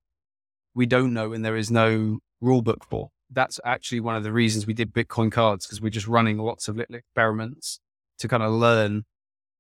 [0.74, 3.10] we don't know and there is no rule book for.
[3.30, 6.68] That's actually one of the reasons we did Bitcoin cards because we're just running lots
[6.68, 7.80] of little experiments
[8.20, 9.04] to kind of learn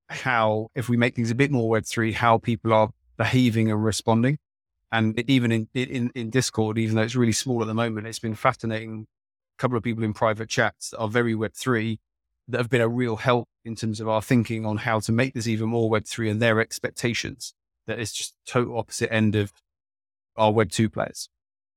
[0.10, 4.38] how, if we make things a bit more Web3, how people are behaving and responding.
[4.92, 8.20] And even in, in, in Discord, even though it's really small at the moment, it's
[8.20, 9.08] been fascinating.
[9.58, 11.98] A couple of people in private chats that are very Web3
[12.48, 15.34] that have been a real help in terms of our thinking on how to make
[15.34, 17.54] this even more Web3 and their expectations.
[17.88, 19.54] That it's just total opposite end of
[20.36, 21.30] our Web2 players.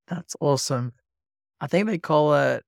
[0.09, 0.93] That's awesome.
[1.61, 2.65] I think they call it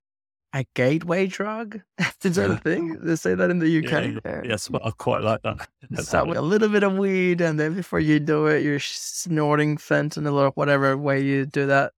[0.57, 1.81] a gateway drug.
[2.23, 2.97] Is that a thing?
[3.01, 4.23] They say that in the UK.
[4.25, 4.41] Yeah.
[4.43, 5.67] Yes, but I quite like that.
[5.89, 9.77] That's So a little bit of weed, and then before you do it, you're snorting
[9.77, 11.93] fentanyl or whatever way you do that.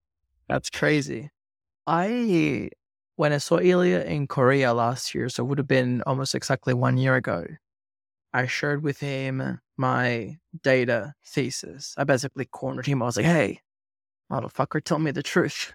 [0.49, 1.29] That's crazy.
[1.87, 2.69] I
[3.15, 6.73] when I saw Illia in Korea last year, so it would have been almost exactly
[6.73, 7.45] one year ago.
[8.33, 11.95] I shared with him my data thesis.
[11.97, 13.01] I basically cornered him.
[13.01, 13.61] I was like, "Hey,
[14.29, 15.73] motherfucker, tell me the truth.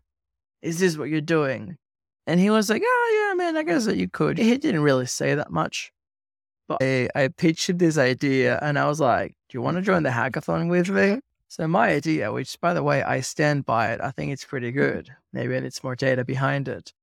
[0.60, 1.78] Is this what you're doing?"
[2.26, 5.06] And he was like, "Oh yeah, man, I guess that you could." He didn't really
[5.06, 5.92] say that much.
[6.66, 10.02] But I, I pitched this idea and I was like, Do you want to join
[10.02, 11.20] the hackathon with me?
[11.48, 14.72] So my idea, which by the way, I stand by it, I think it's pretty
[14.72, 15.10] good.
[15.32, 16.94] Maybe it needs more data behind it,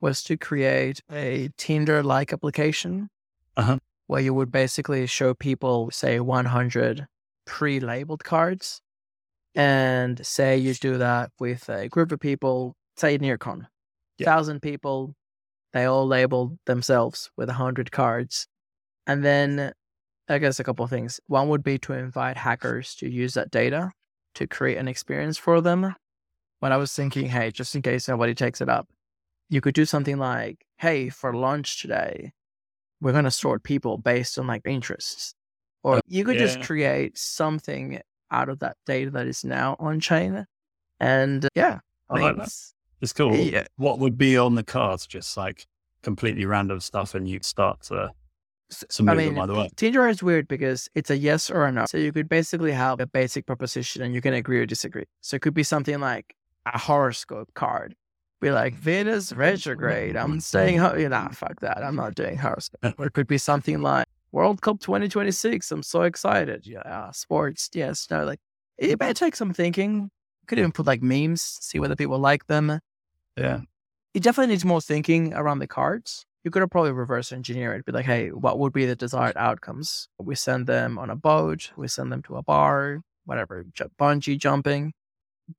[0.00, 3.10] was to create a Tinder like application
[3.58, 3.76] Uh-huh.
[4.06, 7.06] where you would basically show people, say, 100
[7.44, 8.80] pre labeled cards
[9.54, 13.66] and say you do that with a group of people, say NEARCON,
[14.22, 14.34] Yeah.
[14.34, 15.14] thousand people,
[15.72, 18.46] they all labeled themselves with a 100 cards.
[19.06, 19.72] And then
[20.28, 21.20] I guess a couple of things.
[21.26, 23.92] One would be to invite hackers to use that data
[24.34, 25.94] to create an experience for them.
[26.60, 28.88] When I was thinking, hey, just in case nobody takes it up,
[29.48, 32.32] you could do something like, hey, for lunch today,
[33.00, 35.34] we're going to sort people based on like interests.
[35.82, 38.00] Or oh, you could just create something
[38.30, 40.46] out of that data that is now on chain.
[41.00, 42.52] And yeah, I like that.
[43.02, 43.34] It's- cool.
[43.34, 43.66] Yeah.
[43.76, 45.06] What would be on the cards?
[45.06, 45.66] Just like
[46.02, 48.10] completely random stuff, and you'd start to,
[48.88, 49.70] to move I mean, them either way.
[49.76, 51.84] Tinder is weird because it's a yes or a no.
[51.86, 55.04] So you could basically have a basic proposition and you can agree or disagree.
[55.20, 56.34] So it could be something like
[56.66, 57.94] a horoscope card.
[58.40, 60.16] Be like, Venus retrograde.
[60.16, 60.98] I'm staying home.
[60.98, 61.84] You know, fuck that.
[61.84, 62.94] I'm not doing horoscope.
[62.98, 65.70] or it could be something like World Cup 2026.
[65.70, 66.66] I'm so excited.
[66.66, 66.80] Yeah.
[66.80, 67.70] uh, sports.
[67.72, 68.08] Yes.
[68.10, 68.24] No.
[68.24, 68.40] Like,
[68.78, 70.10] it may take some thinking.
[70.48, 72.80] Could even put like memes, see whether people like them.
[73.36, 73.60] Yeah.
[74.14, 76.26] It definitely needs more thinking around the cards.
[76.44, 77.84] You could have probably reverse engineer it.
[77.84, 80.08] Be like, hey, what would be the desired outcomes?
[80.18, 81.70] We send them on a boat.
[81.76, 83.64] We send them to a bar, whatever,
[83.98, 84.92] bungee jumping.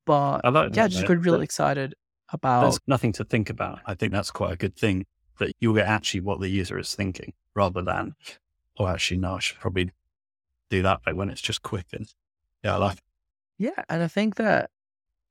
[0.06, 1.94] But I like yeah, just got really excited
[2.30, 2.62] about.
[2.62, 3.80] There's nothing to think about.
[3.86, 5.06] I think that's quite a good thing
[5.38, 8.14] that you'll get actually what the user is thinking rather than,
[8.78, 9.90] oh, actually, no, I should probably
[10.70, 11.86] do that but when it's just quick.
[11.92, 12.06] And
[12.62, 13.04] yeah, I like it.
[13.58, 14.70] Yeah, and I think that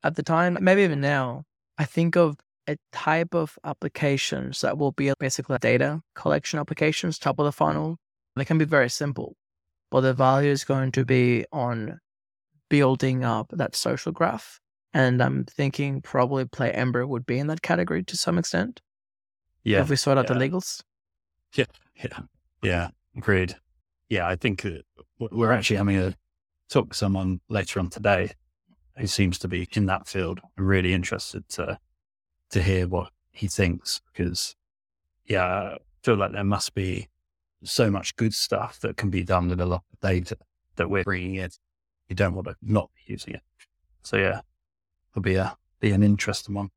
[0.04, 1.44] at the time, maybe even now,
[1.78, 2.38] I think of
[2.68, 7.98] a type of applications that will be basically data collection applications, top of the funnel.
[8.36, 9.36] They can be very simple,
[9.92, 12.00] but the value is going to be on
[12.70, 14.60] building up that social graph.
[14.94, 18.82] And I'm thinking probably PlayEmber would be in that category to some extent
[19.64, 19.82] Yeah.
[19.82, 20.82] if we sort out the legals.
[21.56, 21.66] Yeah.
[21.96, 22.20] Yeah.
[22.62, 22.90] Yeah.
[23.18, 23.56] Agreed.
[24.10, 24.28] Yeah.
[24.28, 24.80] I think uh,
[25.20, 26.14] we're actually having a
[26.70, 28.32] talk with someone later on today
[28.98, 30.40] who seems to be in that field.
[30.58, 31.80] I'm really interested to,
[32.52, 34.56] to hear what he thinks because,
[35.26, 37.10] yeah, I feel like there must be
[37.64, 40.38] so much good stuff that can be done with a lot of data
[40.76, 41.50] that we're bringing in.
[42.10, 43.42] You don't want to not be using it.
[44.04, 44.42] So, yeah,
[45.12, 46.70] it'll be, a, be an interesting one.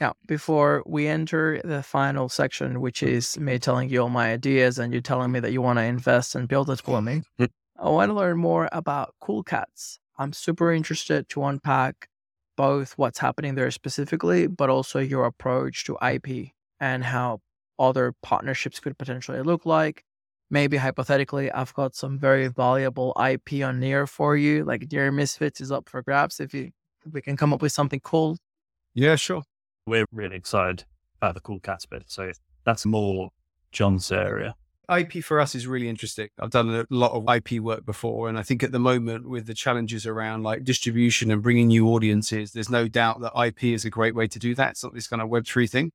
[0.00, 4.78] Now, before we enter the final section, which is me telling you all my ideas
[4.78, 7.48] and you telling me that you want to invest and build it for me, Mm.
[7.78, 9.98] I want to learn more about Cool Cats.
[10.18, 12.08] I'm super interested to unpack
[12.56, 17.40] both what's happening there specifically, but also your approach to IP and how
[17.78, 20.04] other partnerships could potentially look like.
[20.48, 25.60] Maybe hypothetically, I've got some very valuable IP on Near for you, like Near Misfits
[25.60, 26.70] is up for grabs if you
[27.04, 28.36] if we can come up with something cool.
[28.94, 29.42] Yeah, sure.
[29.86, 30.84] We're really excited
[31.20, 32.04] about the cool cats bit.
[32.06, 32.32] So,
[32.64, 33.30] that's more
[33.72, 34.54] Jon's area.
[34.94, 36.28] IP for us is really interesting.
[36.38, 39.46] I've done a lot of IP work before, and I think at the moment, with
[39.46, 43.84] the challenges around like distribution and bringing new audiences, there's no doubt that IP is
[43.84, 44.70] a great way to do that.
[44.70, 45.92] It's not this kind of Web3 thing.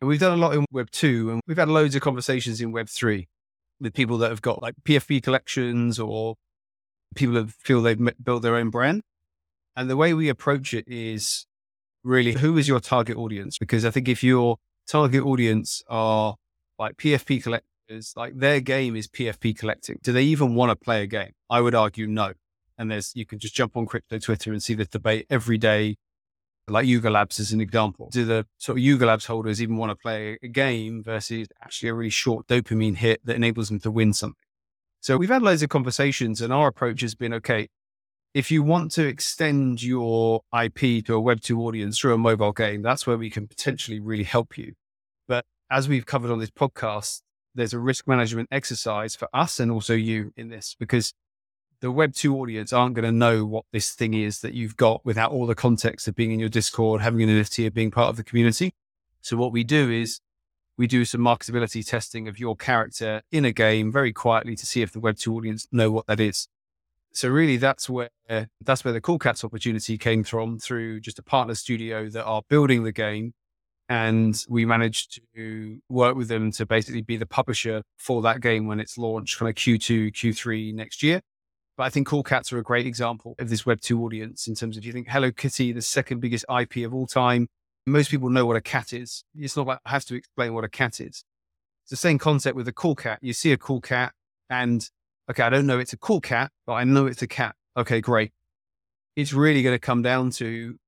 [0.00, 3.26] And we've done a lot in Web2, and we've had loads of conversations in Web3
[3.80, 6.36] with people that have got like PFP collections or
[7.14, 9.02] people that feel they've built their own brand.
[9.74, 11.46] And the way we approach it is
[12.04, 13.58] really who is your target audience?
[13.58, 16.36] Because I think if your target audience are
[16.78, 17.42] like PFP
[18.16, 19.98] like their game is PFP collecting.
[20.02, 21.32] Do they even want to play a game?
[21.50, 22.32] I would argue no.
[22.78, 25.96] And there's, you can just jump on crypto Twitter and see this debate every day,
[26.68, 28.08] like Yuga Labs as an example.
[28.10, 31.90] Do the sort of Yuga Labs holders even want to play a game versus actually
[31.90, 34.36] a really short dopamine hit that enables them to win something?
[35.00, 37.68] So we've had loads of conversations and our approach has been, okay,
[38.34, 42.80] if you want to extend your IP to a Web2 audience through a mobile game,
[42.80, 44.72] that's where we can potentially really help you.
[45.28, 47.20] But as we've covered on this podcast,
[47.54, 51.12] there's a risk management exercise for us and also you in this because
[51.80, 55.32] the Web2 audience aren't going to know what this thing is that you've got without
[55.32, 58.16] all the context of being in your Discord, having an NFT, of being part of
[58.16, 58.72] the community.
[59.20, 60.20] So what we do is
[60.76, 64.80] we do some marketability testing of your character in a game very quietly to see
[64.82, 66.48] if the Web2 audience know what that is.
[67.12, 68.10] So really that's where
[68.60, 72.42] that's where the Cool Cats opportunity came from through just a partner studio that are
[72.48, 73.34] building the game.
[73.92, 78.66] And we managed to work with them to basically be the publisher for that game
[78.66, 81.20] when it's launched kind of Q2, Q3 next year.
[81.76, 84.78] But I think Cool Cats are a great example of this Web2 audience in terms
[84.78, 87.48] of you think Hello Kitty, the second biggest IP of all time,
[87.86, 89.24] most people know what a cat is.
[89.34, 91.22] It's not like I have to explain what a cat is.
[91.82, 93.18] It's the same concept with a cool cat.
[93.20, 94.14] You see a cool cat
[94.48, 94.88] and,
[95.30, 97.56] okay, I don't know it's a cool cat, but I know it's a cat.
[97.76, 98.32] Okay, great.
[99.16, 100.78] It's really going to come down to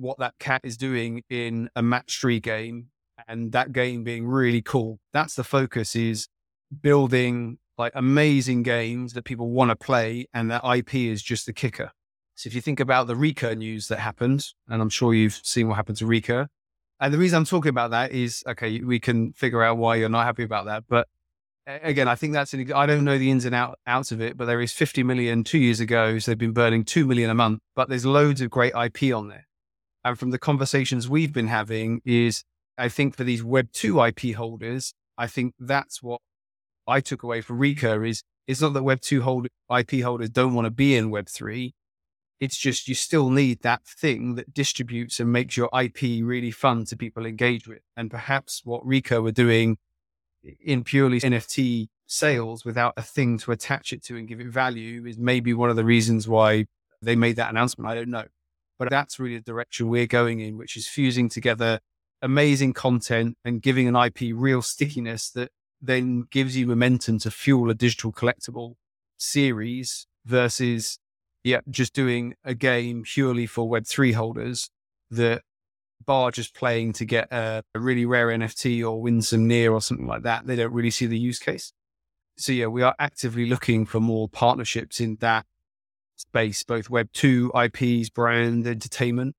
[0.00, 2.86] what that cat is doing in a match three game
[3.28, 4.98] and that game being really cool.
[5.12, 6.28] That's the focus is
[6.80, 11.52] building like amazing games that people want to play and that IP is just the
[11.52, 11.92] kicker.
[12.34, 15.68] So if you think about the Recur news that happened, and I'm sure you've seen
[15.68, 16.48] what happened to Recur,
[16.98, 20.08] and the reason I'm talking about that is okay, we can figure out why you're
[20.08, 20.84] not happy about that.
[20.88, 21.06] But
[21.66, 24.36] again, I think that's an, I don't know the ins and out, outs of it,
[24.36, 26.18] but there is 50 million two years ago.
[26.18, 29.28] So they've been burning 2 million a month, but there's loads of great IP on
[29.28, 29.46] there.
[30.04, 32.44] And from the conversations we've been having is
[32.78, 36.20] I think for these web two IP holders, I think that's what
[36.86, 40.54] I took away from Recur is it's not that web two hold IP holders don't
[40.54, 41.74] want to be in web three.
[42.40, 46.86] It's just you still need that thing that distributes and makes your IP really fun
[46.86, 47.80] to people engage with.
[47.96, 49.76] And perhaps what Recur were doing
[50.64, 55.04] in purely NFT sales without a thing to attach it to and give it value
[55.06, 56.64] is maybe one of the reasons why
[57.02, 57.90] they made that announcement.
[57.90, 58.24] I don't know.
[58.80, 61.80] But that's really the direction we're going in, which is fusing together
[62.22, 65.50] amazing content and giving an IP real stickiness that
[65.82, 68.76] then gives you momentum to fuel a digital collectible
[69.18, 70.98] series versus
[71.44, 74.70] yeah, just doing a game purely for Web3 holders
[75.10, 75.42] that
[76.06, 79.82] bar just playing to get a, a, really rare NFT or win some near or
[79.82, 80.46] something like that.
[80.46, 81.74] They don't really see the use case.
[82.38, 85.44] So yeah, we are actively looking for more partnerships in that
[86.20, 89.34] space, both Web2 IPs, brand, entertainment.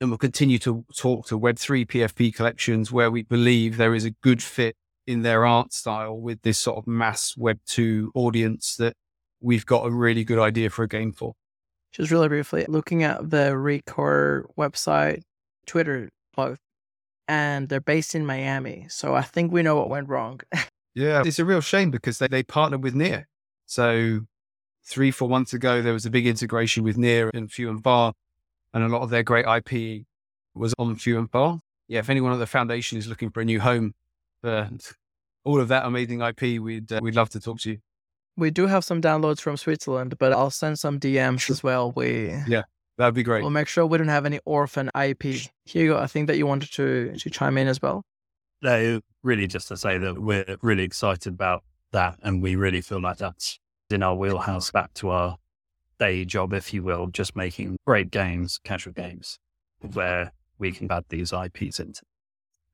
[0.00, 4.10] And we'll continue to talk to Web3 PFP collections where we believe there is a
[4.10, 4.74] good fit
[5.06, 8.94] in their art style with this sort of mass Web2 audience that
[9.40, 11.34] we've got a really good idea for a game for
[11.92, 15.22] just really briefly looking at the Recur website,
[15.66, 16.58] Twitter, both,
[17.28, 18.86] and they're based in Miami.
[18.88, 20.40] So I think we know what went wrong.
[20.94, 23.28] yeah, it's a real shame because they, they partnered with Near.
[23.66, 24.20] So
[24.84, 28.12] three, four months ago, there was a big integration with Near and Few and Far,
[28.72, 30.04] and a lot of their great IP
[30.54, 31.60] was on Few and Far.
[31.88, 33.94] Yeah, if anyone at the foundation is looking for a new home
[34.40, 34.70] for
[35.44, 37.78] all of that amazing IP, we'd uh, we'd love to talk to you.
[38.36, 41.92] We do have some downloads from Switzerland, but I'll send some DMs as well.
[41.92, 42.62] We yeah,
[42.96, 43.42] that'd be great.
[43.42, 45.50] We'll make sure we don't have any orphan IP.
[45.64, 48.04] Hugo, I think that you wanted to to chime in as well.
[48.62, 53.00] No, really just to say that we're really excited about that, and we really feel
[53.00, 53.58] like that's
[53.92, 55.36] in our wheelhouse back to our
[55.98, 59.38] day job, if you will, just making great games, casual games,
[59.80, 62.02] where we can add these IPs into,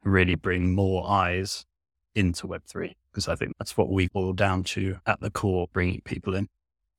[0.05, 1.66] really bring more eyes
[2.15, 6.01] into Web3 because I think that's what we boil down to at the core, bringing
[6.03, 6.49] people in.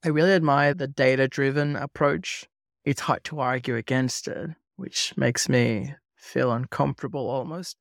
[0.04, 2.48] I really admire the data driven approach.
[2.86, 7.78] It's hard to argue against it, which makes me feel uncomfortable almost.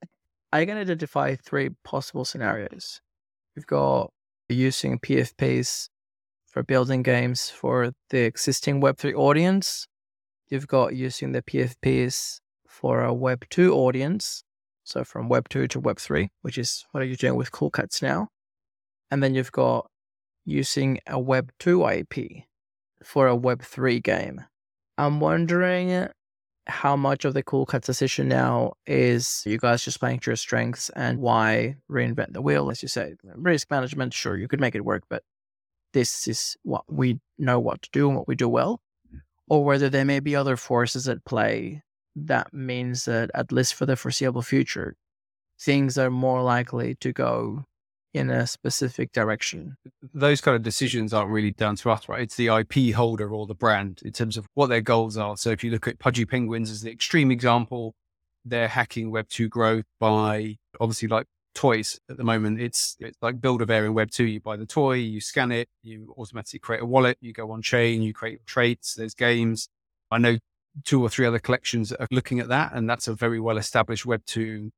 [0.52, 3.00] I can identify three possible scenarios.
[3.54, 4.10] We've got
[4.48, 5.88] using PFPs
[6.58, 9.86] for building games for the existing Web3 audience.
[10.48, 14.42] You've got using the PFPs for a Web2 audience.
[14.82, 17.70] So from Web 2 to Web 3, which is what are you're doing with Cool
[17.70, 18.26] Cats now.
[19.08, 19.88] And then you've got
[20.44, 22.42] using a Web 2 IP
[23.04, 24.44] for a Web 3 game.
[24.96, 26.08] I'm wondering
[26.66, 30.36] how much of the Cool Cats decision now is you guys just playing to your
[30.36, 33.14] strengths and why reinvent the wheel, as you say.
[33.36, 35.22] Risk management, sure, you could make it work, but
[35.92, 38.80] this is what we know what to do and what we do well.
[39.48, 41.82] Or whether there may be other forces at play
[42.26, 44.96] that means that at least for the foreseeable future,
[45.60, 47.64] things are more likely to go
[48.14, 49.76] in a specific direction.
[50.14, 52.22] Those kind of decisions aren't really down to us, right?
[52.22, 55.36] It's the IP holder or the brand in terms of what their goals are.
[55.36, 57.94] So if you look at Pudgy Penguins as the extreme example,
[58.44, 62.60] they're hacking Web2 growth by obviously like toys at the moment.
[62.60, 64.32] It's, it's like Build a Bear in Web2.
[64.32, 67.62] You buy the toy, you scan it, you automatically create a wallet, you go on
[67.62, 69.68] chain, you create traits, there's games.
[70.10, 70.38] I know
[70.84, 72.72] two or three other collections are looking at that.
[72.74, 74.70] And that's a very well established Web2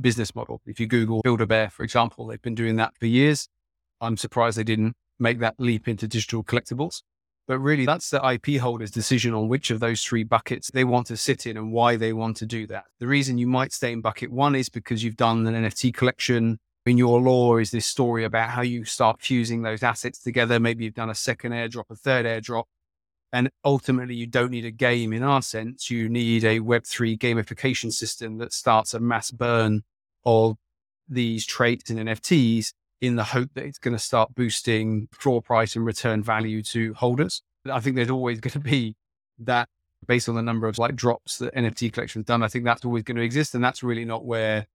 [0.00, 0.60] business model.
[0.66, 3.48] If you Google Build a Bear, for example, they've been doing that for years.
[4.00, 7.02] I'm surprised they didn't make that leap into digital collectibles.
[7.46, 11.06] But really, that's the IP holder's decision on which of those three buckets they want
[11.08, 12.84] to sit in and why they want to do that.
[13.00, 16.58] The reason you might stay in bucket one is because you've done an NFT collection.
[16.86, 20.60] In your lore is this story about how you start fusing those assets together.
[20.60, 22.64] Maybe you've done a second airdrop, a third airdrop,
[23.32, 25.90] and ultimately you don't need a game in our sense.
[25.90, 29.82] You need a Web3 gamification system that starts a mass burn
[30.26, 30.56] of
[31.08, 32.72] these traits and NFTs
[33.06, 36.94] in the hope that it's going to start boosting floor price and return value to
[36.94, 37.42] holders.
[37.70, 38.96] I think there's always going to be
[39.38, 39.68] that
[40.06, 42.42] based on the number of like drops that NFT collections done.
[42.42, 43.54] I think that's always going to exist.
[43.54, 44.66] And that's really not where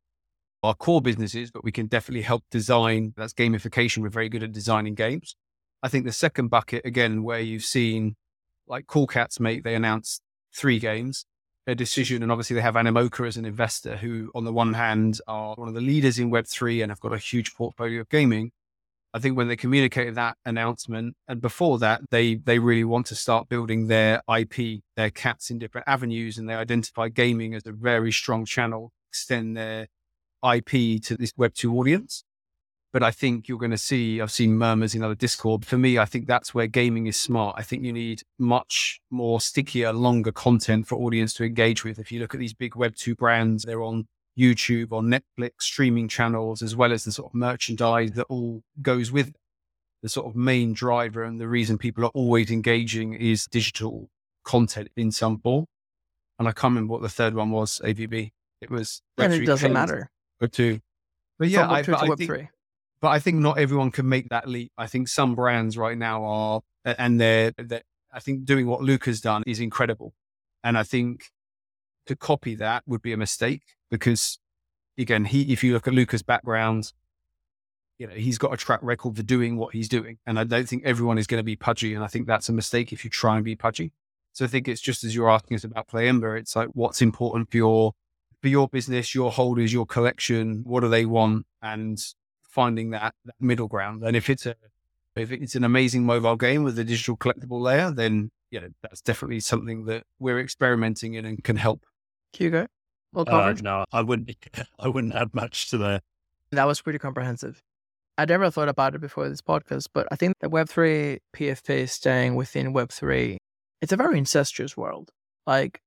[0.63, 3.13] our core business is, but we can definitely help design.
[3.15, 3.99] That's gamification.
[3.99, 5.35] We're very good at designing games.
[5.81, 8.15] I think the second bucket, again, where you've seen
[8.67, 10.21] like Cool Cats make, they announced
[10.53, 11.25] three games
[11.67, 12.23] a decision.
[12.23, 15.67] And obviously, they have Animoca as an investor who, on the one hand, are one
[15.67, 18.51] of the leaders in Web3 and have got a huge portfolio of gaming.
[19.13, 23.15] I think when they communicated that announcement, and before that, they they really want to
[23.15, 27.71] start building their IP, their cats in different avenues, and they identify gaming as a
[27.71, 29.87] very strong channel, extend their
[30.43, 32.23] IP to this Web2 audience.
[32.91, 35.63] But I think you're going to see, I've seen murmurs in other Discord.
[35.63, 37.55] For me, I think that's where gaming is smart.
[37.57, 41.99] I think you need much more stickier, longer content for audience to engage with.
[41.99, 44.07] If you look at these big Web2 brands, they're on
[44.37, 49.11] YouTube, on Netflix, streaming channels, as well as the sort of merchandise that all goes
[49.11, 49.33] with
[50.01, 51.23] the sort of main driver.
[51.23, 54.09] And the reason people are always engaging is digital
[54.43, 55.65] content in some form.
[56.39, 58.31] And I can't remember what the third one was, AVB.
[58.61, 59.01] It was.
[59.17, 60.09] And it doesn't matter.
[60.41, 60.81] Web2.
[61.37, 62.47] But yeah, Web2 I, I think, Web3.
[63.01, 64.71] But I think not everyone can make that leap.
[64.77, 69.09] I think some brands right now are, and they're, they're, I think doing what Luca
[69.09, 70.13] has done is incredible.
[70.63, 71.25] And I think
[72.07, 74.39] to copy that would be a mistake because
[74.97, 76.91] again, he, if you look at Luca's background,
[77.97, 80.17] you know, he's got a track record for doing what he's doing.
[80.25, 81.93] And I don't think everyone is going to be pudgy.
[81.93, 83.91] And I think that's a mistake if you try and be pudgy.
[84.33, 87.51] So I think it's just as you're asking us about PlayEmber, it's like what's important
[87.51, 87.93] for your,
[88.41, 91.45] for your business, your holders, your collection, what do they want?
[91.61, 91.99] And
[92.49, 94.03] finding that, that middle ground.
[94.03, 94.55] And if it's a
[95.15, 99.01] if it's an amazing mobile game with a digital collectible layer, then you know that's
[99.01, 101.85] definitely something that we're experimenting in and can help.
[102.33, 102.67] Hugo,
[103.13, 103.63] well Uh, covered.
[103.63, 104.35] no, I wouldn't.
[104.79, 106.03] I wouldn't add much to that.
[106.51, 107.61] That was pretty comprehensive.
[108.17, 112.35] I never thought about it before this podcast, but I think the Web3 PFP staying
[112.35, 113.37] within Web3,
[113.81, 115.09] it's a very incestuous world.
[115.47, 115.79] Like,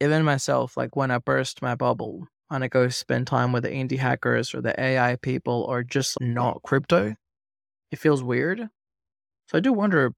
[0.00, 3.70] even myself, like when I burst my bubble and I go spend time with the
[3.70, 7.14] indie hackers or the AI people or just not crypto,
[7.90, 8.68] it feels weird.
[9.48, 10.12] So I do wonder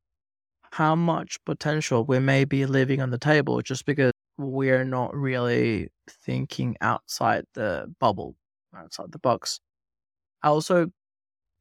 [0.72, 5.88] how much potential we may be leaving on the table just because we're not really
[6.08, 8.34] thinking outside the bubble,
[8.76, 9.60] outside the box.
[10.42, 10.88] I also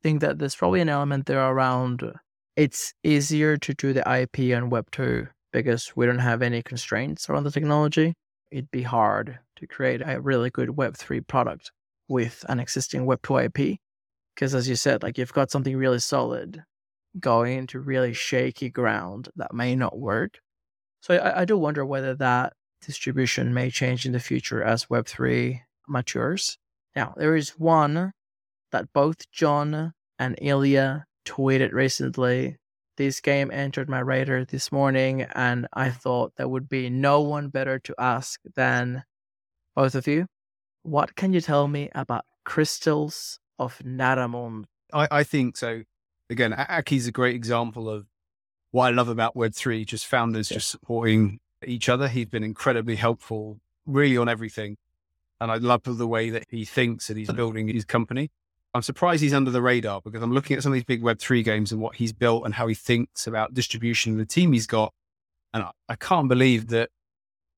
[0.01, 2.11] think that there's probably an element there around
[2.55, 7.43] it's easier to do the IP on Web2 because we don't have any constraints around
[7.43, 8.13] the technology.
[8.53, 11.71] It'd be hard to create a really good Web3 product
[12.07, 13.79] with an existing Web2 IP.
[14.35, 16.63] Because as you said, like you've got something really solid
[17.19, 20.39] going into really shaky ground that may not work.
[21.01, 22.53] So I, I do wonder whether that
[22.85, 26.59] distribution may change in the future as Web3 matures.
[26.95, 28.13] Now, there is one
[28.71, 32.57] that both Jon and Illia tweeted recently.
[32.95, 37.49] This game entered my radar this morning, and I thought there would be no one
[37.49, 39.03] better to ask than
[39.75, 40.27] both of you.
[40.83, 44.65] What can you tell me about Crystals of Naramunz?
[44.93, 45.83] I, I think so.
[46.29, 48.05] Again, Aki's a great example of
[48.71, 52.07] what I love about Web3, just founders just supporting each other.
[52.07, 54.77] He's been incredibly helpful, really on everything.
[55.41, 57.35] And I love the way that he thinks and he's mm.
[57.35, 58.31] building his company.
[58.73, 61.43] I'm surprised he's under the radar because I'm looking at some of these big Web3
[61.43, 64.65] games and what he's built and how he thinks about distribution and the team he's
[64.65, 64.93] got.
[65.53, 66.89] And I, I can't believe that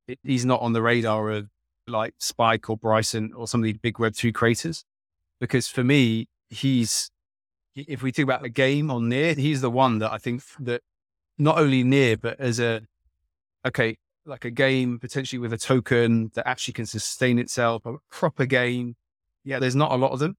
[0.08, 1.48] it, he's not on the radar of
[1.88, 4.84] like Spike or Bryson or some of these big Web3 creators.
[5.40, 7.10] Because for me, he's,
[7.76, 10.82] if we think about a game on near, he's the one that I think that
[11.38, 12.82] not only near, but as a,
[13.66, 18.46] okay, like a game potentially with a token that actually can sustain itself, a proper
[18.46, 18.96] game.
[19.46, 20.36] Yeah, there's not a lot of them.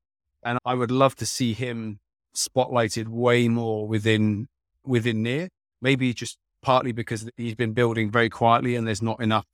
[0.46, 1.98] And I would love to see him
[2.34, 4.46] spotlighted way more within
[4.84, 5.48] within near.
[5.82, 9.46] Maybe just partly because he's been building very quietly and there's not enough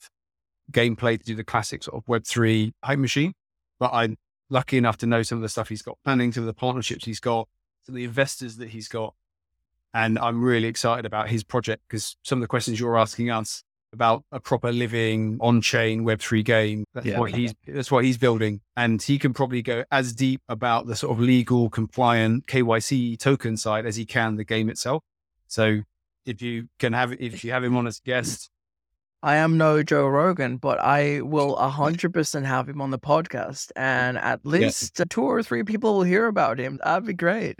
[0.70, 3.32] gameplay to do the classic sort of Web3 hype machine.
[3.80, 4.18] But I'm
[4.50, 7.06] lucky enough to know some of the stuff he's got planning, some of the partnerships
[7.06, 7.48] he's got,
[7.84, 9.14] some of the investors that he's got.
[9.94, 13.64] And I'm really excited about his project because some of the questions you're asking us
[13.92, 16.84] about a proper living on-chain Web3 game.
[16.94, 17.18] That's Yeah.
[17.18, 20.96] what he's that's what he's building, and he can probably go as deep about the
[20.96, 25.02] sort of legal, compliant KYC token side as he can the game itself.
[25.46, 25.80] So
[26.24, 28.50] if you can have if you have him on as guest.
[29.24, 33.70] I am no Joe Rogan, but I will 100% have him on the podcast.
[33.76, 35.04] And at least yeah.
[35.08, 36.80] two or three people will hear about him.
[36.82, 37.54] That'd be great.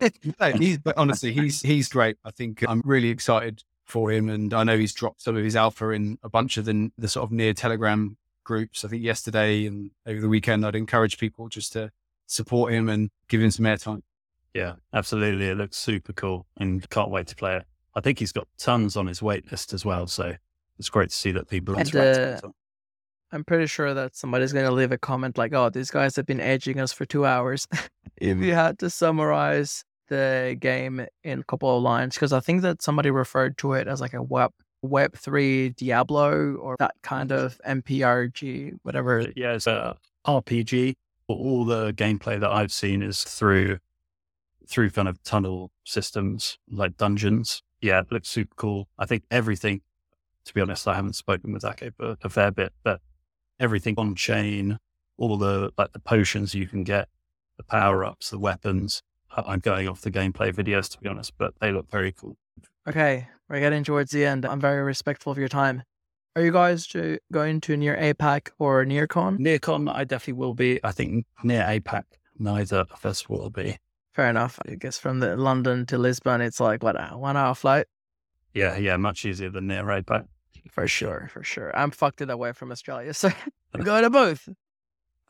[0.40, 2.16] no, he's, but honestly, he's, he's great.
[2.24, 4.28] I think I'm really excited for him.
[4.28, 7.08] And I know he's dropped some of his alpha in a bunch of the, the
[7.08, 8.84] sort of near Telegram groups.
[8.84, 11.90] I think yesterday and over the weekend, I'd encourage people just to
[12.26, 14.02] support him and give him some airtime.
[14.54, 15.48] Yeah, absolutely.
[15.48, 17.64] It looks super cool and can't wait to play it.
[17.94, 20.06] I think he's got tons on his wait list as well.
[20.06, 20.34] So
[20.78, 22.40] it's great to see that people and, uh,
[23.32, 26.26] I'm pretty sure that somebody's going to leave a comment like, oh, these guys have
[26.26, 27.66] been edging us for two hours.
[28.16, 32.62] if you had to summarize the game in a couple of lines, because I think
[32.62, 34.52] that somebody referred to it as like a web
[34.82, 39.26] Web three Diablo or that kind of MPRG, whatever.
[39.34, 40.94] Yeah, it's a RPG.
[41.26, 43.78] All the gameplay that I've seen is through
[44.66, 47.62] through kind of tunnel systems like dungeons.
[47.80, 48.88] Yeah, it looks super cool.
[48.98, 49.80] I think everything
[50.44, 53.00] to be honest, I haven't spoken with Ake for a fair bit, but
[53.58, 54.78] everything on chain,
[55.16, 57.08] all the like the potions you can get,
[57.56, 59.02] the power ups, the weapons.
[59.36, 62.36] I'm going off the gameplay videos to be honest, but they look very cool.
[62.88, 64.44] Okay, we're getting towards the end.
[64.44, 65.82] I'm very respectful of your time.
[66.36, 69.38] Are you guys to, going to near APAC or NEARCON?
[69.38, 70.80] NEARCON, I definitely will be.
[70.82, 72.02] I think near APAC,
[72.38, 73.78] neither of us will be.
[74.12, 74.58] Fair enough.
[74.68, 77.86] I guess from the London to Lisbon, it's like what a one hour flight.
[78.52, 80.26] Yeah, yeah, much easier than near APAC.
[80.70, 81.76] For sure, for sure.
[81.76, 83.30] I'm fucked it away from Australia, so
[83.84, 84.48] go to both.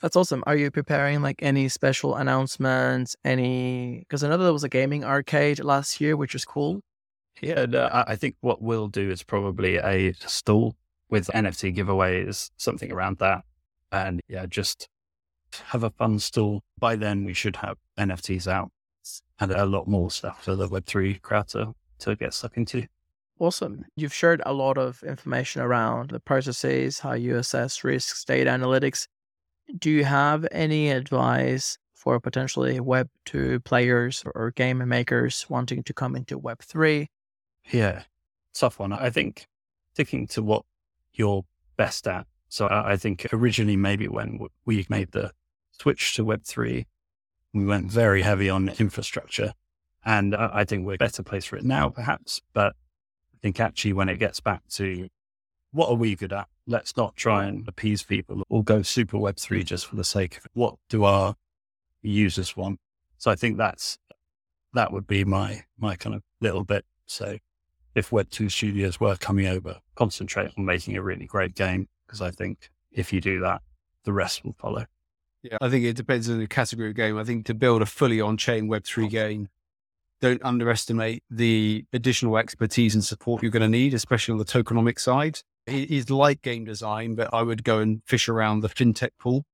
[0.04, 0.44] That's awesome.
[0.46, 3.16] Are you preparing like any special announcements?
[3.24, 6.82] Any because I know there was a gaming arcade last year, which was cool.
[7.40, 10.76] Yeah, no, I think what we'll do is probably a stall
[11.08, 13.44] with NFT giveaways, something around that,
[13.92, 14.90] and yeah, just
[15.68, 16.60] have a fun stall.
[16.78, 18.70] By then, we should have NFTs out
[19.40, 22.86] and a lot more stuff for the Web three crowd to to get stuck into.
[23.38, 23.86] Awesome.
[23.96, 29.06] You've shared a lot of information around the processes, how you assess risks, data analytics.
[29.78, 35.94] Do you have any advice for potentially Web 2 players or game makers wanting to
[35.94, 37.08] come into Web 3?
[37.70, 38.02] Yeah,
[38.52, 38.92] tough one.
[38.92, 39.46] I think
[39.94, 40.64] sticking to what
[41.14, 41.44] you're
[41.76, 42.26] best at.
[42.48, 45.32] So I think originally, maybe when we made the
[45.72, 46.86] switch to Web 3,
[47.52, 49.54] we went very heavy on infrastructure.
[50.04, 52.42] And I think we're a better place for it now, perhaps.
[52.52, 52.74] But
[53.32, 55.08] I think actually when it gets back to
[55.72, 56.48] what are we good at?
[56.66, 60.46] Let's not try and appease people or go super Web3 just for the sake of
[60.46, 60.50] it.
[60.54, 61.34] What do our
[62.02, 62.80] users want?
[63.18, 63.98] So I think that's,
[64.72, 66.84] that would be my, my kind of little bit.
[67.06, 67.38] So
[67.94, 71.88] if Web2 studios were coming over, concentrate on making a really great game.
[72.06, 73.62] Because I think if you do that,
[74.04, 74.86] the rest will follow.
[75.42, 77.18] Yeah, I think it depends on the category of game.
[77.18, 79.48] I think to build a fully on chain Web3 game,
[80.20, 84.98] don't underestimate the additional expertise and support you're going to need, especially on the tokenomic
[84.98, 85.40] side.
[85.66, 89.44] Is like game design, but I would go and fish around the fintech pool.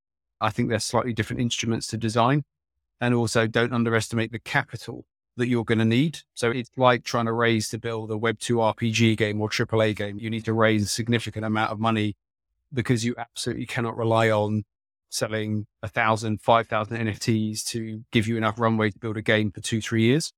[0.40, 2.42] I think they're slightly different instruments to design.
[3.00, 5.06] And also don't underestimate the capital
[5.36, 6.20] that you're going to need.
[6.34, 10.18] So it's like trying to raise to build a Web2 RPG game or AAA game.
[10.18, 12.16] You need to raise a significant amount of money
[12.72, 14.64] because you absolutely cannot rely on
[15.08, 19.50] selling a thousand, five thousand NFTs to give you enough runway to build a game
[19.50, 20.32] for two, three years.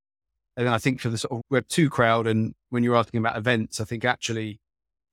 [0.56, 3.36] And I think for the sort of Web 2 crowd, and when you're asking about
[3.36, 4.60] events, I think actually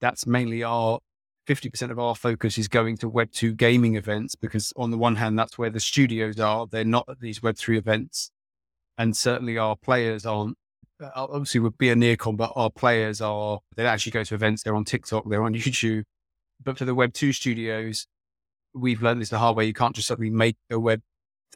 [0.01, 0.99] that's mainly our
[1.47, 5.15] 50% of our focus is going to Web 2 gaming events because, on the one
[5.15, 6.67] hand, that's where the studios are.
[6.67, 8.31] They're not at these Web 3 events.
[8.97, 10.57] And certainly our players aren't.
[11.01, 14.61] Uh, obviously, would be a NEARCON, but our players are, they actually go to events.
[14.61, 16.03] They're on TikTok, they're on YouTube.
[16.63, 18.05] But for the Web 2 studios,
[18.75, 19.65] we've learned this the hard way.
[19.65, 21.01] You can't just suddenly make a Web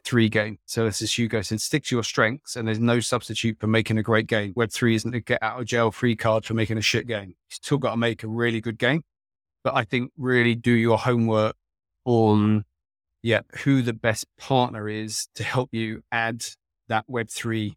[0.04, 0.58] three game.
[0.66, 3.98] So this is Hugo said, stick to your strengths and there's no substitute for making
[3.98, 4.52] a great game.
[4.54, 7.28] Web three isn't a get out of jail free card for making a shit game.
[7.28, 9.02] You still got to make a really good game.
[9.62, 11.56] But I think really do your homework
[12.04, 12.64] on,
[13.22, 16.44] yeah, who the best partner is to help you add
[16.88, 17.76] that Web three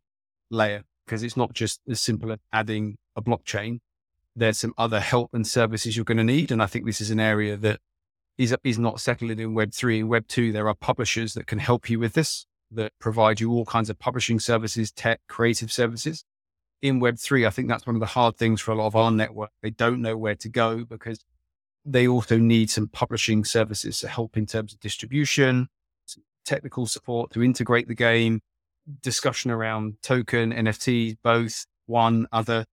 [0.52, 0.84] layer.
[1.06, 3.80] Because it's not just as simple as adding a blockchain.
[4.36, 6.52] There's some other help and services you're going to need.
[6.52, 7.80] And I think this is an area that
[8.38, 10.00] is, is not settling in Web 3.
[10.00, 13.52] In Web 2, there are publishers that can help you with this, that provide you
[13.52, 16.24] all kinds of publishing services, tech, creative services.
[16.82, 18.96] In Web 3, I think that's one of the hard things for a lot of
[18.96, 19.50] our network.
[19.64, 21.24] They don't know where to go because
[21.84, 25.70] they also need some publishing services to help in terms of distribution,
[26.46, 28.42] technical support to integrate the game,
[29.02, 32.66] discussion around token, NFTs, both, one, other.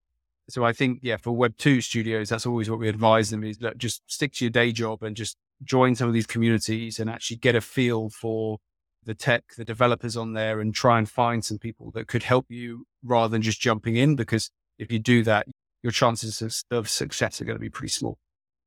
[0.49, 3.57] So I think, yeah, for Web 2 studios, that's always what we advise them is
[3.59, 7.09] that just stick to your day job and just join some of these communities and
[7.09, 8.57] actually get a feel for
[9.03, 12.47] the tech, the developers on there and try and find some people that could help
[12.49, 15.47] you rather than just jumping in because if you do that,
[15.83, 18.17] your chances of, success are going to be pretty small.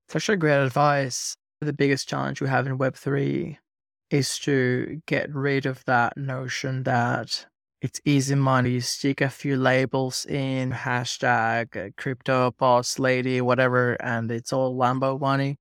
[0.06, 1.34] It's actually great advice.
[1.60, 3.56] The biggest challenge we have in Web3
[4.10, 7.46] is to get rid of that notion that
[7.82, 8.70] it's easy money.
[8.70, 14.76] You stick a few labels in hashtag uh, crypto boss lady, whatever, and it's all
[14.76, 15.56] Lambo money.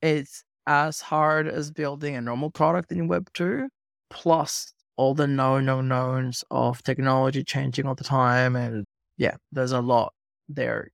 [0.00, 3.68] It's as hard as building a normal product in Web2,
[4.10, 8.56] plus all the no no knowns of technology changing all the time.
[8.56, 8.84] And
[9.16, 10.12] yeah, there's a lot
[10.48, 10.90] there.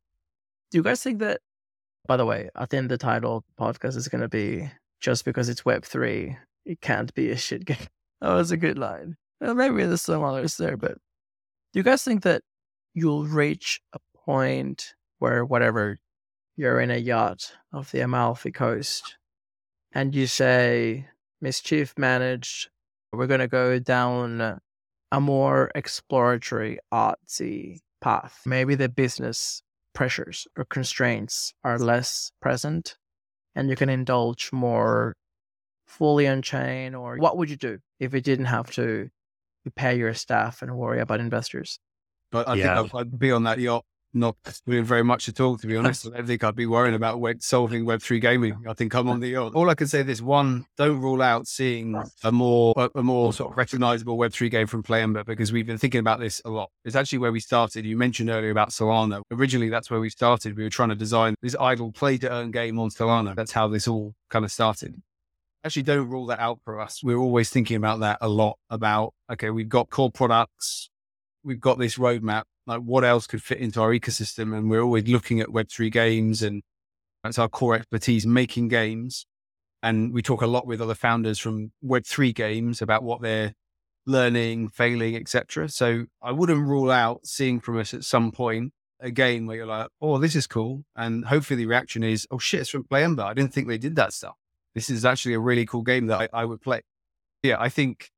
[0.71, 1.41] Do you guys think that,
[2.07, 4.71] by the way, I think the title the podcast is going to be
[5.01, 7.77] just because it's Web3, it can't be a shit game.
[8.21, 9.15] That was a good line.
[9.41, 10.95] Well, maybe there's some others there, but
[11.73, 12.43] do you guys think that
[12.95, 16.01] you'll reach a point where whatever
[16.57, 19.18] you're in a yacht off the Amalfi Coast
[19.93, 21.07] and you say,
[21.41, 22.71] Mischief managed,
[23.13, 24.61] we're going to go down
[25.13, 28.43] a more exploratory, artsy path.
[28.45, 29.63] Maybe the business
[29.95, 32.97] pressures or constraints are less present
[33.55, 35.17] and you can indulge more
[35.87, 39.11] fully on chain or what would you do if you didn't have to
[39.75, 41.79] pay your staff and worry about investors.
[42.31, 42.83] But I yeah.
[42.83, 44.37] think I'd, I'd, be on that yacht, not
[44.67, 46.07] doing very much at all, to be honest.
[46.07, 48.65] I don't think I'd be worrying about web, solving Web3 gaming.
[48.69, 49.55] I think I'm on the yacht.
[49.55, 53.53] All I can say is one, don't rule out seeing a more, a more sort
[53.53, 56.71] of recognizable Web3 game from PlayEmber because we've been thinking about this a lot.
[56.85, 57.85] It's actually where we started.
[57.85, 59.23] You mentioned earlier about Solana.
[59.31, 60.57] Originally, that's where we started.
[60.57, 63.35] We were trying to design this idle play to earn game on Solana.
[63.35, 65.01] That's how this all kind of started
[65.65, 67.03] actually don't rule that out for us.
[67.03, 70.89] We're always thinking about that a lot about, okay, we've got core products,
[71.45, 74.57] we've got this roadmap, like what else could fit into our ecosystem?
[74.57, 76.63] And we're always looking at Web3 games and
[77.25, 79.27] that's our core expertise making games.
[79.83, 83.55] And we talk a lot with other founders from Web3 games about what they're
[84.07, 85.69] learning, failing, etc.
[85.69, 89.67] So I wouldn't rule out seeing from us at some point a game where you're
[89.67, 90.85] like, oh, this is cool.
[90.97, 93.25] And hopefully the reaction is, oh shit, it's from PlayEmber.
[93.25, 94.35] I didn't think they did that stuff
[94.79, 96.83] this is actually a really cool game that I, I would play.
[97.43, 98.11] Yeah, I think,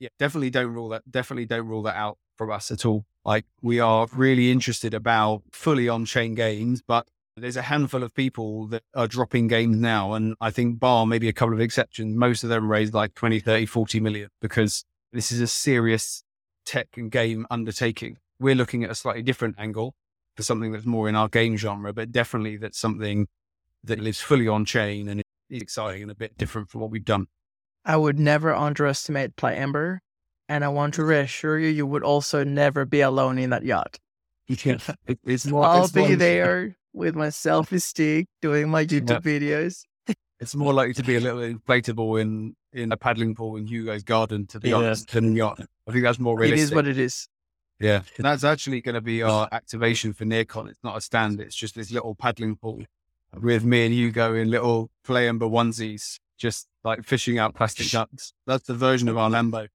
[0.00, 3.04] yeah, definitely don't rule that, definitely don't rule that out from us at all.
[3.24, 7.06] Like we are really interested about fully on chain games, but
[7.36, 10.14] there's a handful of people that are dropping games now.
[10.14, 13.40] And I think bar maybe a couple of exceptions, most of them raised like 20,
[13.40, 16.22] 30, 40 million because this is a serious
[16.64, 18.18] tech and game undertaking.
[18.38, 19.94] We're looking at a slightly different angle
[20.36, 23.26] for something that's more in our game genre, but definitely that's something
[23.84, 27.04] that lives fully on chain and is exciting and a bit different from what we've
[27.04, 27.26] done.
[27.84, 29.98] I would never underestimate PlayEmber,
[30.50, 34.00] and I want to reassure you, you would also never be alone in that yacht.
[34.48, 34.78] Yeah,
[35.24, 39.38] it's more, I'll it's be more, there with my selfie stick doing my YouTube yeah.
[39.38, 39.84] videos.
[40.40, 44.02] it's more likely to be a little inflatable in in a paddling pool in Hugo's
[44.02, 44.76] garden, to be yeah.
[44.76, 45.60] honest, than yacht.
[45.88, 46.58] I think that's more realistic.
[46.58, 47.28] It is what it is.
[47.78, 50.68] Yeah, and that's actually going to be our activation for NEARCON.
[50.68, 52.82] It's not a stand; it's just this little paddling pool
[53.40, 58.32] with me and Hugo in little PlayEmber onesies, just like fishing out plastic ducks.
[58.48, 59.68] That's the version of our Lambo.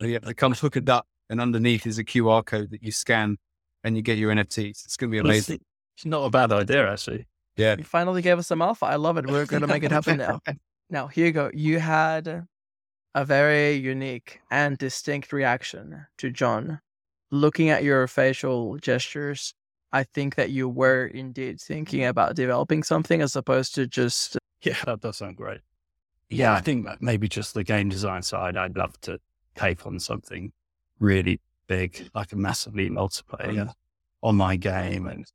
[0.00, 3.38] Yeah, it comes hook a duck, and underneath is a QR code that you scan,
[3.84, 4.84] and you get your NFTs.
[4.84, 5.60] It's going to be amazing.
[5.96, 7.26] It's not a bad idea, actually.
[7.56, 7.76] Yeah.
[7.76, 8.86] You finally gave us some alpha.
[8.86, 9.26] I love it.
[9.26, 10.40] We're going to make it happen now.
[10.90, 12.46] now, Hugo, you had
[13.14, 16.80] a very unique and distinct reaction to Jon.
[17.30, 19.54] Looking at your facial gestures,
[19.92, 24.38] I think that you were indeed thinking about developing something as opposed to just.
[24.62, 25.60] Yeah, that does sound great.
[26.30, 29.18] Yeah, I think maybe just the game design side, I'd love to
[29.54, 30.52] take on something
[30.98, 33.72] really big, like a massively multiplayer
[34.20, 35.26] online game and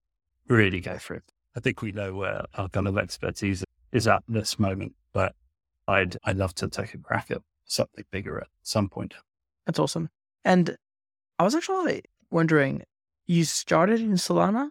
[0.48, 1.24] really go for it.
[1.56, 5.34] I think we know where our kind of expertise is at this moment, but
[5.88, 9.16] I'd I'd love to take a crack at something bigger at some point.
[9.66, 10.10] That's awesome.
[10.46, 10.78] And
[11.40, 12.84] I was actually wondering,
[13.26, 14.70] you started in Solana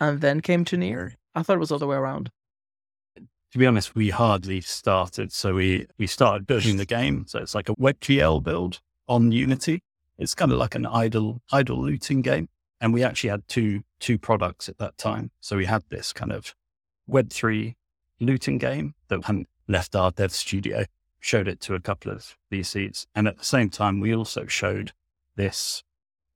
[0.00, 1.14] and then came to Near.
[1.34, 2.30] I thought it was all the way around.
[3.52, 5.30] To be honest, we hardly started.
[5.30, 7.26] So we, we started building the game.
[7.28, 9.82] So it's like a WebGL build on Unity.
[10.18, 12.48] It's kind of like an idle, idle looting game.
[12.80, 15.32] And we actually had two, two products at that time.
[15.40, 16.54] So we had this kind of
[17.10, 17.74] Web3
[18.20, 20.86] looting game that hadn't left our dev studio,
[21.20, 23.06] showed it to a couple of VCs.
[23.14, 24.92] And at the same time, we also showed
[25.36, 25.82] this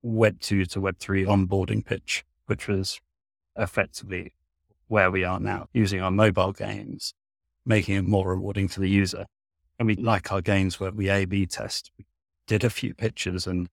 [0.03, 3.01] Web 2 to Web 3 onboarding pitch, which was
[3.57, 4.33] effectively
[4.87, 7.13] where we are now, using our mobile games,
[7.65, 9.25] making it more rewarding for the user.
[9.79, 11.91] And we like our games where we A B test.
[11.97, 12.05] We
[12.47, 13.67] did a few pitches, and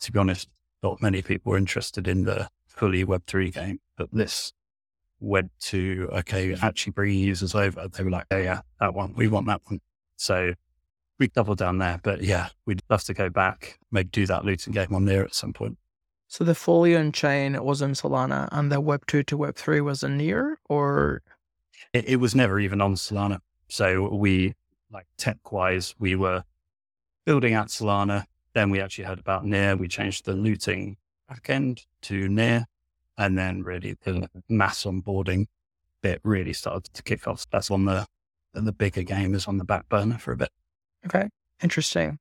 [0.00, 0.48] to be honest,
[0.82, 3.80] not many people were interested in the fully Web3 game.
[3.96, 4.52] But this
[5.18, 9.28] went to, okay, actually bringing users over, they were like, oh, yeah, that one, we
[9.28, 9.80] want that one.
[10.16, 10.52] So
[11.18, 11.98] we doubled down there.
[12.02, 15.34] But yeah, we'd love to go back, maybe do that looting game on there at
[15.34, 15.78] some point.
[16.28, 19.80] So the fully on chain was in Solana and the Web 2 to Web 3
[19.80, 21.22] was in Near or?
[21.92, 23.38] It, it was never even on Solana.
[23.68, 24.54] So we,
[24.90, 26.44] like tech wise, we were
[27.24, 28.24] building out Solana.
[28.54, 29.76] Then we actually heard about Near.
[29.76, 30.96] We changed the looting
[31.30, 32.66] backend to Near.
[33.18, 35.46] And then really the mass onboarding
[36.02, 37.46] bit really started to kick off.
[37.50, 38.06] That's on the,
[38.52, 40.50] the bigger game is on the back burner for a bit.
[41.06, 41.28] Okay.
[41.62, 42.18] Interesting.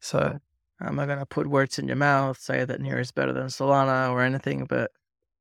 [0.00, 0.38] So
[0.80, 3.46] I'm not going to put words in your mouth, say that Near is better than
[3.46, 4.90] Solana or anything, but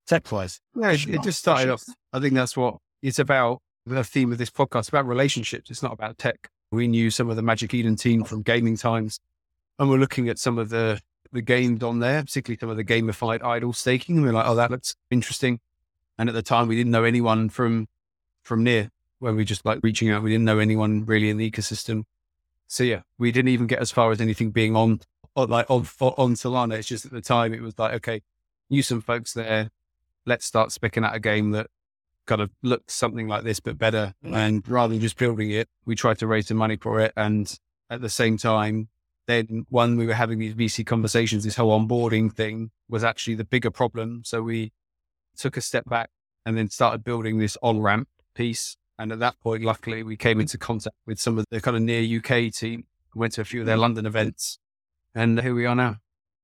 [0.08, 1.84] tech wise, yeah, it, it just started off.
[2.14, 3.62] I think that's what it's about.
[3.88, 5.70] The theme of this podcast about relationships.
[5.70, 6.50] It's not about tech.
[6.72, 9.20] We knew some of the Magic Eden team from gaming times,
[9.78, 11.00] and we're looking at some of the
[11.32, 14.18] the games on there, particularly some of the gamified idle staking.
[14.18, 15.60] And we're like, oh, that looks interesting.
[16.18, 17.88] And at the time, we didn't know anyone from
[18.42, 18.90] from near
[19.20, 20.24] when we just like reaching out.
[20.24, 22.04] We didn't know anyone really in the ecosystem.
[22.68, 25.02] So yeah, we didn't even get as far as anything being on,
[25.36, 26.76] like on on Solana.
[26.76, 28.22] It's just at the time it was like, okay,
[28.70, 29.72] knew some folks there.
[30.26, 31.68] Let's start specking out a game that
[32.26, 34.16] kind of looked something like this but better.
[34.24, 34.36] Mm.
[34.36, 37.14] And rather than just building it, we tried to raise the money for it.
[37.16, 37.54] And
[37.90, 38.90] at the same time,
[39.28, 43.44] then when we were having these VC conversations, this whole onboarding thing was actually the
[43.44, 44.24] bigger problem.
[44.26, 44.72] So we
[45.38, 46.10] took a step back
[46.46, 50.40] and then started building this on ramp piece and at that point, luckily, we came
[50.40, 53.62] into contact with some of the kind of near UK team, went to a few
[53.62, 53.82] of their mm.
[53.82, 54.58] London events,
[55.16, 55.98] and here we are now.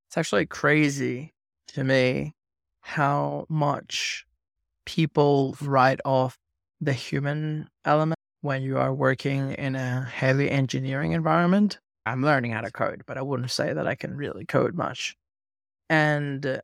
[0.08, 1.34] It's actually crazy
[1.68, 2.34] to me
[2.80, 4.26] how much
[4.86, 6.38] people write off
[6.80, 11.80] the human element when you are working in a heavy engineering environment.
[12.06, 15.16] I'm learning how to code, but I wouldn't say that I can really code much.
[15.90, 16.62] And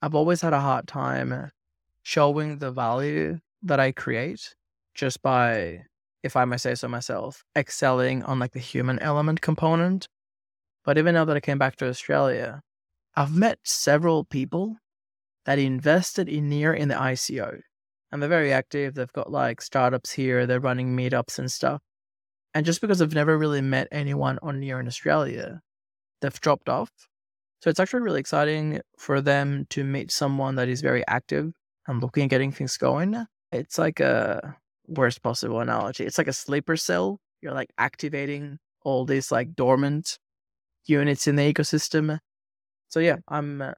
[0.00, 1.52] I've always had a hard time
[2.02, 4.56] showing the value that I create
[4.94, 5.84] just by,
[6.24, 10.08] if I may say so myself, excelling on like the human element component.
[10.84, 12.62] But even now that I came back to Australia,
[13.14, 14.76] I've met several people
[15.44, 17.60] that invested in Near in the ICO.
[18.10, 18.94] And they're very active.
[18.94, 21.80] They've got like startups here, they're running meetups and stuff.
[22.54, 25.60] And just because I've never really met anyone on Near in Australia,
[26.20, 26.90] they've dropped off.
[27.60, 31.52] So it's actually really exciting for them to meet someone that is very active
[31.86, 33.24] and looking at getting things going.
[33.52, 34.56] It's like a
[34.86, 36.04] worst possible analogy.
[36.04, 37.20] It's like a sleeper cell.
[37.40, 40.18] You're like activating all these like dormant
[40.86, 42.18] units in the ecosystem.
[42.88, 43.72] So yeah, I'm uh,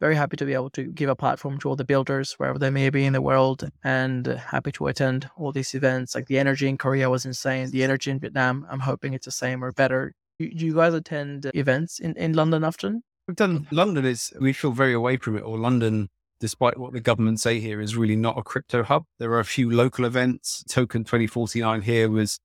[0.00, 2.70] very happy to be able to give a platform to all the builders wherever they
[2.70, 6.14] may be in the world and happy to attend all these events.
[6.14, 7.70] Like the energy in Korea was insane.
[7.70, 10.14] The energy in Vietnam, I'm hoping it's the same or better.
[10.38, 13.02] Do you guys attend events in, in London often?
[13.26, 16.08] We've done London is we feel very away from it or London
[16.40, 19.04] despite what the government say here, is really not a crypto hub.
[19.18, 20.64] There are a few local events.
[20.68, 22.38] Token 2049 here was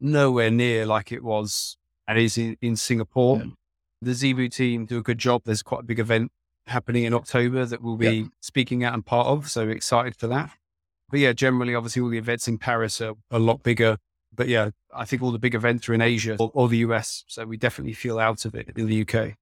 [0.00, 1.76] nowhere near like it was
[2.08, 3.38] and is in, in Singapore.
[3.38, 3.50] Yeah.
[4.02, 5.42] The Zebu team do a good job.
[5.44, 6.30] There's quite a big event
[6.66, 8.24] happening in October that we'll be yeah.
[8.40, 9.50] speaking at and part of.
[9.50, 10.50] So excited for that.
[11.10, 13.96] But yeah, generally, obviously, all the events in Paris are a lot bigger.
[14.34, 17.24] But yeah, I think all the big events are in Asia or, or the US.
[17.26, 19.36] So we definitely feel out of it in the UK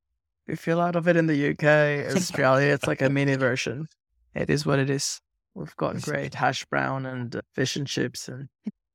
[0.47, 2.73] we feel out of it in the UK, Australia.
[2.73, 3.89] it's like a mini version.
[4.35, 5.21] It is what it is.
[5.55, 8.29] We've got great hash brown and fish and chips.
[8.29, 8.49] And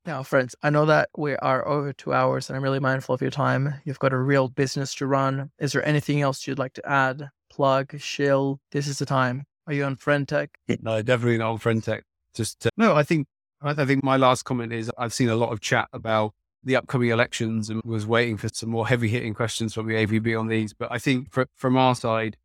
[0.06, 3.20] now, friends, I know that we are over two hours and I'm really mindful of
[3.20, 3.74] your time.
[3.84, 5.50] You've got a real business to run.
[5.58, 7.28] Is there anything else you'd like to add?
[7.50, 8.60] Plug, shill?
[8.72, 9.44] This is the time.
[9.66, 10.48] Are you on FriendTech?
[10.80, 12.00] No, definitely not on FriendTech.
[12.34, 13.26] Just uh, no, I think
[13.62, 16.32] I think my last comment is I've seen a lot of chat about
[16.64, 20.38] the upcoming elections and was waiting for some more heavy hitting questions from the AVB
[20.38, 20.72] on these.
[20.72, 22.36] But I think for, from our side,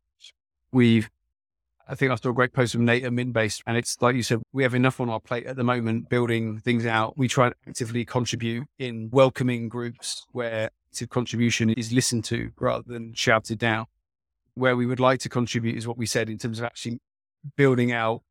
[0.72, 1.10] we've,
[1.88, 3.62] I think I saw a great post from Nate at Mintbase.
[3.66, 6.58] And it's like you said, we have enough on our plate at the moment building
[6.58, 7.16] things out.
[7.16, 12.84] We try to actively contribute in welcoming groups where active contribution is listened to rather
[12.86, 13.86] than shouted down.
[14.54, 16.98] Where we would like to contribute is what we said in terms of actually
[17.56, 18.22] building out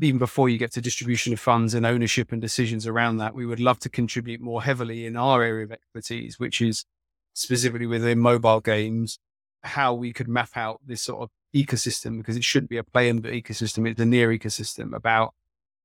[0.00, 3.46] even before you get to distribution of funds and ownership and decisions around that, we
[3.46, 6.84] would love to contribute more heavily in our area of expertise, which is
[7.32, 9.18] specifically within mobile games,
[9.62, 13.08] how we could map out this sort of ecosystem, because it shouldn't be a play
[13.08, 15.34] in the ecosystem, it's a near ecosystem about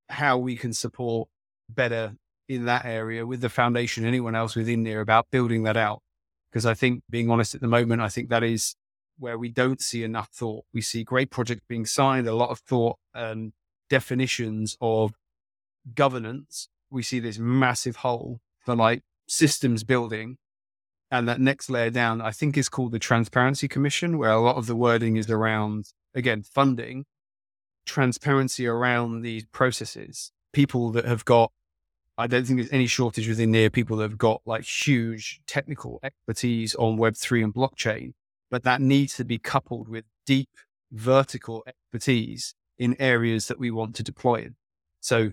[0.10, 1.30] how we can support
[1.70, 2.16] better
[2.50, 6.02] in that area with the foundation, anyone else within there about building that out.
[6.52, 8.76] Because I think, being honest at the moment, I think that is
[9.18, 10.66] where we don't see enough thought.
[10.74, 13.54] We see great projects being signed, a lot of thought and
[13.90, 15.14] definitions of
[15.94, 20.38] governance, we see this massive hole for like systems building.
[21.12, 24.56] And that next layer down, I think is called the Transparency Commission, where a lot
[24.56, 27.06] of the wording is around, again, funding,
[27.86, 30.32] transparency around these processes.
[30.54, 31.52] People that have got,
[32.18, 36.00] I don't think there's any shortage within there, people that have got like huge technical
[36.02, 38.14] expertise on Web3 and blockchain,
[38.50, 40.50] but that needs to be coupled with deep
[40.92, 44.56] vertical expertise in areas that we want to deploy in.
[45.02, 45.32] So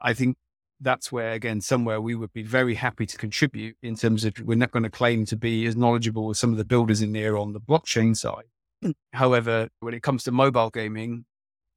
[0.00, 0.36] I think
[0.82, 4.56] that's where, again, somewhere we would be very happy to contribute in terms of we're
[4.56, 7.36] not going to claim to be as knowledgeable as some of the builders in there
[7.36, 8.44] on the blockchain side.
[8.84, 8.94] Mm.
[9.12, 11.24] However, when it comes to mobile gaming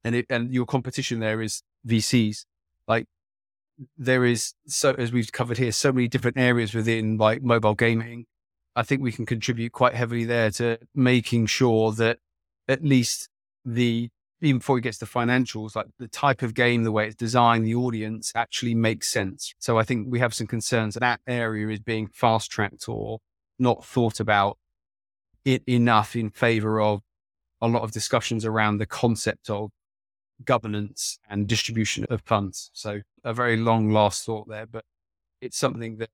[0.04, 2.44] and it, and your competition there is VCs,
[2.88, 3.06] like
[3.96, 8.26] there is so as we've covered here, so many different areas within like mobile gaming.
[8.74, 12.18] I think we can contribute quite heavily there to making sure that
[12.68, 13.30] at least
[13.64, 14.10] the
[14.46, 17.66] even before it gets to financials, like the type of game, the way it's designed,
[17.66, 19.52] the audience actually makes sense.
[19.58, 23.18] So I think we have some concerns that that area is being fast tracked or
[23.58, 24.58] not thought about
[25.44, 27.00] it enough in favor of
[27.60, 29.70] a lot of discussions around the concept of
[30.44, 32.70] governance and distribution of funds.
[32.72, 34.84] So a very long last thought there, but
[35.40, 36.10] it's something that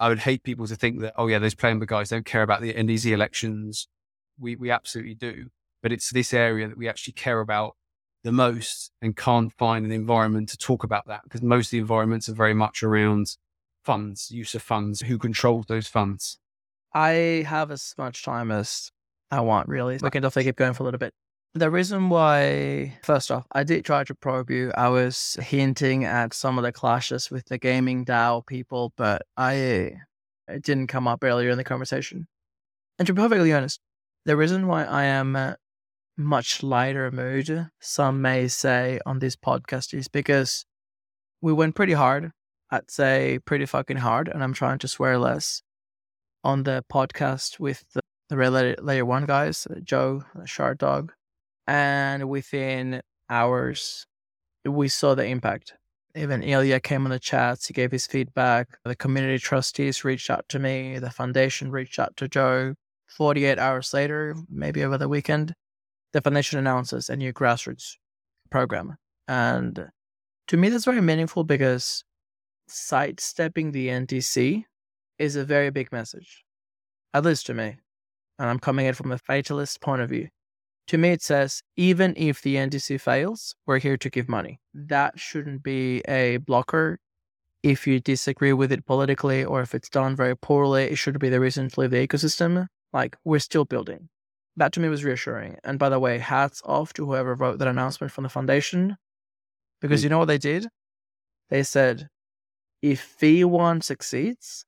[0.00, 2.60] I would hate people to think that, oh yeah, those playing guys don't care about
[2.60, 3.88] the NDC elections.
[4.38, 5.50] We, we absolutely do
[5.82, 7.76] but it's this area that we actually care about
[8.24, 11.78] the most and can't find an environment to talk about that because most of the
[11.78, 13.36] environments are very much around
[13.84, 16.38] funds, use of funds, who controls those funds.
[16.92, 18.90] I have as much time as
[19.30, 19.98] I want, really.
[20.02, 21.14] We can definitely keep going for a little bit.
[21.54, 24.72] The reason why, first off, I did try to probe you.
[24.76, 29.94] I was hinting at some of the clashes with the gaming DAO people, but I
[30.48, 32.26] it didn't come up earlier in the conversation.
[32.98, 33.80] And to be perfectly honest,
[34.24, 35.54] the reason why I am uh,
[36.18, 40.66] much lighter mood, some may say, on this podcast is because
[41.40, 42.32] we went pretty hard.
[42.70, 45.62] I'd say pretty fucking hard, and I'm trying to swear less
[46.42, 51.12] on the podcast with the, the layer, layer one guys, uh, Joe, Shard Dog,
[51.66, 53.00] and within
[53.30, 54.04] hours,
[54.64, 55.74] we saw the impact.
[56.16, 58.66] Even Illia came on the chats, he gave his feedback.
[58.84, 62.74] The community trustees reached out to me, the foundation reached out to Joe.
[63.06, 65.54] 48 hours later, maybe over the weekend,
[66.12, 67.96] the foundation announces a new grassroots
[68.50, 68.96] program.
[69.26, 69.90] And
[70.48, 72.04] to me, that's very meaningful because
[72.68, 74.64] sidestepping the NDC
[75.18, 76.44] is a very big message,
[77.12, 77.76] at least to me.
[78.38, 80.28] And I'm coming at it from a fatalist point of view.
[80.88, 84.60] To me, it says even if the NDC fails, we're here to give money.
[84.72, 86.98] That shouldn't be a blocker.
[87.62, 91.28] If you disagree with it politically or if it's done very poorly, it should be
[91.28, 92.68] the reason to leave the ecosystem.
[92.92, 94.08] Like, we're still building
[94.58, 95.56] that to me was reassuring.
[95.64, 98.96] And by the way, hats off to whoever wrote that announcement from the foundation,
[99.80, 100.04] because mm.
[100.04, 100.66] you know what they did?
[101.48, 102.08] They said,
[102.82, 104.64] if V1 succeeds,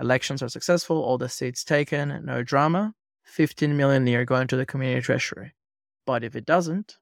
[0.00, 2.94] elections are successful, all the seats taken, no drama,
[3.24, 5.54] 15 million a year going to the community treasury.
[6.06, 6.96] But if it doesn't,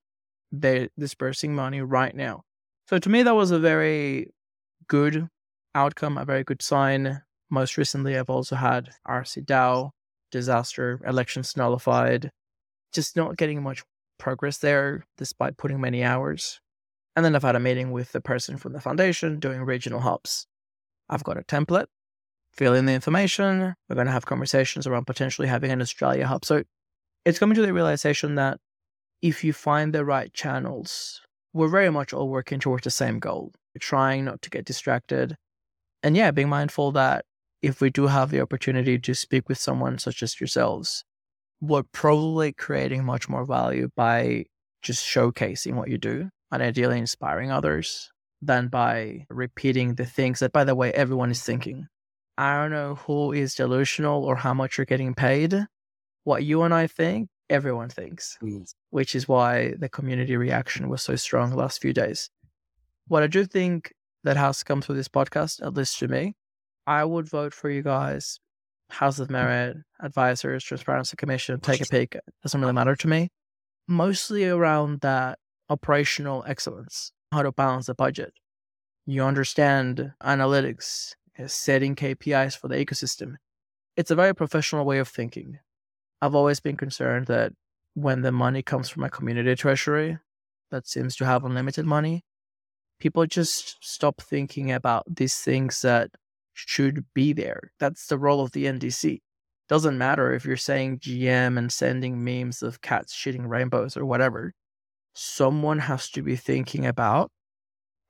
[0.50, 2.42] they're dispersing money right now.
[2.88, 4.28] So to me, that was a very
[4.88, 5.28] good
[5.74, 7.22] outcome, a very good sign.
[7.50, 9.90] Most recently, I've also had RC DAO
[10.32, 12.32] disaster, elections nullified,
[12.92, 13.84] just not getting much
[14.18, 16.60] progress there despite putting many hours.
[17.14, 20.46] And then I've had a meeting with the person from the foundation doing regional hubs.
[21.08, 21.86] I've got a template,
[22.52, 23.74] fill in the information.
[23.88, 26.44] We're going to have conversations around potentially having an Australia hub.
[26.44, 26.64] So
[27.24, 28.58] it's coming to the realization that
[29.20, 31.20] if you find the right channels,
[31.52, 33.52] we're very much all working towards the same goal.
[33.78, 35.36] Trying not to get distracted.
[36.02, 37.24] And yeah, being mindful that
[37.62, 41.04] if we do have the opportunity to speak with someone such as yourselves,
[41.60, 44.44] we're probably creating much more value by
[44.82, 48.10] just showcasing what you do and ideally inspiring others
[48.42, 51.86] than by repeating the things that, by the way, everyone is thinking.
[52.36, 55.54] I don't know who is delusional or how much you're getting paid.
[56.24, 58.64] What you and I think, everyone thinks, mm.
[58.90, 62.28] which is why the community reaction was so strong the last few days.
[63.06, 63.92] What I do think
[64.24, 66.34] that has come through this podcast, at least to me,
[66.86, 68.38] I would vote for you guys.
[68.90, 69.34] House of hmm.
[69.34, 72.14] Merit, advisors, Transparency Commission, take a peek.
[72.14, 73.28] It doesn't really matter to me.
[73.88, 75.38] Mostly around that
[75.68, 78.32] operational excellence, how to balance the budget.
[79.06, 81.14] You understand analytics,
[81.46, 83.34] setting KPIs for the ecosystem.
[83.96, 85.58] It's a very professional way of thinking.
[86.20, 87.52] I've always been concerned that
[87.94, 90.18] when the money comes from a community treasury
[90.70, 92.24] that seems to have unlimited money,
[93.00, 96.10] people just stop thinking about these things that
[96.54, 97.72] should be there.
[97.78, 99.20] That's the role of the NDC.
[99.68, 104.52] Doesn't matter if you're saying GM and sending memes of cats shitting rainbows or whatever.
[105.14, 107.30] Someone has to be thinking about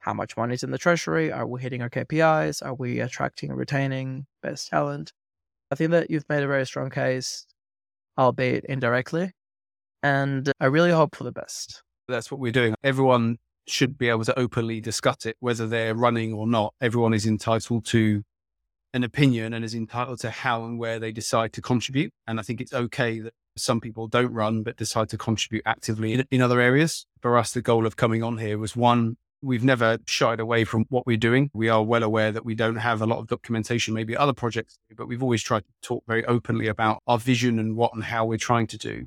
[0.01, 1.31] how much money is in the treasury.
[1.31, 2.65] Are we hitting our KPIs?
[2.65, 5.13] Are we attracting and retaining best talent?
[5.71, 7.47] I think that you've made a very strong case,
[8.19, 9.33] albeit indirectly.
[10.03, 11.83] And I really hope for the best.
[12.09, 12.75] That's what we're doing.
[12.83, 13.39] Everyone
[13.69, 16.75] should be able to openly discuss it, whether they're running or not.
[16.81, 18.25] Everyone is entitled to
[18.95, 22.13] an opinion and is entitled to how and where they decide to contribute.
[22.27, 26.15] And I think it's okay that Some people don't run, but decide to contribute actively
[26.15, 27.07] in, in other areas.
[27.21, 30.87] For us, the goal of coming on here was one, we've never shied away from
[30.89, 31.51] what we're doing.
[31.53, 34.79] We are well aware that we don't have a lot of documentation, maybe other projects,
[34.97, 38.25] but we've always tried to talk very openly about our vision and what and how
[38.25, 39.07] we're trying to do.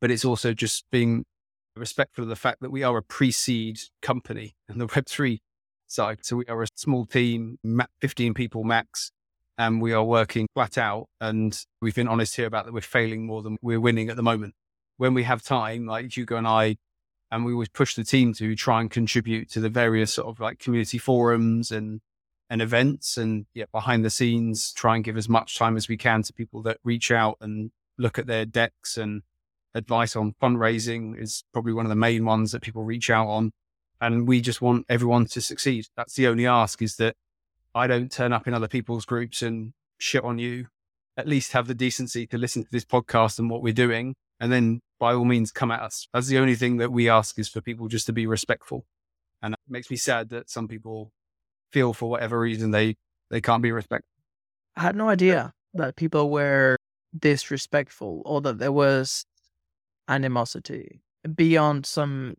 [0.00, 1.24] But it's also just being
[1.74, 5.38] respectful of the fact that we are a pre seed company and the Web3
[5.86, 6.24] side.
[6.24, 7.58] So we are a small team,
[8.00, 9.10] 15 people max,
[9.58, 11.06] and we are working flat out.
[11.20, 14.22] And we've been honest here about that we're failing more than we're winning at the
[14.22, 14.54] moment.
[14.98, 16.76] When we have time, like Hugo and I,
[17.30, 20.40] and we always push the team to try and contribute to the various sort of
[20.40, 22.00] like community forums and
[22.48, 25.96] and events and yeah, behind the scenes, try and give as much time as we
[25.96, 29.22] can to people that reach out and look at their decks and
[29.74, 33.50] advice on fundraising is probably one of the main ones that people reach out on.
[34.00, 35.86] And we just want everyone to succeed.
[35.96, 37.16] That's the only ask is that
[37.74, 40.66] I don't turn up in other people's groups and shit on you.
[41.16, 44.14] At least have the decency to listen to this podcast and what we're doing.
[44.38, 46.08] And then by all means come at us.
[46.12, 48.84] That's the only thing that we ask is for people just to be respectful.
[49.42, 51.12] And it makes me sad that some people
[51.72, 52.96] feel for whatever reason they,
[53.30, 54.10] they can't be respectful.
[54.76, 56.76] I had no idea that people were
[57.18, 59.24] disrespectful or that there was
[60.08, 61.02] animosity
[61.34, 62.34] beyond some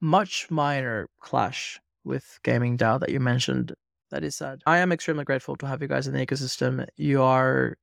[0.00, 3.74] much minor clash with gaming DAO that you mentioned
[4.10, 4.62] that is sad.
[4.66, 6.86] I am extremely grateful to have you guys in the ecosystem.
[6.96, 7.76] You are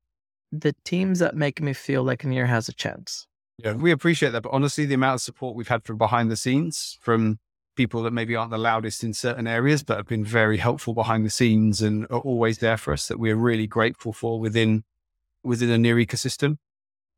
[0.51, 3.27] the teams that make me feel like Near has a chance.
[3.57, 4.43] Yeah, we appreciate that.
[4.43, 7.39] But honestly, the amount of support we've had from behind the scenes, from
[7.75, 11.25] people that maybe aren't the loudest in certain areas, but have been very helpful behind
[11.25, 14.83] the scenes and are always there for us that we're really grateful for within
[15.43, 16.57] within the near ecosystem.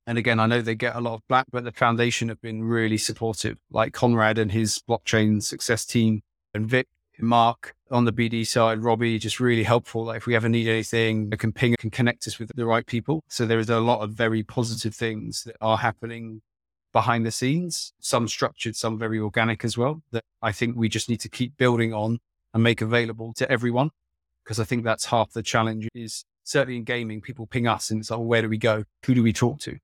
[0.07, 2.63] And again, I know they get a lot of black, but the foundation have been
[2.63, 6.21] really supportive, like Conrad and his blockchain success team
[6.53, 6.87] and Vic
[7.17, 10.05] and Mark on the BD side, Robbie, just really helpful.
[10.05, 12.85] Like if we ever need anything, they can ping and connect us with the right
[12.85, 13.23] people.
[13.29, 16.41] So there is a lot of very positive things that are happening
[16.93, 21.09] behind the scenes, some structured, some very organic as well, that I think we just
[21.09, 22.19] need to keep building on
[22.53, 23.89] and make available to everyone.
[24.43, 27.99] Because I think that's half the challenge is certainly in gaming, people ping us and
[27.99, 28.83] it's like, where do we go?
[29.05, 29.77] Who do we talk to?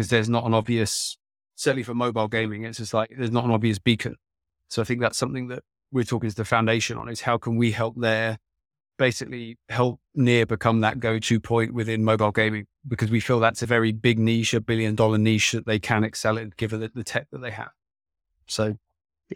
[0.00, 1.18] Because there's not an obvious,
[1.56, 4.16] certainly for mobile gaming, it's just like there's not an obvious beacon.
[4.68, 5.62] So I think that's something that
[5.92, 8.38] we're talking to the foundation on is how can we help there
[8.96, 12.66] basically help near become that go-to point within mobile gaming?
[12.88, 16.02] Because we feel that's a very big niche a billion dollar niche that they can
[16.02, 17.72] excel in given the, the tech that they have.
[18.46, 18.78] So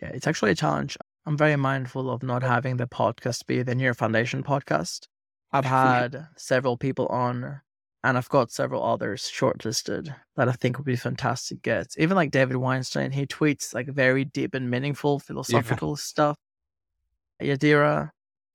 [0.00, 0.96] yeah it's actually a challenge.
[1.26, 5.08] I'm very mindful of not having the podcast be the near foundation podcast.
[5.52, 7.60] I've had several people on
[8.04, 11.98] and I've got several others shortlisted that I think would be fantastic gets.
[11.98, 15.96] Even like David Weinstein, he tweets like very deep and meaningful philosophical yeah.
[15.96, 16.36] stuff.
[17.42, 18.10] Yadira,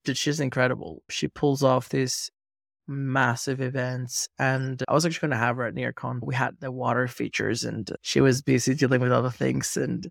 [0.05, 1.01] dude, she's incredible.
[1.09, 2.30] She pulls off these
[2.88, 4.30] massive events.
[4.38, 6.19] And I was actually going to have her at NEARCON.
[6.21, 9.76] We had the water features and she was busy dealing with other things.
[9.76, 10.07] And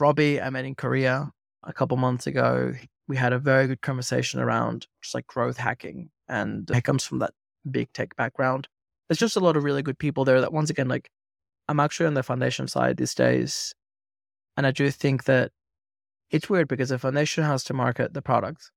[0.00, 1.30] Robbie, I met in Korea
[1.62, 2.72] a couple months ago.
[3.06, 6.10] We had a very good conversation around just like growth hacking.
[6.28, 7.32] And it comes from that
[7.70, 8.68] big tech background.
[9.08, 11.08] There's just a lot of really good people there that once again, like
[11.68, 13.74] I'm actually on the foundation side these days.
[14.56, 15.52] And I do think that
[16.30, 18.70] it's weird because the foundation has to market the product,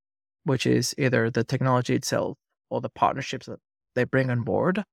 [0.44, 2.38] which is either the technology itself
[2.70, 3.60] or the partnerships that
[3.96, 4.84] they bring on board.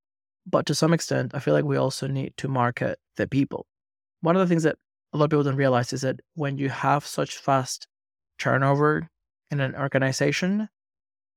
[0.47, 3.67] But to some extent, I feel like we also need to market the people.
[4.21, 4.77] One of the things that
[5.13, 7.89] a lot of people don't realize is that when you have such fast
[8.39, 9.09] turnover
[9.51, 10.69] in an organization,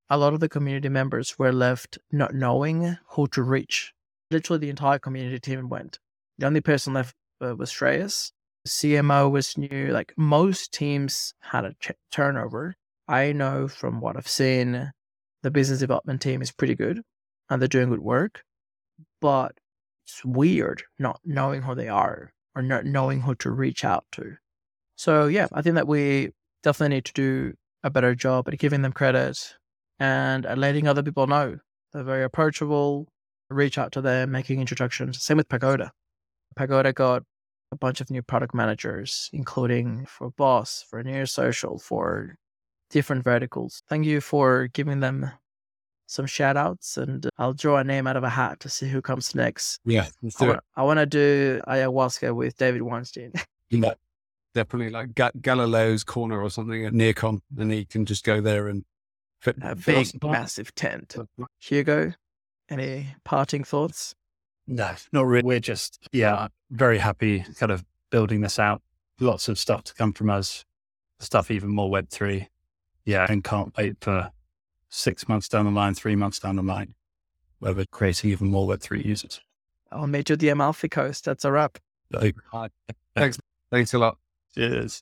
[0.10, 3.94] a lot of the community members were left not knowing who to reach.
[4.32, 6.00] Literally, the entire community team went.
[6.38, 8.32] The only person left uh, was Shreyas.
[8.68, 9.88] CMO was new.
[9.92, 12.76] Like most teams had a ch- turnover.
[13.08, 14.92] I know from what I've seen,
[15.42, 17.02] the business development team is pretty good
[17.50, 18.44] and they're doing good work.
[19.22, 19.54] But
[20.06, 24.38] it's weird not knowing who they are or not knowing who to reach out to.
[24.96, 26.32] So, yeah, I think that we
[26.64, 27.54] definitely need to do
[27.84, 29.56] a better job at giving them credit
[30.00, 31.58] and letting other people know.
[31.94, 33.08] They're very approachable,
[33.50, 35.22] reach out to them, making introductions.
[35.22, 35.92] Same with Pagoda.
[36.56, 37.24] Pagoda got
[37.72, 42.36] a bunch of new product managers, including for BOS, for Near Social, for
[42.90, 43.84] different verticals.
[43.88, 45.32] Thank you for giving them
[46.08, 49.00] some shout outs and I'll draw a name out of a hat to see who
[49.00, 49.80] comes next.
[49.86, 50.60] Yeah, let's do I, it.
[50.76, 53.32] I want to do ayahuasca with David Weinstein.
[53.70, 53.94] yeah.
[54.56, 58.84] Definitely like Galileo's corner or something at NEARCON, and he can just go there and
[59.40, 61.16] fit, a big, massive tent.
[61.60, 62.14] Hugo,
[62.70, 64.16] any parting thoughts?
[64.68, 65.44] No, not really.
[65.44, 68.82] We're just, yeah, very happy kind of building this out.
[69.20, 70.64] Lots of stuff to come from us,
[71.20, 72.48] stuff even more Web3.
[73.06, 74.32] Yeah, and can't wait for
[74.90, 76.94] six months down the line, three months down the line,
[77.60, 79.42] where we're creating even more Web3 users.
[79.92, 81.26] I'll meet you at the Amalfi Coast.
[81.26, 81.80] That's a wrap.
[83.16, 83.40] Thanks.
[83.72, 84.18] Thanks a lot.
[84.54, 85.02] Cheers.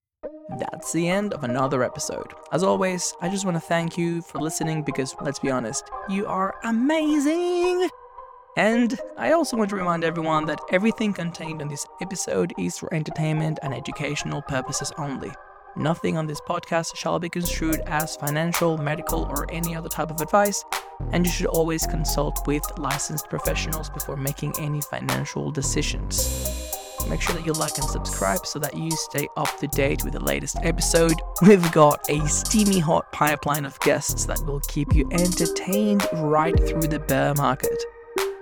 [0.55, 2.33] That's the end of another episode.
[2.53, 6.25] As always, I just want to thank you for listening because, let's be honest, you
[6.25, 7.89] are amazing!
[8.55, 12.91] And I also want to remind everyone that everything contained in this episode is for
[12.93, 15.31] entertainment and educational purposes only.
[15.75, 20.21] Nothing on this podcast shall be construed as financial, medical, or any other type of
[20.21, 20.63] advice,
[21.11, 26.86] and you should always consult with licensed professionals before making any financial decisions.
[27.09, 30.13] Make sure that you like and subscribe so that you stay up to date with
[30.13, 31.15] the latest episode.
[31.41, 36.87] We've got a steamy hot pipeline of guests that will keep you entertained right through
[36.87, 37.81] the bear market.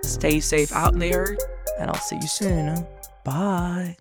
[0.04, 1.38] Stay safe out there,
[1.80, 2.88] and I'll see you soon.
[3.24, 3.98] Bye.